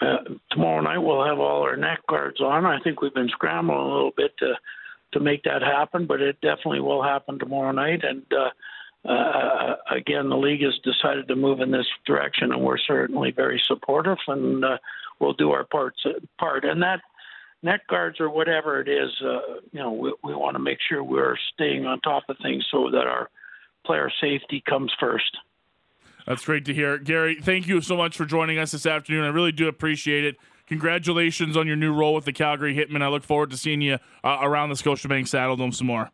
uh, 0.02 0.18
tomorrow 0.52 0.82
night 0.82 0.98
we'll 0.98 1.26
have 1.26 1.40
all 1.40 1.64
our 1.64 1.76
neck 1.76 2.00
guards 2.08 2.40
on. 2.40 2.66
I 2.66 2.80
think 2.80 3.02
we've 3.02 3.14
been 3.14 3.30
scrambling 3.30 3.78
a 3.78 3.94
little 3.94 4.12
bit 4.16 4.32
to 4.40 4.54
to 5.14 5.20
make 5.20 5.44
that 5.44 5.62
happen, 5.62 6.06
but 6.08 6.22
it 6.22 6.40
definitely 6.42 6.80
will 6.80 7.04
happen 7.04 7.38
tomorrow 7.38 7.72
night. 7.72 8.04
And 8.04 8.24
uh, 9.04 9.12
uh, 9.12 9.76
again, 9.96 10.30
the 10.30 10.38
league 10.38 10.62
has 10.62 10.78
decided 10.84 11.28
to 11.28 11.36
move 11.36 11.60
in 11.60 11.72
this 11.72 11.88
direction, 12.06 12.52
and 12.52 12.62
we're 12.62 12.78
certainly 12.78 13.32
very 13.32 13.62
supportive, 13.68 14.18
and 14.28 14.64
uh, 14.64 14.78
we'll 15.20 15.34
do 15.34 15.52
our 15.52 15.64
parts 15.66 16.00
part. 16.40 16.66
And 16.66 16.82
that 16.84 17.02
net 17.64 17.82
guards 17.90 18.20
or 18.20 18.30
whatever 18.30 18.80
it 18.80 18.88
is, 18.88 19.10
uh, 19.24 19.60
you 19.72 19.80
know, 19.80 19.92
we, 19.92 20.14
we 20.24 20.36
want 20.36 20.56
to 20.56 20.60
make 20.60 20.78
sure 20.88 21.04
we're 21.04 21.38
staying 21.54 21.86
on 21.86 22.00
top 22.02 22.24
of 22.30 22.38
things 22.42 22.66
so 22.72 22.90
that 22.92 23.08
our 23.08 23.30
player 23.86 24.12
safety 24.22 24.64
comes 24.70 24.92
first. 25.00 25.38
That's 26.28 26.46
great 26.46 26.66
to 26.66 26.74
hear. 26.74 27.00
Garry, 27.00 27.40
thank 27.42 27.68
you 27.68 27.82
so 27.82 27.98
much 27.98 28.16
for 28.16 28.26
joining 28.26 28.60
us 28.60 28.72
this 28.72 28.86
afternoon. 28.86 29.24
I 29.24 29.30
really 29.30 29.52
do 29.52 29.68
appreciate 29.68 30.24
it. 30.24 30.38
Congratulations 30.68 31.58
on 31.58 31.66
your 31.66 31.76
new 31.76 31.94
role 31.94 32.14
with 32.14 32.26
the 32.26 32.32
Calgary 32.32 32.76
Hitmen. 32.76 33.02
I 33.02 33.08
look 33.08 33.24
forward 33.24 33.50
to 33.50 33.58
seeing 33.58 33.82
you 33.82 33.98
uh, 34.24 34.38
around 34.42 34.70
the 34.70 34.76
Scotiabank 34.76 35.24
Saddledome 35.24 35.74
some 35.74 35.88
more. 35.88 36.12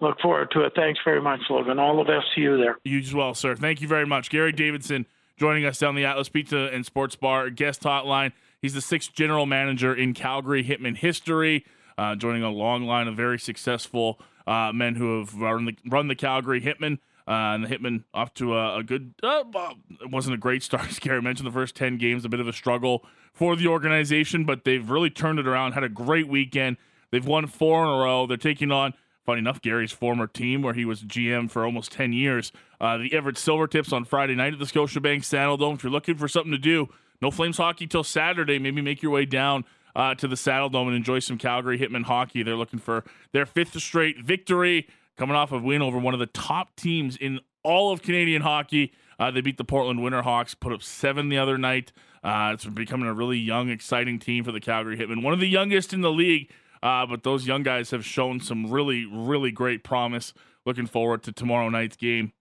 Look 0.00 0.20
forward 0.20 0.50
to 0.52 0.62
it. 0.62 0.72
Thanks 0.74 1.00
very 1.04 1.20
much, 1.22 1.40
Logan. 1.48 1.78
All 1.78 1.96
the 1.96 2.04
best 2.04 2.26
to 2.34 2.40
you 2.40 2.56
there. 2.58 2.78
You 2.84 2.98
as 2.98 3.14
well, 3.14 3.34
sir. 3.34 3.54
Thank 3.54 3.80
you 3.80 3.88
very 3.88 4.06
much. 4.06 4.28
Garry 4.28 4.52
Davidson 4.52 5.06
joining 5.36 5.64
us 5.64 5.78
down 5.78 5.94
the 5.94 6.04
Atlas 6.04 6.28
Pizza 6.28 6.70
and 6.72 6.84
Sports 6.84 7.16
Bar 7.16 7.50
guest 7.50 7.82
hotline. 7.82 8.32
He's 8.60 8.74
the 8.74 8.80
sixth 8.80 9.12
general 9.12 9.46
manager 9.46 9.94
in 9.94 10.14
Calgary 10.14 10.64
Hitmen 10.64 10.96
history, 10.96 11.64
uh, 11.98 12.14
joining 12.16 12.42
a 12.42 12.50
long 12.50 12.84
line 12.84 13.08
of 13.08 13.16
very 13.16 13.38
successful 13.38 14.20
uh, 14.46 14.72
men 14.72 14.94
who 14.94 15.20
have 15.20 15.34
run 15.34 15.66
the, 15.66 15.76
run 15.86 16.08
the 16.08 16.14
Calgary 16.14 16.60
Hitmen. 16.60 16.98
Uh, 17.26 17.56
and 17.56 17.64
the 17.64 17.68
Hitmen 17.68 18.04
off 18.12 18.34
to 18.34 18.54
a, 18.54 18.80
a 18.80 18.82
good, 18.82 19.14
uh, 19.22 19.42
it 20.02 20.10
wasn't 20.10 20.34
a 20.34 20.38
great 20.38 20.62
start. 20.62 20.86
As 20.88 20.98
Garry 20.98 21.22
mentioned, 21.22 21.46
the 21.46 21.52
first 21.52 21.74
10 21.74 21.96
games, 21.96 22.24
a 22.26 22.28
bit 22.28 22.40
of 22.40 22.46
a 22.46 22.52
struggle 22.52 23.02
for 23.32 23.56
the 23.56 23.66
organization, 23.66 24.44
but 24.44 24.64
they've 24.64 24.90
really 24.90 25.08
turned 25.08 25.38
it 25.38 25.46
around, 25.46 25.72
had 25.72 25.84
a 25.84 25.88
great 25.88 26.28
weekend. 26.28 26.76
They've 27.10 27.24
won 27.24 27.46
four 27.46 27.82
in 27.82 27.88
a 27.88 27.92
row. 27.92 28.26
They're 28.26 28.36
taking 28.36 28.70
on, 28.70 28.92
funny 29.24 29.40
enough, 29.40 29.60
Garry's 29.60 29.92
former 29.92 30.26
team 30.26 30.62
where 30.62 30.74
he 30.74 30.84
was 30.84 31.02
GM 31.02 31.50
for 31.50 31.64
almost 31.64 31.92
10 31.92 32.12
years. 32.12 32.52
Uh, 32.80 32.98
the 32.98 33.12
Everett 33.12 33.36
Silvertips 33.36 33.92
on 33.92 34.04
Friday 34.04 34.34
night 34.34 34.52
at 34.52 34.58
the 34.58 34.64
Scotiabank 34.64 35.20
Saddledome. 35.20 35.74
If 35.74 35.82
you're 35.82 35.92
looking 35.92 36.16
for 36.16 36.28
something 36.28 36.52
to 36.52 36.58
do, 36.58 36.88
no 37.22 37.30
Flames 37.30 37.56
hockey 37.56 37.86
till 37.86 38.04
Saturday. 38.04 38.58
Maybe 38.58 38.82
make 38.82 39.02
your 39.02 39.12
way 39.12 39.24
down 39.24 39.64
uh, 39.96 40.14
to 40.16 40.28
the 40.28 40.36
Saddledome 40.36 40.88
and 40.88 40.96
enjoy 40.96 41.20
some 41.20 41.38
Calgary 41.38 41.78
Hitmen 41.78 42.04
hockey. 42.04 42.42
They're 42.42 42.56
looking 42.56 42.80
for 42.80 43.04
their 43.32 43.46
fifth 43.46 43.78
straight 43.80 44.22
victory 44.22 44.88
coming 45.16 45.36
off 45.36 45.52
a 45.52 45.58
win 45.58 45.82
over 45.82 45.98
one 45.98 46.14
of 46.14 46.20
the 46.20 46.26
top 46.26 46.74
teams 46.76 47.16
in 47.16 47.40
all 47.62 47.92
of 47.92 48.02
Canadian 48.02 48.42
hockey. 48.42 48.92
Uh, 49.18 49.30
they 49.30 49.40
beat 49.40 49.56
the 49.58 49.64
Portland 49.64 50.00
Winterhawks, 50.00 50.58
put 50.58 50.72
up 50.72 50.82
seven 50.82 51.28
the 51.28 51.38
other 51.38 51.56
night. 51.56 51.92
Uh, 52.22 52.52
it's 52.54 52.64
becoming 52.64 53.06
a 53.06 53.12
really 53.12 53.38
young, 53.38 53.68
exciting 53.68 54.18
team 54.18 54.44
for 54.44 54.52
the 54.52 54.60
Calgary 54.60 54.96
Hitmen. 54.96 55.22
One 55.22 55.32
of 55.32 55.40
the 55.40 55.48
youngest 55.48 55.92
in 55.92 56.00
the 56.00 56.10
league, 56.10 56.50
uh, 56.84 57.06
but 57.06 57.22
those 57.22 57.46
young 57.46 57.62
guys 57.62 57.90
have 57.90 58.04
shown 58.04 58.38
some 58.40 58.70
really, 58.70 59.06
really 59.06 59.50
great 59.50 59.82
promise. 59.82 60.34
Looking 60.66 60.86
forward 60.86 61.22
to 61.22 61.32
tomorrow 61.32 61.70
night's 61.70 61.96
game. 61.96 62.32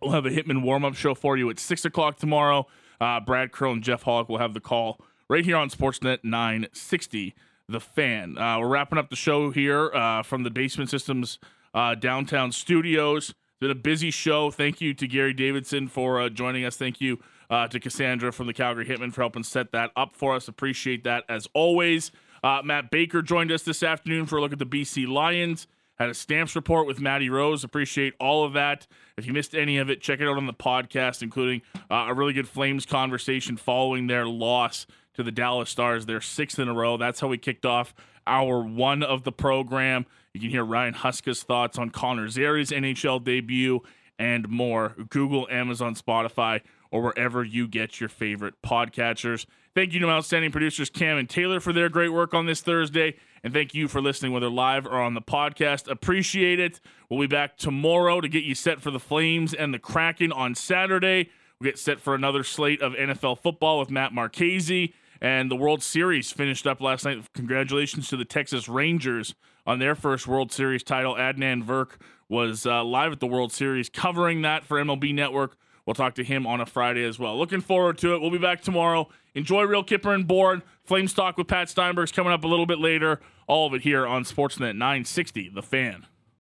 We'll 0.00 0.12
have 0.12 0.26
a 0.26 0.30
Hitmen 0.30 0.62
warm 0.62 0.84
up 0.84 0.94
show 0.94 1.14
for 1.14 1.36
you 1.36 1.50
at 1.50 1.58
6 1.58 1.84
o'clock 1.84 2.16
tomorrow. 2.16 2.68
Uh, 3.00 3.18
Brad 3.18 3.50
Curl 3.50 3.72
and 3.72 3.82
Jeff 3.82 4.04
Hawk 4.04 4.28
will 4.28 4.38
have 4.38 4.54
the 4.54 4.60
call 4.60 5.00
right 5.28 5.44
here 5.44 5.56
on 5.56 5.70
Sportsnet 5.70 6.18
960, 6.22 7.34
The 7.68 7.80
Fan. 7.80 8.38
Uh, 8.38 8.60
we're 8.60 8.68
wrapping 8.68 8.98
up 8.98 9.10
the 9.10 9.16
show 9.16 9.50
here 9.50 9.92
uh, 9.92 10.22
from 10.22 10.44
the 10.44 10.50
Basement 10.50 10.88
Systems 10.88 11.40
uh, 11.74 11.96
downtown 11.96 12.52
studios. 12.52 13.30
It's 13.30 13.60
been 13.60 13.72
a 13.72 13.74
busy 13.74 14.12
show. 14.12 14.52
Thank 14.52 14.80
you 14.80 14.94
to 14.94 15.08
Garry 15.08 15.32
Davidson 15.32 15.88
for 15.88 16.20
uh, 16.20 16.28
joining 16.28 16.64
us. 16.64 16.76
Thank 16.76 17.00
you 17.00 17.18
to 17.50 17.78
Cassandra 17.78 18.32
from 18.32 18.48
the 18.48 18.52
Calgary 18.52 18.84
Hitmen 18.84 19.12
for 19.12 19.20
helping 19.20 19.44
set 19.44 19.70
that 19.72 19.92
up 19.94 20.16
for 20.16 20.34
us. 20.34 20.48
Appreciate 20.48 21.04
that 21.04 21.24
as 21.28 21.46
always. 21.54 22.10
Uh, 22.44 22.60
Matt 22.62 22.90
Baker 22.90 23.22
joined 23.22 23.50
us 23.50 23.62
this 23.62 23.82
afternoon 23.82 24.26
for 24.26 24.36
a 24.36 24.40
look 24.42 24.52
at 24.52 24.58
the 24.58 24.66
BC 24.66 25.08
Lions. 25.08 25.66
Had 25.98 26.10
a 26.10 26.14
stamps 26.14 26.54
report 26.54 26.86
with 26.86 27.00
Matty 27.00 27.30
Rose. 27.30 27.64
Appreciate 27.64 28.12
all 28.20 28.44
of 28.44 28.52
that. 28.52 28.86
If 29.16 29.26
you 29.26 29.32
missed 29.32 29.54
any 29.54 29.78
of 29.78 29.88
it, 29.88 30.02
check 30.02 30.20
it 30.20 30.28
out 30.28 30.36
on 30.36 30.46
the 30.46 30.52
podcast, 30.52 31.22
including 31.22 31.62
uh, 31.90 32.06
a 32.08 32.12
really 32.14 32.34
good 32.34 32.46
Flames 32.46 32.84
conversation 32.84 33.56
following 33.56 34.08
their 34.08 34.26
loss 34.26 34.86
to 35.14 35.22
the 35.22 35.32
Dallas 35.32 35.70
Stars, 35.70 36.04
their 36.04 36.20
sixth 36.20 36.58
in 36.58 36.68
a 36.68 36.74
row. 36.74 36.98
That's 36.98 37.20
how 37.20 37.28
we 37.28 37.38
kicked 37.38 37.64
off 37.64 37.94
hour 38.26 38.60
one 38.60 39.02
of 39.02 39.24
the 39.24 39.32
program. 39.32 40.04
You 40.34 40.40
can 40.40 40.50
hear 40.50 40.64
Ryan 40.64 40.94
Huska's 40.94 41.42
thoughts 41.42 41.78
on 41.78 41.88
Connor 41.88 42.28
Zary's 42.28 42.70
NHL 42.70 43.24
debut 43.24 43.80
and 44.18 44.48
more. 44.50 44.94
Google, 45.08 45.48
Amazon, 45.50 45.94
Spotify, 45.94 46.60
or 46.90 47.00
wherever 47.00 47.42
you 47.42 47.66
get 47.66 48.00
your 48.00 48.10
favorite 48.10 48.54
podcatchers. 48.62 49.46
Thank 49.74 49.92
you 49.92 49.98
to 50.00 50.06
my 50.06 50.12
outstanding 50.12 50.52
producers 50.52 50.88
Cam 50.88 51.18
and 51.18 51.28
Taylor 51.28 51.58
for 51.58 51.72
their 51.72 51.88
great 51.88 52.10
work 52.10 52.32
on 52.32 52.46
this 52.46 52.60
Thursday. 52.60 53.16
And 53.42 53.52
thank 53.52 53.74
you 53.74 53.88
for 53.88 54.00
listening, 54.00 54.30
whether 54.30 54.48
live 54.48 54.86
or 54.86 55.00
on 55.00 55.14
the 55.14 55.20
podcast. 55.20 55.90
Appreciate 55.90 56.60
it. 56.60 56.80
We'll 57.10 57.20
be 57.20 57.26
back 57.26 57.56
tomorrow 57.56 58.20
to 58.20 58.28
get 58.28 58.44
you 58.44 58.54
set 58.54 58.80
for 58.80 58.92
the 58.92 59.00
Flames 59.00 59.52
and 59.52 59.74
the 59.74 59.80
Kraken 59.80 60.30
on 60.30 60.54
Saturday. 60.54 61.28
We'll 61.58 61.70
get 61.70 61.78
set 61.78 62.00
for 62.00 62.14
another 62.14 62.44
slate 62.44 62.80
of 62.80 62.92
NFL 62.92 63.40
football 63.40 63.80
with 63.80 63.90
Matt 63.90 64.12
Marchese. 64.12 64.94
And 65.20 65.50
the 65.50 65.56
World 65.56 65.82
Series 65.82 66.30
finished 66.30 66.68
up 66.68 66.80
last 66.80 67.04
night. 67.04 67.24
Congratulations 67.34 68.08
to 68.10 68.16
the 68.16 68.24
Texas 68.24 68.68
Rangers 68.68 69.34
on 69.66 69.80
their 69.80 69.96
first 69.96 70.28
World 70.28 70.52
Series 70.52 70.84
title. 70.84 71.14
Adnan 71.14 71.64
Virk 71.64 72.00
was 72.28 72.64
uh, 72.64 72.84
live 72.84 73.10
at 73.10 73.18
the 73.18 73.26
World 73.26 73.52
Series 73.52 73.88
covering 73.88 74.42
that 74.42 74.64
for 74.64 74.78
MLB 74.78 75.12
Network. 75.12 75.56
We'll 75.84 75.94
talk 75.94 76.14
to 76.14 76.24
him 76.24 76.46
on 76.46 76.60
a 76.60 76.66
Friday 76.66 77.04
as 77.04 77.18
well. 77.18 77.36
Looking 77.36 77.60
forward 77.60 77.98
to 77.98 78.14
it. 78.14 78.20
We'll 78.20 78.30
be 78.30 78.38
back 78.38 78.62
tomorrow. 78.62 79.08
Enjoy 79.34 79.62
Real 79.62 79.82
Kipper 79.82 80.12
and 80.12 80.26
Bourne. 80.26 80.62
Flames 80.84 81.12
talk 81.12 81.36
with 81.36 81.48
Pat 81.48 81.68
Steinberg's 81.68 82.12
coming 82.12 82.32
up 82.32 82.44
a 82.44 82.48
little 82.48 82.66
bit 82.66 82.78
later. 82.78 83.20
All 83.46 83.66
of 83.66 83.74
it 83.74 83.82
here 83.82 84.06
on 84.06 84.24
Sportsnet 84.24 84.76
960, 84.76 85.50
The 85.50 85.62
Fan. 85.62 86.06